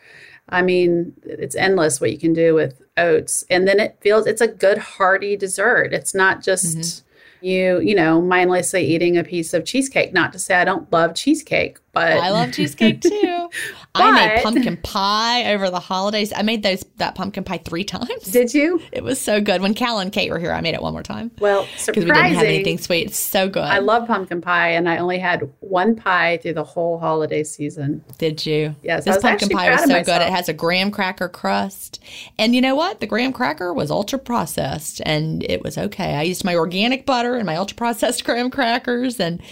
I 0.48 0.62
mean, 0.62 1.12
it's 1.24 1.54
endless 1.54 2.00
what 2.00 2.12
you 2.12 2.18
can 2.18 2.32
do 2.32 2.54
with 2.54 2.80
oats. 2.96 3.44
And 3.50 3.68
then 3.68 3.78
it 3.78 3.98
feels 4.00 4.26
it's 4.26 4.40
a 4.40 4.48
good 4.48 4.78
hearty 4.78 5.36
dessert. 5.36 5.92
It's 5.92 6.14
not 6.14 6.42
just. 6.42 6.78
Mm-hmm 6.78 7.08
you, 7.44 7.80
you 7.80 7.96
know, 7.96 8.22
mindlessly 8.22 8.86
eating 8.86 9.18
a 9.18 9.24
piece 9.24 9.52
of 9.52 9.64
cheesecake. 9.64 10.12
Not 10.12 10.32
to 10.32 10.38
say 10.38 10.54
I 10.54 10.64
don't 10.64 10.90
love 10.92 11.16
cheesecake, 11.16 11.78
but 11.92 12.12
I 12.12 12.30
love 12.30 12.52
cheesecake 12.52 13.00
too. 13.00 13.50
I 13.94 14.10
made 14.12 14.42
pumpkin 14.42 14.78
pie 14.78 15.52
over 15.52 15.68
the 15.70 15.80
holidays. 15.80 16.32
I 16.34 16.42
made 16.42 16.62
those 16.62 16.84
that 16.96 17.14
pumpkin 17.14 17.44
pie 17.44 17.58
three 17.58 17.84
times. 17.84 18.24
Did 18.24 18.54
you? 18.54 18.80
It 18.90 19.04
was 19.04 19.20
so 19.20 19.40
good. 19.40 19.60
When 19.60 19.74
Cal 19.74 19.98
and 19.98 20.10
Kate 20.10 20.30
were 20.30 20.38
here, 20.38 20.52
I 20.52 20.62
made 20.62 20.74
it 20.74 20.80
one 20.80 20.94
more 20.94 21.02
time. 21.02 21.30
Well, 21.40 21.66
because 21.86 22.04
we 22.04 22.10
didn't 22.10 22.34
have 22.34 22.44
anything 22.44 22.78
sweet. 22.78 23.08
It's 23.08 23.18
so 23.18 23.48
good. 23.48 23.64
I 23.64 23.78
love 23.80 24.06
pumpkin 24.06 24.40
pie, 24.40 24.70
and 24.70 24.88
I 24.88 24.96
only 24.98 25.18
had 25.18 25.50
one 25.60 25.94
pie 25.94 26.38
through 26.42 26.54
the 26.54 26.64
whole 26.64 26.98
holiday 26.98 27.44
season. 27.44 28.02
Did 28.18 28.46
you? 28.46 28.74
Yes. 28.82 29.04
This 29.04 29.18
pumpkin 29.18 29.50
pie 29.50 29.70
was 29.70 29.82
so 29.82 30.02
good. 30.02 30.22
It 30.22 30.30
has 30.30 30.48
a 30.48 30.54
graham 30.54 30.90
cracker 30.90 31.28
crust, 31.28 32.02
and 32.38 32.54
you 32.54 32.60
know 32.60 32.74
what? 32.74 33.00
The 33.00 33.06
graham 33.06 33.32
cracker 33.32 33.74
was 33.74 33.90
ultra 33.90 34.18
processed, 34.18 35.02
and 35.04 35.42
it 35.42 35.62
was 35.62 35.76
okay. 35.76 36.14
I 36.14 36.22
used 36.22 36.44
my 36.44 36.56
organic 36.56 37.04
butter 37.04 37.34
and 37.36 37.44
my 37.44 37.56
ultra 37.56 37.76
processed 37.76 38.24
graham 38.24 38.50
crackers, 38.50 39.20
and 39.20 39.42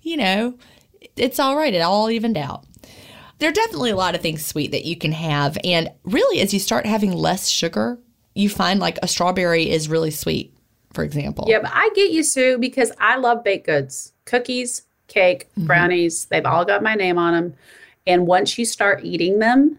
you 0.00 0.16
know 0.16 0.54
it's 1.16 1.38
all 1.38 1.56
right. 1.56 1.74
It 1.74 1.80
all 1.80 2.08
evened 2.08 2.38
out. 2.38 2.64
There 3.42 3.50
are 3.50 3.52
definitely 3.52 3.90
a 3.90 3.96
lot 3.96 4.14
of 4.14 4.20
things 4.20 4.46
sweet 4.46 4.70
that 4.70 4.84
you 4.84 4.94
can 4.94 5.10
have. 5.10 5.58
And 5.64 5.90
really, 6.04 6.40
as 6.40 6.54
you 6.54 6.60
start 6.60 6.86
having 6.86 7.10
less 7.10 7.48
sugar, 7.48 7.98
you 8.34 8.48
find 8.48 8.78
like 8.78 9.00
a 9.02 9.08
strawberry 9.08 9.68
is 9.68 9.88
really 9.88 10.12
sweet, 10.12 10.56
for 10.92 11.02
example. 11.02 11.46
Yeah, 11.48 11.58
but 11.58 11.72
I 11.74 11.90
get 11.96 12.12
you, 12.12 12.22
Sue, 12.22 12.56
because 12.58 12.92
I 13.00 13.16
love 13.16 13.42
baked 13.42 13.66
goods, 13.66 14.12
cookies, 14.26 14.82
cake, 15.08 15.48
mm-hmm. 15.50 15.66
brownies. 15.66 16.26
They've 16.26 16.46
all 16.46 16.64
got 16.64 16.84
my 16.84 16.94
name 16.94 17.18
on 17.18 17.32
them. 17.32 17.54
And 18.06 18.28
once 18.28 18.56
you 18.58 18.64
start 18.64 19.04
eating 19.04 19.40
them, 19.40 19.76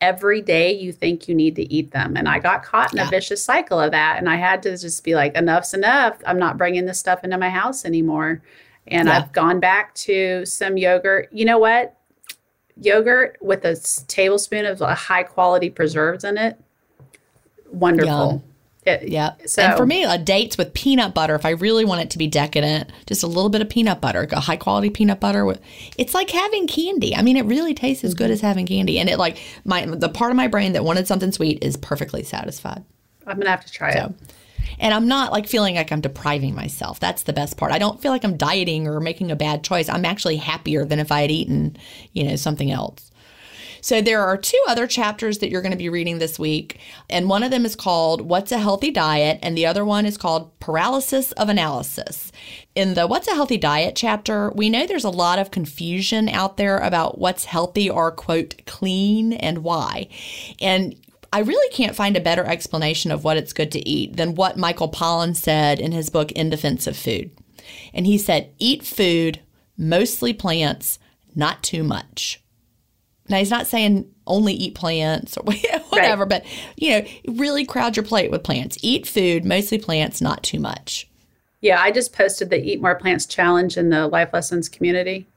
every 0.00 0.40
day 0.40 0.72
you 0.72 0.92
think 0.92 1.28
you 1.28 1.34
need 1.34 1.56
to 1.56 1.70
eat 1.70 1.90
them. 1.90 2.16
And 2.16 2.26
I 2.26 2.38
got 2.38 2.62
caught 2.62 2.94
in 2.94 2.96
yeah. 2.96 3.08
a 3.08 3.10
vicious 3.10 3.44
cycle 3.44 3.78
of 3.78 3.90
that. 3.90 4.16
And 4.16 4.30
I 4.30 4.36
had 4.36 4.62
to 4.62 4.78
just 4.78 5.04
be 5.04 5.14
like, 5.14 5.34
enough's 5.34 5.74
enough. 5.74 6.16
I'm 6.24 6.38
not 6.38 6.56
bringing 6.56 6.86
this 6.86 6.98
stuff 6.98 7.22
into 7.22 7.36
my 7.36 7.50
house 7.50 7.84
anymore. 7.84 8.40
And 8.86 9.08
yeah. 9.08 9.18
I've 9.18 9.32
gone 9.32 9.60
back 9.60 9.94
to 9.96 10.46
some 10.46 10.78
yogurt. 10.78 11.28
You 11.32 11.44
know 11.44 11.58
what? 11.58 11.98
Yogurt 12.76 13.36
with 13.40 13.64
a 13.64 13.76
tablespoon 14.08 14.64
of 14.64 14.80
a 14.80 14.94
high 14.94 15.22
quality 15.22 15.70
preserves 15.70 16.24
in 16.24 16.38
it. 16.38 16.58
Wonderful. 17.70 18.42
It, 18.84 19.08
yeah. 19.08 19.34
So, 19.46 19.62
and 19.62 19.76
for 19.76 19.86
me, 19.86 20.02
a 20.02 20.18
dates 20.18 20.58
with 20.58 20.74
peanut 20.74 21.14
butter. 21.14 21.36
If 21.36 21.46
I 21.46 21.50
really 21.50 21.84
want 21.84 22.00
it 22.00 22.10
to 22.10 22.18
be 22.18 22.26
decadent, 22.26 22.90
just 23.06 23.22
a 23.22 23.28
little 23.28 23.48
bit 23.48 23.62
of 23.62 23.68
peanut 23.68 24.00
butter, 24.00 24.26
a 24.32 24.40
high 24.40 24.56
quality 24.56 24.90
peanut 24.90 25.20
butter. 25.20 25.44
With, 25.44 25.60
it's 25.96 26.14
like 26.14 26.30
having 26.30 26.66
candy. 26.66 27.14
I 27.14 27.22
mean, 27.22 27.36
it 27.36 27.44
really 27.44 27.74
tastes 27.74 28.02
as 28.02 28.14
good 28.14 28.24
mm-hmm. 28.24 28.32
as 28.32 28.40
having 28.40 28.66
candy. 28.66 28.98
And 28.98 29.08
it 29.08 29.18
like 29.18 29.38
my 29.64 29.86
the 29.86 30.08
part 30.08 30.32
of 30.32 30.36
my 30.36 30.48
brain 30.48 30.72
that 30.72 30.84
wanted 30.84 31.06
something 31.06 31.30
sweet 31.30 31.62
is 31.62 31.76
perfectly 31.76 32.24
satisfied. 32.24 32.84
I'm 33.24 33.38
gonna 33.38 33.50
have 33.50 33.64
to 33.64 33.72
try 33.72 33.92
so, 33.92 34.06
it. 34.06 34.32
And 34.78 34.94
I'm 34.94 35.08
not 35.08 35.32
like 35.32 35.46
feeling 35.46 35.76
like 35.76 35.92
I'm 35.92 36.00
depriving 36.00 36.54
myself. 36.54 37.00
That's 37.00 37.22
the 37.22 37.32
best 37.32 37.56
part. 37.56 37.72
I 37.72 37.78
don't 37.78 38.00
feel 38.00 38.12
like 38.12 38.24
I'm 38.24 38.36
dieting 38.36 38.86
or 38.86 39.00
making 39.00 39.30
a 39.30 39.36
bad 39.36 39.64
choice. 39.64 39.88
I'm 39.88 40.04
actually 40.04 40.36
happier 40.36 40.84
than 40.84 40.98
if 40.98 41.12
I 41.12 41.22
had 41.22 41.30
eaten, 41.30 41.76
you 42.12 42.24
know, 42.24 42.36
something 42.36 42.70
else. 42.70 43.12
So 43.82 44.00
there 44.00 44.22
are 44.22 44.36
two 44.36 44.62
other 44.68 44.86
chapters 44.86 45.38
that 45.38 45.50
you're 45.50 45.60
going 45.60 45.72
to 45.72 45.76
be 45.76 45.88
reading 45.88 46.18
this 46.18 46.38
week, 46.38 46.78
and 47.10 47.28
one 47.28 47.42
of 47.42 47.50
them 47.50 47.66
is 47.66 47.74
called 47.74 48.20
What's 48.20 48.52
a 48.52 48.58
Healthy 48.58 48.92
Diet, 48.92 49.40
and 49.42 49.58
the 49.58 49.66
other 49.66 49.84
one 49.84 50.06
is 50.06 50.16
called 50.16 50.56
Paralysis 50.60 51.32
of 51.32 51.48
Analysis. 51.48 52.30
In 52.76 52.94
the 52.94 53.08
What's 53.08 53.26
a 53.26 53.34
Healthy 53.34 53.58
Diet 53.58 53.96
chapter, 53.96 54.52
we 54.54 54.70
know 54.70 54.86
there's 54.86 55.02
a 55.02 55.10
lot 55.10 55.40
of 55.40 55.50
confusion 55.50 56.28
out 56.28 56.58
there 56.58 56.78
about 56.78 57.18
what's 57.18 57.46
healthy 57.46 57.90
or 57.90 58.12
quote 58.12 58.54
clean 58.66 59.32
and 59.32 59.64
why. 59.64 60.06
And 60.60 60.94
I 61.32 61.40
really 61.40 61.72
can't 61.72 61.96
find 61.96 62.16
a 62.16 62.20
better 62.20 62.44
explanation 62.44 63.10
of 63.10 63.24
what 63.24 63.38
it's 63.38 63.54
good 63.54 63.72
to 63.72 63.88
eat 63.88 64.16
than 64.16 64.34
what 64.34 64.58
Michael 64.58 64.90
Pollan 64.90 65.34
said 65.34 65.80
in 65.80 65.92
his 65.92 66.10
book 66.10 66.30
In 66.32 66.50
Defense 66.50 66.86
of 66.86 66.96
Food. 66.96 67.30
And 67.94 68.06
he 68.06 68.18
said, 68.18 68.50
Eat 68.58 68.84
food, 68.84 69.40
mostly 69.78 70.34
plants, 70.34 70.98
not 71.34 71.62
too 71.62 71.82
much. 71.82 72.42
Now, 73.28 73.38
he's 73.38 73.50
not 73.50 73.66
saying 73.66 74.12
only 74.26 74.52
eat 74.52 74.74
plants 74.74 75.38
or 75.38 75.44
whatever, 75.88 76.24
right. 76.24 76.28
but 76.28 76.44
you 76.76 76.90
know, 76.90 77.08
really 77.28 77.64
crowd 77.64 77.96
your 77.96 78.04
plate 78.04 78.30
with 78.30 78.42
plants. 78.42 78.76
Eat 78.82 79.06
food, 79.06 79.44
mostly 79.44 79.78
plants, 79.78 80.20
not 80.20 80.42
too 80.42 80.60
much. 80.60 81.08
Yeah, 81.62 81.80
I 81.80 81.92
just 81.92 82.12
posted 82.12 82.50
the 82.50 82.62
Eat 82.62 82.82
More 82.82 82.96
Plants 82.96 83.24
challenge 83.24 83.76
in 83.76 83.88
the 83.88 84.08
Life 84.08 84.30
Lessons 84.32 84.68
community 84.68 85.28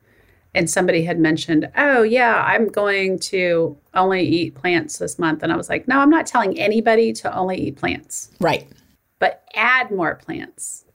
and 0.55 0.69
somebody 0.69 1.03
had 1.03 1.19
mentioned, 1.19 1.69
"Oh 1.77 2.01
yeah, 2.01 2.43
I'm 2.47 2.69
going 2.69 3.19
to 3.19 3.77
only 3.93 4.23
eat 4.23 4.55
plants 4.55 4.97
this 4.97 5.19
month." 5.19 5.43
And 5.43 5.51
I 5.51 5.57
was 5.57 5.69
like, 5.69 5.87
"No, 5.87 5.99
I'm 5.99 6.09
not 6.09 6.25
telling 6.25 6.57
anybody 6.57 7.13
to 7.13 7.35
only 7.35 7.57
eat 7.57 7.75
plants." 7.75 8.31
Right. 8.39 8.67
But 9.19 9.43
add 9.53 9.91
more 9.91 10.15
plants. 10.15 10.85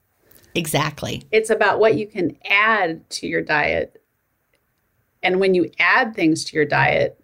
Exactly. 0.54 1.22
It's 1.30 1.50
about 1.50 1.78
what 1.78 1.96
you 1.96 2.06
can 2.06 2.36
add 2.48 3.08
to 3.11 3.26
your 3.26 3.42
diet. 3.42 4.02
And 5.22 5.38
when 5.38 5.54
you 5.54 5.70
add 5.78 6.14
things 6.14 6.44
to 6.46 6.56
your 6.56 6.64
diet, 6.64 7.22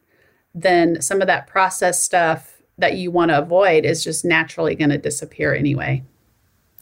then 0.54 1.00
some 1.00 1.20
of 1.20 1.26
that 1.26 1.46
processed 1.46 2.04
stuff 2.04 2.58
that 2.78 2.96
you 2.96 3.10
want 3.10 3.30
to 3.30 3.38
avoid 3.38 3.86
is 3.86 4.04
just 4.04 4.24
naturally 4.24 4.74
going 4.74 4.90
to 4.90 4.98
disappear 4.98 5.54
anyway 5.54 6.04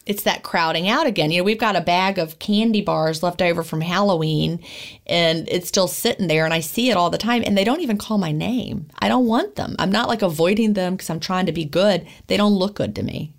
it's 0.06 0.22
that 0.24 0.42
crowding 0.42 0.88
out 0.88 1.06
again. 1.06 1.30
You 1.30 1.38
know, 1.38 1.44
we've 1.44 1.58
got 1.58 1.76
a 1.76 1.80
bag 1.80 2.18
of 2.18 2.38
candy 2.38 2.82
bars 2.82 3.22
left 3.22 3.40
over 3.40 3.62
from 3.62 3.80
Halloween 3.80 4.62
and 5.06 5.48
it's 5.48 5.68
still 5.68 5.88
sitting 5.88 6.26
there 6.26 6.44
and 6.44 6.52
I 6.52 6.60
see 6.60 6.90
it 6.90 6.96
all 6.96 7.10
the 7.10 7.18
time 7.18 7.42
and 7.44 7.56
they 7.56 7.64
don't 7.64 7.80
even 7.80 7.98
call 7.98 8.18
my 8.18 8.32
name. 8.32 8.88
I 8.98 9.08
don't 9.08 9.26
want 9.26 9.56
them. 9.56 9.76
I'm 9.78 9.90
not 9.90 10.08
like 10.08 10.22
avoiding 10.22 10.74
them 10.74 10.94
because 10.94 11.10
I'm 11.10 11.20
trying 11.20 11.46
to 11.46 11.52
be 11.52 11.64
good. 11.64 12.06
They 12.26 12.36
don't 12.36 12.52
look 12.52 12.74
good 12.74 12.94
to 12.96 13.02
me. 13.02 13.32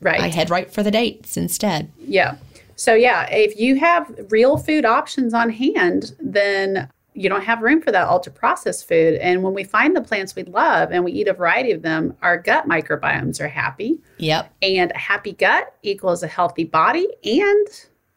Right. 0.00 0.20
I 0.20 0.28
head 0.28 0.50
right 0.50 0.70
for 0.70 0.82
the 0.82 0.90
dates 0.90 1.36
instead. 1.36 1.90
Yeah. 1.98 2.36
So 2.76 2.94
yeah, 2.94 3.28
if 3.30 3.58
you 3.58 3.78
have 3.78 4.12
real 4.30 4.56
food 4.56 4.84
options 4.84 5.32
on 5.32 5.50
hand, 5.50 6.14
then 6.18 6.88
you 7.14 7.28
don't 7.28 7.44
have 7.44 7.60
room 7.60 7.80
for 7.80 7.92
that 7.92 8.08
ultra 8.08 8.32
processed 8.32 8.88
food. 8.88 9.14
And 9.16 9.42
when 9.42 9.54
we 9.54 9.64
find 9.64 9.94
the 9.94 10.00
plants 10.00 10.34
we 10.34 10.44
love 10.44 10.90
and 10.92 11.04
we 11.04 11.12
eat 11.12 11.28
a 11.28 11.34
variety 11.34 11.72
of 11.72 11.82
them, 11.82 12.16
our 12.22 12.38
gut 12.38 12.66
microbiomes 12.66 13.40
are 13.40 13.48
happy. 13.48 14.00
Yep. 14.18 14.52
And 14.62 14.90
a 14.92 14.98
happy 14.98 15.32
gut 15.32 15.74
equals 15.82 16.22
a 16.22 16.28
healthy 16.28 16.64
body 16.64 17.08
and 17.24 17.66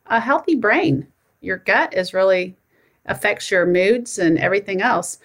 a 0.06 0.20
healthy 0.20 0.56
brain. 0.56 1.08
Your 1.42 1.58
gut 1.58 1.94
is 1.94 2.14
really 2.14 2.56
affects 3.06 3.52
your 3.52 3.66
moods 3.66 4.18
and 4.18 4.38
everything 4.40 4.82
else. 4.82 5.20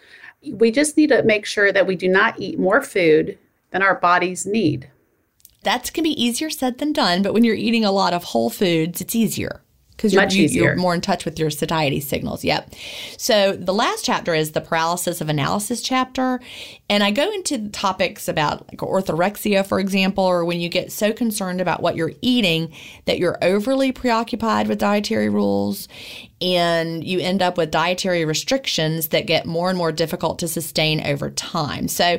We 0.52 0.70
just 0.70 0.96
need 0.96 1.08
to 1.08 1.22
make 1.22 1.46
sure 1.46 1.72
that 1.72 1.86
we 1.86 1.96
do 1.96 2.08
not 2.08 2.40
eat 2.40 2.58
more 2.58 2.82
food 2.82 3.38
than 3.70 3.82
our 3.82 3.94
bodies 3.94 4.46
need. 4.46 4.90
That 5.62 5.92
can 5.92 6.04
be 6.04 6.22
easier 6.22 6.50
said 6.50 6.78
than 6.78 6.92
done, 6.92 7.22
but 7.22 7.34
when 7.34 7.44
you're 7.44 7.54
eating 7.54 7.84
a 7.84 7.92
lot 7.92 8.14
of 8.14 8.24
whole 8.24 8.50
foods, 8.50 9.00
it's 9.00 9.14
easier 9.14 9.62
because 10.00 10.14
you're, 10.14 10.48
you, 10.48 10.64
are 10.64 10.76
more 10.76 10.94
in 10.94 11.02
touch 11.02 11.26
with 11.26 11.38
your 11.38 11.50
satiety 11.50 12.00
signals. 12.00 12.42
Yep. 12.42 12.72
So 13.18 13.52
the 13.52 13.74
last 13.74 14.02
chapter 14.02 14.34
is 14.34 14.52
the 14.52 14.62
paralysis 14.62 15.20
of 15.20 15.28
analysis 15.28 15.82
chapter. 15.82 16.40
And 16.88 17.02
I 17.02 17.10
go 17.10 17.30
into 17.30 17.68
topics 17.68 18.26
about 18.26 18.66
like 18.68 18.78
orthorexia, 18.78 19.66
for 19.66 19.78
example, 19.78 20.24
or 20.24 20.46
when 20.46 20.58
you 20.58 20.70
get 20.70 20.90
so 20.90 21.12
concerned 21.12 21.60
about 21.60 21.82
what 21.82 21.96
you're 21.96 22.12
eating 22.22 22.72
that 23.04 23.18
you're 23.18 23.36
overly 23.42 23.92
preoccupied 23.92 24.68
with 24.68 24.78
dietary 24.78 25.28
rules 25.28 25.86
and 26.40 27.04
you 27.04 27.20
end 27.20 27.42
up 27.42 27.58
with 27.58 27.70
dietary 27.70 28.24
restrictions 28.24 29.08
that 29.08 29.26
get 29.26 29.44
more 29.44 29.68
and 29.68 29.76
more 29.76 29.92
difficult 29.92 30.38
to 30.38 30.48
sustain 30.48 31.02
over 31.02 31.30
time. 31.30 31.88
So 31.88 32.18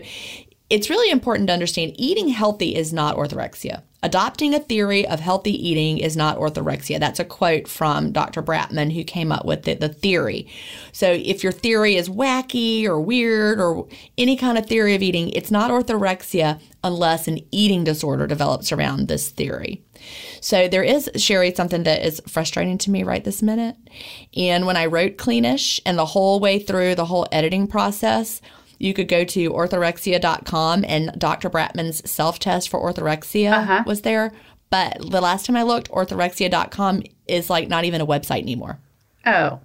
it's 0.70 0.90
really 0.92 1.10
important 1.10 1.48
to 1.48 1.54
understand 1.54 1.94
eating 1.96 2.28
healthy 2.28 2.76
is 2.76 2.94
not 2.94 3.18
orthorexia. 3.18 3.82
Adopting 4.04 4.56
a 4.56 4.60
theory 4.60 5.08
of 5.08 5.20
healthy 5.20 5.52
eating 5.52 6.00
is 6.00 6.18
not 6.18 6.38
orthorexia. 6.38 7.00
That's 7.00 7.20
a 7.20 7.26
quote 7.26 7.68
from 7.68 8.12
Dr. 8.12 8.42
Bratman, 8.42 8.94
who 8.94 9.04
came 9.04 9.32
up 9.32 9.46
with 9.46 9.64
the, 9.64 9.76
the 9.76 9.90
theory. 9.90 10.48
So, 10.92 11.12
if 11.12 11.44
your 11.44 11.52
theory 11.52 11.96
is 11.96 12.10
wacky 12.10 12.86
or 12.86 13.00
weird 13.00 13.60
or 13.60 13.88
any 14.18 14.36
kind 14.36 14.58
of 14.58 14.66
theory 14.66 14.96
of 14.96 15.04
eating, 15.04 15.30
it's 15.30 15.52
not 15.52 15.70
orthorexia 15.70 16.60
unless 16.84 17.28
an 17.28 17.42
eating 17.52 17.84
disorder 17.84 18.26
develops 18.26 18.72
around 18.72 19.08
this 19.08 19.30
theory. 19.30 19.84
So, 20.40 20.68
there 20.68 20.84
is, 20.84 21.08
Sherry, 21.16 21.54
something 21.54 21.84
that 21.84 22.04
is 22.04 22.24
frustrating 22.28 22.80
to 22.80 22.92
me 22.92 23.04
right 23.04 23.24
this 23.24 23.44
minute. 23.44 23.76
And 24.36 24.66
when 24.66 24.78
I 24.78 24.88
wrote 24.88 25.18
Cleanish 25.18 25.80
and 25.86 25.96
the 25.96 26.06
whole 26.08 26.40
way 26.40 26.58
through 26.58 26.96
the 26.96 27.06
whole 27.06 27.28
editing 27.32 27.68
process, 27.68 28.42
you 28.82 28.94
could 28.94 29.08
go 29.08 29.24
to 29.24 29.52
orthorexia.com 29.52 30.86
and 30.88 31.14
Dr. 31.18 31.50
Bratman's 31.50 32.10
self 32.10 32.40
test 32.40 32.70
for 32.70 32.80
orthorexia 32.80 33.54
uh-huh. 33.54 33.84
was 33.86 34.02
there. 34.02 34.32
But 34.70 34.98
the 35.00 35.22
last 35.22 35.46
time 35.46 35.56
I 35.56 35.64
looked, 35.64 35.92
orthorexia.com 35.92 37.04
is 37.28 37.50
like 37.50 37.68
not 37.68 37.86
even 37.86 38.02
a 38.02 38.08
website 38.08 38.42
anymore. 38.42 38.80
Oh. 39.26 39.60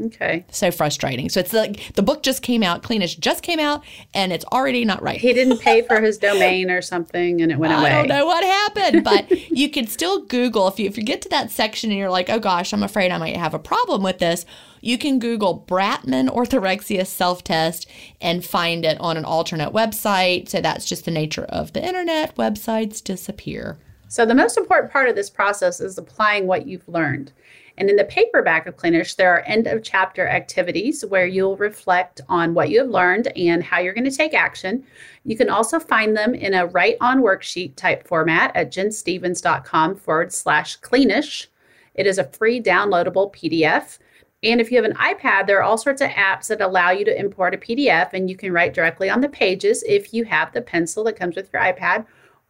Okay. 0.00 0.44
So 0.50 0.72
frustrating. 0.72 1.28
So 1.28 1.38
it's 1.38 1.52
like 1.52 1.94
the 1.94 2.02
book 2.02 2.24
just 2.24 2.42
came 2.42 2.64
out, 2.64 2.82
Cleanish 2.82 3.18
just 3.18 3.44
came 3.44 3.60
out, 3.60 3.84
and 4.12 4.32
it's 4.32 4.44
already 4.46 4.84
not 4.84 5.00
right. 5.02 5.20
He 5.20 5.32
didn't 5.32 5.58
pay 5.58 5.82
for 5.82 6.00
his 6.00 6.18
domain 6.18 6.68
or 6.68 6.82
something, 6.82 7.40
and 7.40 7.52
it 7.52 7.58
went 7.58 7.72
away. 7.72 7.92
I 7.92 7.98
don't 7.98 8.08
know 8.08 8.26
what 8.26 8.42
happened, 8.42 9.04
but 9.04 9.30
you 9.50 9.70
can 9.70 9.86
still 9.86 10.24
Google 10.24 10.66
if 10.66 10.80
you 10.80 10.86
if 10.86 10.96
you 10.96 11.04
get 11.04 11.22
to 11.22 11.28
that 11.28 11.52
section 11.52 11.90
and 11.90 11.98
you're 11.98 12.10
like, 12.10 12.28
oh 12.28 12.40
gosh, 12.40 12.72
I'm 12.72 12.82
afraid 12.82 13.12
I 13.12 13.18
might 13.18 13.36
have 13.36 13.54
a 13.54 13.58
problem 13.58 14.02
with 14.02 14.18
this. 14.18 14.44
You 14.80 14.98
can 14.98 15.20
Google 15.20 15.64
Bratman 15.66 16.28
orthorexia 16.28 17.06
self 17.06 17.44
test 17.44 17.88
and 18.20 18.44
find 18.44 18.84
it 18.84 19.00
on 19.00 19.16
an 19.16 19.24
alternate 19.24 19.72
website. 19.72 20.48
So 20.48 20.60
that's 20.60 20.86
just 20.86 21.04
the 21.04 21.12
nature 21.12 21.44
of 21.44 21.72
the 21.72 21.86
internet. 21.86 22.34
Websites 22.34 23.02
disappear. 23.02 23.78
So 24.08 24.26
the 24.26 24.34
most 24.34 24.56
important 24.56 24.92
part 24.92 25.08
of 25.08 25.16
this 25.16 25.30
process 25.30 25.80
is 25.80 25.98
applying 25.98 26.46
what 26.46 26.66
you've 26.66 26.88
learned. 26.88 27.32
And 27.76 27.90
in 27.90 27.96
the 27.96 28.04
paperback 28.04 28.66
of 28.66 28.76
Cleanish, 28.76 29.16
there 29.16 29.34
are 29.34 29.40
end 29.40 29.66
of 29.66 29.82
chapter 29.82 30.28
activities 30.28 31.04
where 31.04 31.26
you'll 31.26 31.56
reflect 31.56 32.20
on 32.28 32.54
what 32.54 32.70
you 32.70 32.80
have 32.80 32.90
learned 32.90 33.28
and 33.36 33.62
how 33.64 33.80
you're 33.80 33.94
going 33.94 34.08
to 34.08 34.16
take 34.16 34.34
action. 34.34 34.84
You 35.24 35.36
can 35.36 35.50
also 35.50 35.80
find 35.80 36.16
them 36.16 36.34
in 36.34 36.54
a 36.54 36.66
write 36.66 36.96
on 37.00 37.22
worksheet 37.22 37.74
type 37.74 38.06
format 38.06 38.54
at 38.54 38.72
ginstephens.com 38.72 39.96
forward 39.96 40.32
slash 40.32 40.78
cleanish. 40.80 41.48
It 41.94 42.06
is 42.06 42.18
a 42.18 42.24
free 42.24 42.62
downloadable 42.62 43.34
PDF. 43.34 43.98
And 44.44 44.60
if 44.60 44.70
you 44.70 44.76
have 44.76 44.90
an 44.90 44.96
iPad, 44.96 45.46
there 45.46 45.58
are 45.58 45.62
all 45.62 45.78
sorts 45.78 46.02
of 46.02 46.10
apps 46.10 46.48
that 46.48 46.60
allow 46.60 46.90
you 46.90 47.04
to 47.06 47.18
import 47.18 47.54
a 47.54 47.58
PDF 47.58 48.10
and 48.12 48.28
you 48.28 48.36
can 48.36 48.52
write 48.52 48.74
directly 48.74 49.10
on 49.10 49.20
the 49.20 49.28
pages 49.28 49.82
if 49.84 50.12
you 50.12 50.24
have 50.24 50.52
the 50.52 50.60
pencil 50.60 51.02
that 51.04 51.16
comes 51.16 51.34
with 51.34 51.50
your 51.52 51.62
iPad 51.62 52.04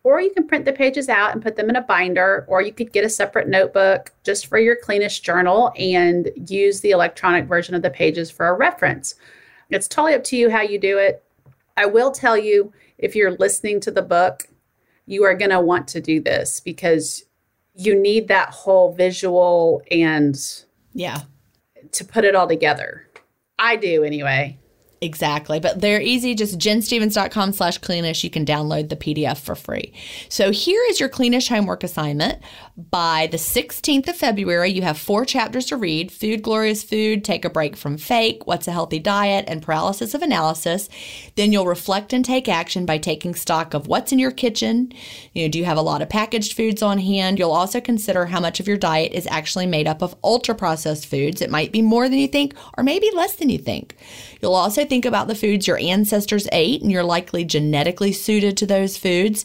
or 0.05 0.21
you 0.21 0.31
can 0.31 0.47
print 0.47 0.67
the 0.67 0.73
pages 0.73 1.09
out 1.09 1.33
and 1.33 1.43
put 1.43 1.57
them 1.57 1.71
in 1.71 1.77
a 1.77 1.81
binder, 1.81 2.45
or 2.47 2.63
you 2.63 2.73
could 2.73 2.93
get 2.93 3.05
a 3.05 3.09
separate 3.09 3.49
notebook 3.49 4.13
just 4.23 4.47
for 4.47 4.59
your 4.59 4.77
Cleanish 4.77 5.23
journal 5.23 5.73
and 5.79 6.31
use 6.47 6.81
the 6.81 6.91
electronic 6.91 7.47
version 7.47 7.75
of 7.75 7.83
the 7.83 7.91
pages 7.91 8.31
for 8.31 8.47
a 8.47 8.55
reference. 8.55 9.15
It's 9.71 9.89
totally 9.89 10.15
up 10.15 10.23
to 10.25 10.37
you 10.37 10.51
how 10.51 10.61
you 10.61 10.79
do 10.79 10.99
it. 10.99 11.25
I 11.77 11.87
will 11.87 12.13
tell 12.13 12.37
you 12.37 12.73
if 12.99 13.17
you're 13.17 13.33
listening 13.33 13.81
to 13.81 13.91
the 13.91 14.03
book, 14.03 14.47
you 15.07 15.25
are 15.25 15.35
going 15.35 15.51
to 15.51 15.61
want 15.61 15.89
to 15.89 16.01
do 16.01 16.21
this 16.21 16.61
because 16.61 17.25
you 17.75 17.99
need 17.99 18.29
that 18.29 18.51
whole 18.51 18.93
visual 18.93 19.83
and 19.91 20.39
yeah 20.93 21.23
to 21.93 22.05
put 22.05 22.25
it 22.25 22.35
all 22.35 22.47
together. 22.47 23.09
I 23.59 23.77
do 23.77 24.05
anyway. 24.05 24.59
Exactly. 25.05 25.61
But 25.61 25.83
they're 25.83 26.01
easy. 26.01 26.35
Just 26.35 26.59
ginstephens.com 26.59 27.53
slash 27.53 27.79
cleanish. 27.79 28.25
You 28.25 28.31
can 28.31 28.47
download 28.47 28.89
the 28.89 28.97
PDF 28.97 29.37
for 29.37 29.55
free. 29.55 29.93
So 30.31 30.51
here 30.51 30.83
is 30.89 30.99
your 30.99 31.11
cleanish 31.11 31.49
homework 31.49 31.85
assignment. 31.85 32.41
By 32.77 33.29
the 33.31 33.37
16th 33.37 34.09
of 34.09 34.17
February, 34.17 34.71
you 34.71 34.81
have 34.81 34.99
four 34.99 35.27
chapters 35.27 35.67
to 35.67 35.77
read 35.77 36.11
Food, 36.11 36.43
Glorious 36.43 36.83
Food, 36.83 37.23
Take 37.23 37.45
a 37.45 37.51
Break 37.51 37.77
from 37.77 37.99
Fake, 37.99 38.47
What's 38.47 38.67
a 38.67 38.73
Healthy 38.73 39.01
Diet, 39.01 39.45
and 39.47 39.63
Paralysis 39.63 40.15
of 40.15 40.23
Analysis. 40.23 40.89
Then 41.37 41.53
you'll 41.53 41.67
reflect 41.67 42.15
and 42.15 42.25
take 42.25 42.49
action 42.49 42.87
by 42.87 42.97
taking 42.97 43.35
stock 43.35 43.75
of 43.75 43.87
what's 43.87 44.11
in 44.11 44.19
your 44.19 44.31
kitchen. 44.31 44.91
You 45.35 45.45
know, 45.45 45.51
do 45.51 45.59
you 45.59 45.67
have 45.67 45.77
a 45.77 45.83
lot 45.83 46.01
of 46.01 46.09
packaged 46.09 46.55
foods 46.55 46.81
on 46.81 46.99
hand? 46.99 47.39
You'll 47.39 47.51
also 47.51 47.79
consider 47.79 48.25
how 48.25 48.41
much 48.41 48.59
of 48.59 48.67
your 48.67 48.79
diet 48.79 49.13
is 49.13 49.29
actually 49.31 49.67
made 49.67 49.87
up 49.87 50.01
of 50.01 50.17
ultra 50.25 50.55
processed 50.55 51.07
foods. 51.07 51.43
It 51.43 51.51
might 51.51 51.73
be 51.73 51.83
more 51.83 52.09
than 52.09 52.19
you 52.19 52.29
think, 52.29 52.55
or 52.79 52.83
maybe 52.83 53.11
less 53.15 53.37
than 53.37 53.51
you 53.51 53.59
think. 53.59 53.97
You'll 54.41 54.55
also 54.55 54.85
think 54.85 54.94
think 54.95 55.05
about 55.05 55.27
the 55.27 55.35
foods 55.35 55.67
your 55.67 55.79
ancestors 55.79 56.47
ate, 56.53 56.81
and 56.81 56.89
you're 56.93 57.03
likely 57.03 57.45
genetically 57.45 58.13
suited 58.13 58.57
to 58.57 58.65
those 58.65 58.97
foods. 58.97 59.45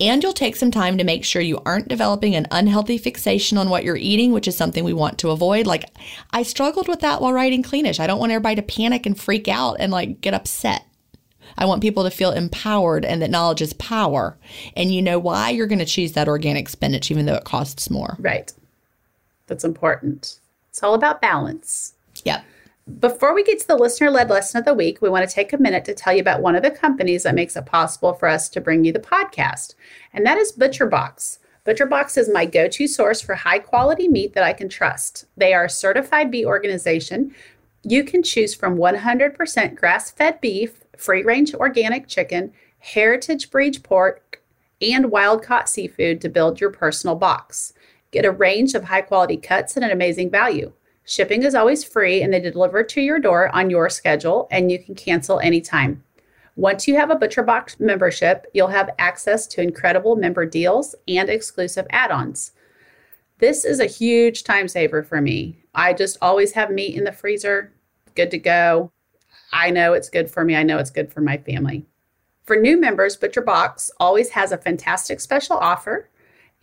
And 0.00 0.20
you'll 0.20 0.32
take 0.32 0.56
some 0.56 0.72
time 0.72 0.98
to 0.98 1.04
make 1.04 1.24
sure 1.24 1.40
you 1.40 1.62
aren't 1.64 1.86
developing 1.86 2.34
an 2.34 2.48
unhealthy 2.50 2.98
fixation 2.98 3.58
on 3.58 3.70
what 3.70 3.84
you're 3.84 3.94
eating, 3.94 4.32
which 4.32 4.48
is 4.48 4.56
something 4.56 4.82
we 4.82 4.92
want 4.92 5.18
to 5.20 5.30
avoid. 5.30 5.68
Like, 5.68 5.84
I 6.32 6.42
struggled 6.42 6.88
with 6.88 6.98
that 6.98 7.20
while 7.20 7.32
writing 7.32 7.62
Cleanish. 7.62 8.00
I 8.00 8.08
don't 8.08 8.18
want 8.18 8.32
everybody 8.32 8.56
to 8.56 8.62
panic 8.62 9.06
and 9.06 9.16
freak 9.16 9.46
out 9.46 9.76
and 9.78 9.92
like 9.92 10.20
get 10.20 10.34
upset. 10.34 10.84
I 11.56 11.66
want 11.66 11.80
people 11.80 12.02
to 12.02 12.10
feel 12.10 12.32
empowered 12.32 13.04
and 13.04 13.22
that 13.22 13.30
knowledge 13.30 13.62
is 13.62 13.74
power. 13.74 14.36
And 14.76 14.92
you 14.92 15.00
know 15.00 15.20
why 15.20 15.50
you're 15.50 15.68
going 15.68 15.78
to 15.78 15.84
choose 15.84 16.14
that 16.14 16.26
organic 16.26 16.68
spinach, 16.68 17.08
even 17.08 17.26
though 17.26 17.36
it 17.36 17.44
costs 17.44 17.88
more. 17.88 18.16
Right. 18.18 18.52
That's 19.46 19.62
important. 19.62 20.40
It's 20.70 20.82
all 20.82 20.94
about 20.94 21.20
balance. 21.20 21.94
Before 22.98 23.32
we 23.32 23.44
get 23.44 23.60
to 23.60 23.68
the 23.68 23.76
listener 23.76 24.10
led 24.10 24.28
lesson 24.28 24.58
of 24.58 24.64
the 24.64 24.74
week, 24.74 25.00
we 25.00 25.08
want 25.08 25.28
to 25.28 25.32
take 25.32 25.52
a 25.52 25.58
minute 25.58 25.84
to 25.84 25.94
tell 25.94 26.12
you 26.12 26.20
about 26.20 26.42
one 26.42 26.56
of 26.56 26.64
the 26.64 26.70
companies 26.70 27.22
that 27.22 27.34
makes 27.36 27.54
it 27.54 27.64
possible 27.64 28.12
for 28.12 28.26
us 28.26 28.48
to 28.48 28.60
bring 28.60 28.84
you 28.84 28.92
the 28.92 28.98
podcast, 28.98 29.76
and 30.12 30.26
that 30.26 30.36
is 30.36 30.52
ButcherBox. 30.52 31.38
ButcherBox 31.64 32.18
is 32.18 32.28
my 32.28 32.44
go 32.44 32.66
to 32.66 32.88
source 32.88 33.20
for 33.20 33.36
high 33.36 33.60
quality 33.60 34.08
meat 34.08 34.34
that 34.34 34.42
I 34.42 34.52
can 34.52 34.68
trust. 34.68 35.26
They 35.36 35.54
are 35.54 35.66
a 35.66 35.70
certified 35.70 36.32
beef 36.32 36.44
organization. 36.44 37.32
You 37.84 38.02
can 38.02 38.24
choose 38.24 38.52
from 38.52 38.76
100% 38.76 39.76
grass 39.76 40.10
fed 40.10 40.40
beef, 40.40 40.82
free 40.96 41.22
range 41.22 41.54
organic 41.54 42.08
chicken, 42.08 42.52
heritage 42.80 43.52
breed 43.52 43.80
pork, 43.84 44.42
and 44.80 45.12
wild 45.12 45.44
caught 45.44 45.68
seafood 45.68 46.20
to 46.20 46.28
build 46.28 46.60
your 46.60 46.70
personal 46.70 47.14
box. 47.14 47.74
Get 48.10 48.24
a 48.24 48.32
range 48.32 48.74
of 48.74 48.84
high 48.84 49.02
quality 49.02 49.36
cuts 49.36 49.76
at 49.76 49.84
an 49.84 49.92
amazing 49.92 50.30
value. 50.30 50.72
Shipping 51.04 51.42
is 51.42 51.54
always 51.54 51.82
free 51.82 52.22
and 52.22 52.32
they 52.32 52.40
deliver 52.40 52.82
to 52.82 53.00
your 53.00 53.18
door 53.18 53.54
on 53.54 53.70
your 53.70 53.90
schedule 53.90 54.46
and 54.50 54.70
you 54.70 54.78
can 54.78 54.94
cancel 54.94 55.40
anytime. 55.40 56.02
Once 56.54 56.86
you 56.86 56.96
have 56.96 57.10
a 57.10 57.16
ButcherBox 57.16 57.80
membership, 57.80 58.46
you'll 58.52 58.68
have 58.68 58.90
access 58.98 59.46
to 59.48 59.62
incredible 59.62 60.16
member 60.16 60.44
deals 60.44 60.94
and 61.08 61.28
exclusive 61.28 61.86
add 61.90 62.10
ons. 62.10 62.52
This 63.38 63.64
is 63.64 63.80
a 63.80 63.86
huge 63.86 64.44
time 64.44 64.68
saver 64.68 65.02
for 65.02 65.20
me. 65.20 65.58
I 65.74 65.94
just 65.94 66.18
always 66.22 66.52
have 66.52 66.70
meat 66.70 66.94
in 66.94 67.04
the 67.04 67.12
freezer, 67.12 67.72
good 68.14 68.30
to 68.30 68.38
go. 68.38 68.92
I 69.52 69.70
know 69.70 69.94
it's 69.94 70.08
good 70.10 70.30
for 70.30 70.44
me. 70.44 70.54
I 70.54 70.62
know 70.62 70.78
it's 70.78 70.90
good 70.90 71.12
for 71.12 71.20
my 71.20 71.38
family. 71.38 71.84
For 72.44 72.56
new 72.56 72.78
members, 72.78 73.16
ButcherBox 73.16 73.90
always 73.98 74.30
has 74.30 74.52
a 74.52 74.58
fantastic 74.58 75.20
special 75.20 75.56
offer 75.56 76.08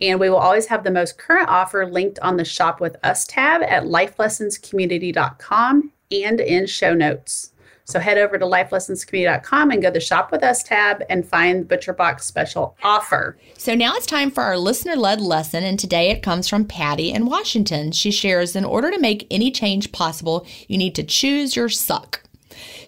and 0.00 0.18
we 0.18 0.30
will 0.30 0.38
always 0.38 0.66
have 0.66 0.84
the 0.84 0.90
most 0.90 1.18
current 1.18 1.48
offer 1.48 1.86
linked 1.86 2.18
on 2.20 2.36
the 2.36 2.44
Shop 2.44 2.80
with 2.80 2.96
Us 3.04 3.24
tab 3.26 3.62
at 3.62 3.84
lifelessonscommunity.com 3.84 5.92
and 6.10 6.40
in 6.40 6.66
show 6.66 6.94
notes. 6.94 7.52
So 7.84 7.98
head 7.98 8.18
over 8.18 8.38
to 8.38 8.44
lifelessonscommunity.com 8.44 9.70
and 9.72 9.82
go 9.82 9.88
to 9.88 9.94
the 9.94 10.00
Shop 10.00 10.30
with 10.30 10.44
Us 10.44 10.62
tab 10.62 11.02
and 11.10 11.26
find 11.26 11.68
ButcherBox 11.68 12.20
special 12.20 12.76
offer. 12.84 13.36
So 13.58 13.74
now 13.74 13.96
it's 13.96 14.06
time 14.06 14.30
for 14.30 14.44
our 14.44 14.56
listener 14.56 14.94
led 14.94 15.20
lesson, 15.20 15.64
and 15.64 15.76
today 15.78 16.10
it 16.10 16.22
comes 16.22 16.48
from 16.48 16.66
Patty 16.66 17.10
in 17.10 17.26
Washington. 17.26 17.90
She 17.90 18.12
shares 18.12 18.54
In 18.54 18.64
order 18.64 18.92
to 18.92 19.00
make 19.00 19.26
any 19.30 19.50
change 19.50 19.90
possible, 19.90 20.46
you 20.68 20.78
need 20.78 20.94
to 20.94 21.02
choose 21.02 21.56
your 21.56 21.68
suck. 21.68 22.22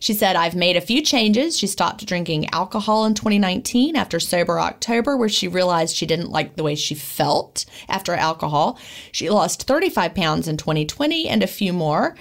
She 0.00 0.14
said, 0.14 0.36
I've 0.36 0.54
made 0.54 0.76
a 0.76 0.80
few 0.80 1.02
changes. 1.02 1.58
She 1.58 1.66
stopped 1.66 2.06
drinking 2.06 2.50
alcohol 2.50 3.04
in 3.04 3.14
2019 3.14 3.96
after 3.96 4.20
Sober 4.20 4.58
October, 4.58 5.16
where 5.16 5.28
she 5.28 5.48
realized 5.48 5.96
she 5.96 6.06
didn't 6.06 6.30
like 6.30 6.56
the 6.56 6.62
way 6.62 6.74
she 6.74 6.94
felt 6.94 7.64
after 7.88 8.14
alcohol. 8.14 8.78
She 9.12 9.30
lost 9.30 9.64
35 9.64 10.14
pounds 10.14 10.48
in 10.48 10.56
2020 10.56 11.28
and 11.28 11.42
a 11.42 11.46
few 11.46 11.72
more. 11.72 12.16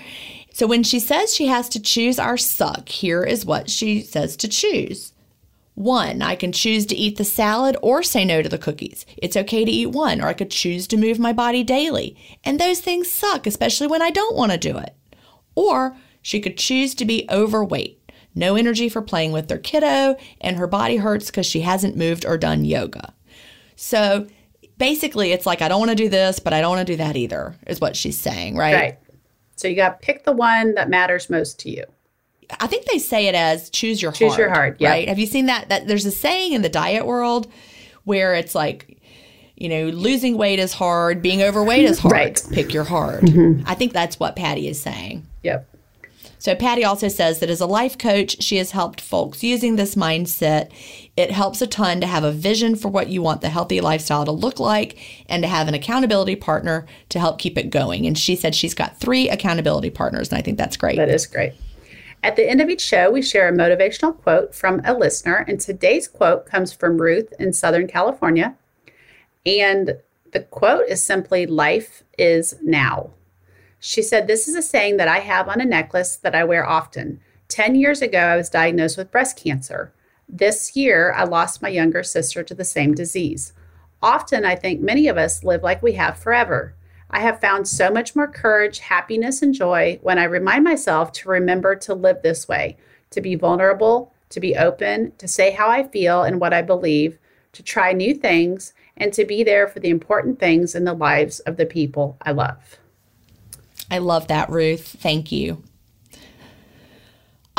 So 0.54 0.68
when 0.68 0.84
she 0.84 0.99
says 0.99 1.34
she 1.34 1.47
has 1.47 1.70
to 1.70 1.82
choose 1.82 2.20
our 2.20 2.38
suck, 2.38 2.89
here 2.89 3.24
is 3.24 3.45
what 3.45 3.70
she 3.70 4.02
says 4.02 4.36
to 4.38 4.47
choose. 4.47 5.14
One, 5.76 6.22
I 6.22 6.36
can 6.36 6.52
choose 6.52 6.86
to 6.88 6.95
eat 6.95 7.18
the 7.18 7.24
salad 7.24 7.78
or 7.82 8.04
say 8.04 8.26
no 8.26 8.41
to 8.41 8.49
the 8.49 8.58
cookies. 8.58 9.06
It's 9.18 9.38
okay 9.38 9.64
to 9.64 9.72
eat 9.72 9.88
one, 9.88 10.22
or 10.22 10.28
I 10.28 10.34
could 10.34 10.52
choose 10.52 10.86
to 10.88 10.97
move 10.97 11.18
my 11.18 11.32
body 11.32 11.64
daily. 11.64 12.18
And 12.43 12.60
those 12.60 12.82
things 12.82 13.10
suck, 13.10 13.47
especially 13.47 13.88
when 13.88 14.02
I 14.02 14.12
don't 14.12 14.36
want 14.36 14.52
to 14.52 14.58
do 14.58 14.78
it. 14.78 14.93
Or 15.56 15.95
she 16.22 16.39
could 16.39 16.57
choose 16.57 16.95
to 16.95 17.05
be 17.05 17.28
overweight, 17.30 17.99
no 18.36 18.55
energy 18.55 18.89
for 18.89 19.01
playing 19.01 19.32
with 19.32 19.47
their 19.47 19.57
kiddo, 19.57 20.15
and 20.39 20.57
her 20.57 20.67
body 20.67 20.97
hurts 20.97 21.28
because 21.28 21.45
she 21.45 21.61
hasn't 21.61 21.97
moved 21.97 22.26
or 22.26 22.38
done 22.38 22.65
yoga. 22.65 23.13
So 23.76 24.28
basically, 24.78 25.32
it's 25.32 25.45
like, 25.45 25.61
I 25.61 25.67
don't 25.67 25.80
want 25.80 25.91
to 25.91 25.95
do 25.95 26.09
this, 26.09 26.39
but 26.39 26.53
I 26.53 26.61
don't 26.61 26.76
want 26.76 26.86
to 26.88 26.93
do 26.93 26.97
that 26.97 27.15
either, 27.15 27.55
is 27.67 27.82
what 27.82 27.95
she's 27.95 28.17
saying, 28.17 28.55
right? 28.57 28.74
Right. 28.74 28.99
So 29.55 29.67
you 29.67 29.76
got 29.76 30.01
to 30.01 30.05
pick 30.05 30.24
the 30.24 30.32
one 30.32 30.74
that 30.76 30.89
matters 30.89 31.30
most 31.30 31.59
to 31.61 31.69
you. 31.69 31.86
I 32.59 32.67
think 32.67 32.86
they 32.86 32.97
say 32.97 33.28
it 33.28 33.36
as 33.36 33.69
choose 33.69 34.01
your 34.01 34.11
Choose 34.11 34.30
heart. 34.30 34.39
your 34.39 34.49
heart, 34.49 34.78
yep. 34.80 34.91
Right? 34.91 35.07
Have 35.07 35.19
you 35.19 35.26
seen 35.26 35.45
that? 35.45 35.69
That 35.69 35.88
there's 35.88 36.05
a 36.05 36.11
saying 36.11 36.53
in 36.53 36.61
the 36.61 36.69
diet 36.69 37.05
world 37.05 37.51
where 38.03 38.34
it's 38.34 38.53
like, 38.55 38.99
you 39.55 39.69
know, 39.69 39.86
losing 39.89 40.38
weight 40.38 40.59
is 40.59 40.74
hard, 40.74 41.22
being 41.22 41.41
overweight 41.41 41.86
is 41.86 41.99
hard. 41.99 42.13
Right. 42.13 42.36
Mm-hmm. 42.36 42.53
Pick 42.53 42.74
your 42.74 42.84
heart. 42.84 43.24
I 43.65 43.76
think 43.76 43.93
that's 43.93 44.19
what 44.19 44.36
Patty 44.36 44.67
is 44.67 44.82
saying. 44.82 45.26
Yep. 45.43 45.67
So, 46.42 46.56
Patty 46.56 46.84
also 46.84 47.08
says 47.08 47.38
that 47.38 47.52
as 47.52 47.62
a 47.62 47.68
life 47.68 48.00
coach, 48.00 48.42
she 48.42 48.58
has 48.58 48.72
helped 48.72 49.00
folks 49.00 49.44
using 49.44 49.76
this 49.76 49.94
mindset. 49.94 50.72
It 51.16 51.30
helps 51.30 51.62
a 51.62 51.68
ton 51.68 52.02
to 52.02 52.08
have 52.08 52.24
a 52.24 52.32
vision 52.32 52.76
for 52.76 52.88
what 52.88 53.10
you 53.10 53.22
want 53.22 53.42
the 53.42 53.50
healthy 53.50 53.80
lifestyle 53.80 54.26
to 54.26 54.32
look 54.32 54.60
like 54.60 54.98
and 55.30 55.44
to 55.44 55.48
have 55.48 55.68
an 55.68 55.76
accountability 55.76 56.36
partner 56.36 56.88
to 57.10 57.20
help 57.20 57.38
keep 57.38 57.60
it 57.60 57.70
going. 57.70 58.08
And 58.08 58.18
she 58.18 58.36
said 58.36 58.56
she's 58.56 58.74
got 58.74 59.00
three 59.00 59.30
accountability 59.30 59.92
partners, 59.92 60.30
and 60.30 60.39
I 60.39 60.42
think 60.42 60.58
that's 60.58 60.78
great. 60.78 60.98
That 60.98 61.10
is 61.10 61.28
great. 61.28 61.54
At 62.24 62.38
the 62.38 62.50
end 62.50 62.60
of 62.60 62.70
each 62.70 62.82
show, 62.82 63.12
we 63.12 63.22
share 63.22 63.48
a 63.48 63.56
motivational 63.56 64.20
quote 64.20 64.56
from 64.56 64.82
a 64.84 64.96
listener. 64.96 65.46
And 65.48 65.62
today's 65.62 66.08
quote 66.08 66.48
comes 66.48 66.74
from 66.74 67.00
Ruth 67.00 67.32
in 67.38 67.54
Southern 67.54 67.86
California. 67.86 68.56
And 69.46 69.98
the 70.32 70.39
quote 70.39 70.88
is 70.88 71.04
simply 71.04 71.46
Life 71.46 72.02
is 72.18 72.56
now. 72.64 73.12
She 73.84 74.04
said, 74.04 74.28
This 74.28 74.48
is 74.48 74.56
a 74.56 74.62
saying 74.62 74.98
that 74.98 75.08
I 75.08 75.20
have 75.20 75.50
on 75.50 75.60
a 75.60 75.66
necklace 75.66 76.16
that 76.16 76.36
I 76.36 76.44
wear 76.44 76.64
often. 76.64 77.20
10 77.48 77.74
years 77.74 78.04
ago, 78.04 78.20
I 78.20 78.38
was 78.38 78.48
diagnosed 78.48 78.96
with 78.96 79.12
breast 79.12 79.36
cancer. 79.44 79.92
This 80.30 80.76
year, 80.76 81.12
I 81.14 81.24
lost 81.24 81.64
my 81.64 81.70
younger 81.70 82.04
sister 82.04 82.44
to 82.44 82.54
the 82.54 82.64
same 82.64 82.94
disease. 82.94 83.54
Often, 84.00 84.46
I 84.46 84.56
think 84.56 84.82
many 84.82 85.08
of 85.08 85.18
us 85.18 85.44
live 85.44 85.64
like 85.64 85.82
we 85.82 85.94
have 85.94 86.20
forever. 86.20 86.76
I 87.10 87.22
have 87.22 87.42
found 87.42 87.68
so 87.68 87.90
much 87.90 88.16
more 88.16 88.28
courage, 88.28 88.80
happiness, 88.80 89.42
and 89.42 89.52
joy 89.52 89.98
when 90.04 90.20
I 90.20 90.26
remind 90.26 90.64
myself 90.64 91.12
to 91.14 91.30
remember 91.30 91.76
to 91.78 91.96
live 91.96 92.22
this 92.22 92.48
way, 92.48 92.78
to 93.10 93.20
be 93.20 93.34
vulnerable, 93.34 94.14
to 94.30 94.40
be 94.40 94.56
open, 94.56 95.14
to 95.18 95.28
say 95.28 95.50
how 95.50 95.70
I 95.70 95.88
feel 95.88 96.22
and 96.22 96.40
what 96.40 96.54
I 96.54 96.62
believe, 96.62 97.18
to 97.54 97.64
try 97.64 97.94
new 97.94 98.14
things, 98.14 98.74
and 98.96 99.12
to 99.14 99.26
be 99.26 99.44
there 99.44 99.68
for 99.68 99.80
the 99.80 99.90
important 99.90 100.40
things 100.40 100.76
in 100.76 100.84
the 100.84 100.94
lives 100.94 101.40
of 101.40 101.58
the 101.58 101.66
people 101.66 102.18
I 102.22 102.32
love. 102.32 102.78
I 103.92 104.00
love 104.00 104.30
that, 104.30 104.50
Ruth. 104.50 104.88
Thank 105.02 105.32
you. 105.34 105.64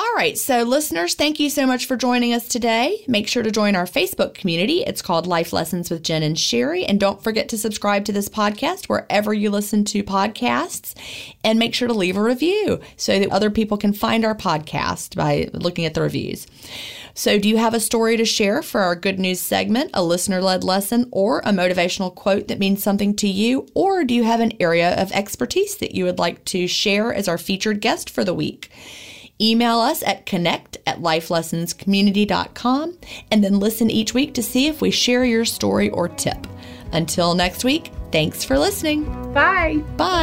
All 0.03 0.15
right, 0.17 0.37
so 0.37 0.65
listeners, 0.65 1.15
thank 1.15 1.39
you 1.39 1.49
so 1.49 1.65
much 1.65 1.87
for 1.87 1.97
joining 1.97 2.35
us 2.35 2.49
today. 2.49 3.05
Make 3.07 3.29
sure 3.29 3.45
to 3.45 3.53
join 3.53 3.77
our 3.77 3.85
Facebook 3.85 4.35
community. 4.35 4.83
It's 4.83 5.01
called 5.01 5.29
Life 5.29 5.53
Lessons 5.53 5.91
with 5.91 6.03
Gin 6.03 6.25
and 6.25 6.37
Sherry. 6.37 6.85
And 6.85 6.99
don't 6.99 7.23
forget 7.23 7.49
to 7.51 7.57
subscribe 7.57 8.05
to 8.07 8.13
this 8.13 8.29
podcast 8.29 8.87
wherever 8.87 9.33
you 9.33 9.49
listen 9.49 9.85
to 9.85 10.03
podcasts. 10.03 10.95
And 11.45 11.57
make 11.57 11.73
sure 11.73 11.87
to 11.87 11.95
leave 11.95 12.17
a 12.17 12.23
review 12.23 12.81
so 12.97 13.17
that 13.17 13.31
other 13.31 13.49
people 13.49 13.77
can 13.77 13.93
find 13.93 14.25
our 14.25 14.35
podcast 14.35 15.15
by 15.15 15.49
looking 15.53 15.85
at 15.85 15.95
the 15.95 16.03
reviews. 16.03 16.49
So, 17.15 17.39
do 17.39 17.49
you 17.49 17.59
have 17.59 17.73
a 17.73 17.79
story 17.79 18.17
to 18.17 18.25
share 18.25 18.61
for 18.61 18.81
our 18.81 18.97
good 18.97 19.21
news 19.21 19.39
segment, 19.39 19.93
a 19.95 20.03
listener 20.03 20.43
led 20.43 20.65
lesson, 20.65 21.09
or 21.13 21.41
a 21.41 21.53
motivational 21.53 22.13
quote 22.13 22.49
that 22.49 22.59
means 22.59 22.83
something 22.83 23.15
to 23.17 23.29
you? 23.29 23.69
Or 23.73 24.03
do 24.03 24.15
you 24.15 24.25
have 24.25 24.41
an 24.41 24.55
area 24.59 25.01
of 25.01 25.13
expertise 25.13 25.77
that 25.77 25.95
you 25.95 26.05
would 26.07 26.19
like 26.19 26.45
to 26.47 26.67
share 26.67 27.15
as 27.15 27.29
our 27.29 27.39
featured 27.39 27.81
guest 27.81 28.11
for 28.11 28.25
the 28.25 28.35
week? 28.35 28.69
Email 29.43 29.79
us 29.81 30.03
at 30.05 30.25
connect 30.25 30.79
at 30.87 31.01
lifelessonscommunity.com 31.01 32.97
and 33.31 33.43
then 33.43 33.59
listen 33.59 33.91
each 33.91 34.15
week 34.15 34.35
to 34.35 34.43
see 34.43 34.69
if 34.69 34.81
we 34.81 34.91
share 34.93 35.25
your 35.25 35.45
story 35.45 35.91
or 35.91 36.09
tip. 36.09 36.47
Until 36.93 37.35
next 37.35 37.65
week, 37.65 37.91
thanks 38.13 38.45
for 38.45 38.57
listening. 38.59 39.05
Bye. 39.33 39.83
Bye. 39.97 40.23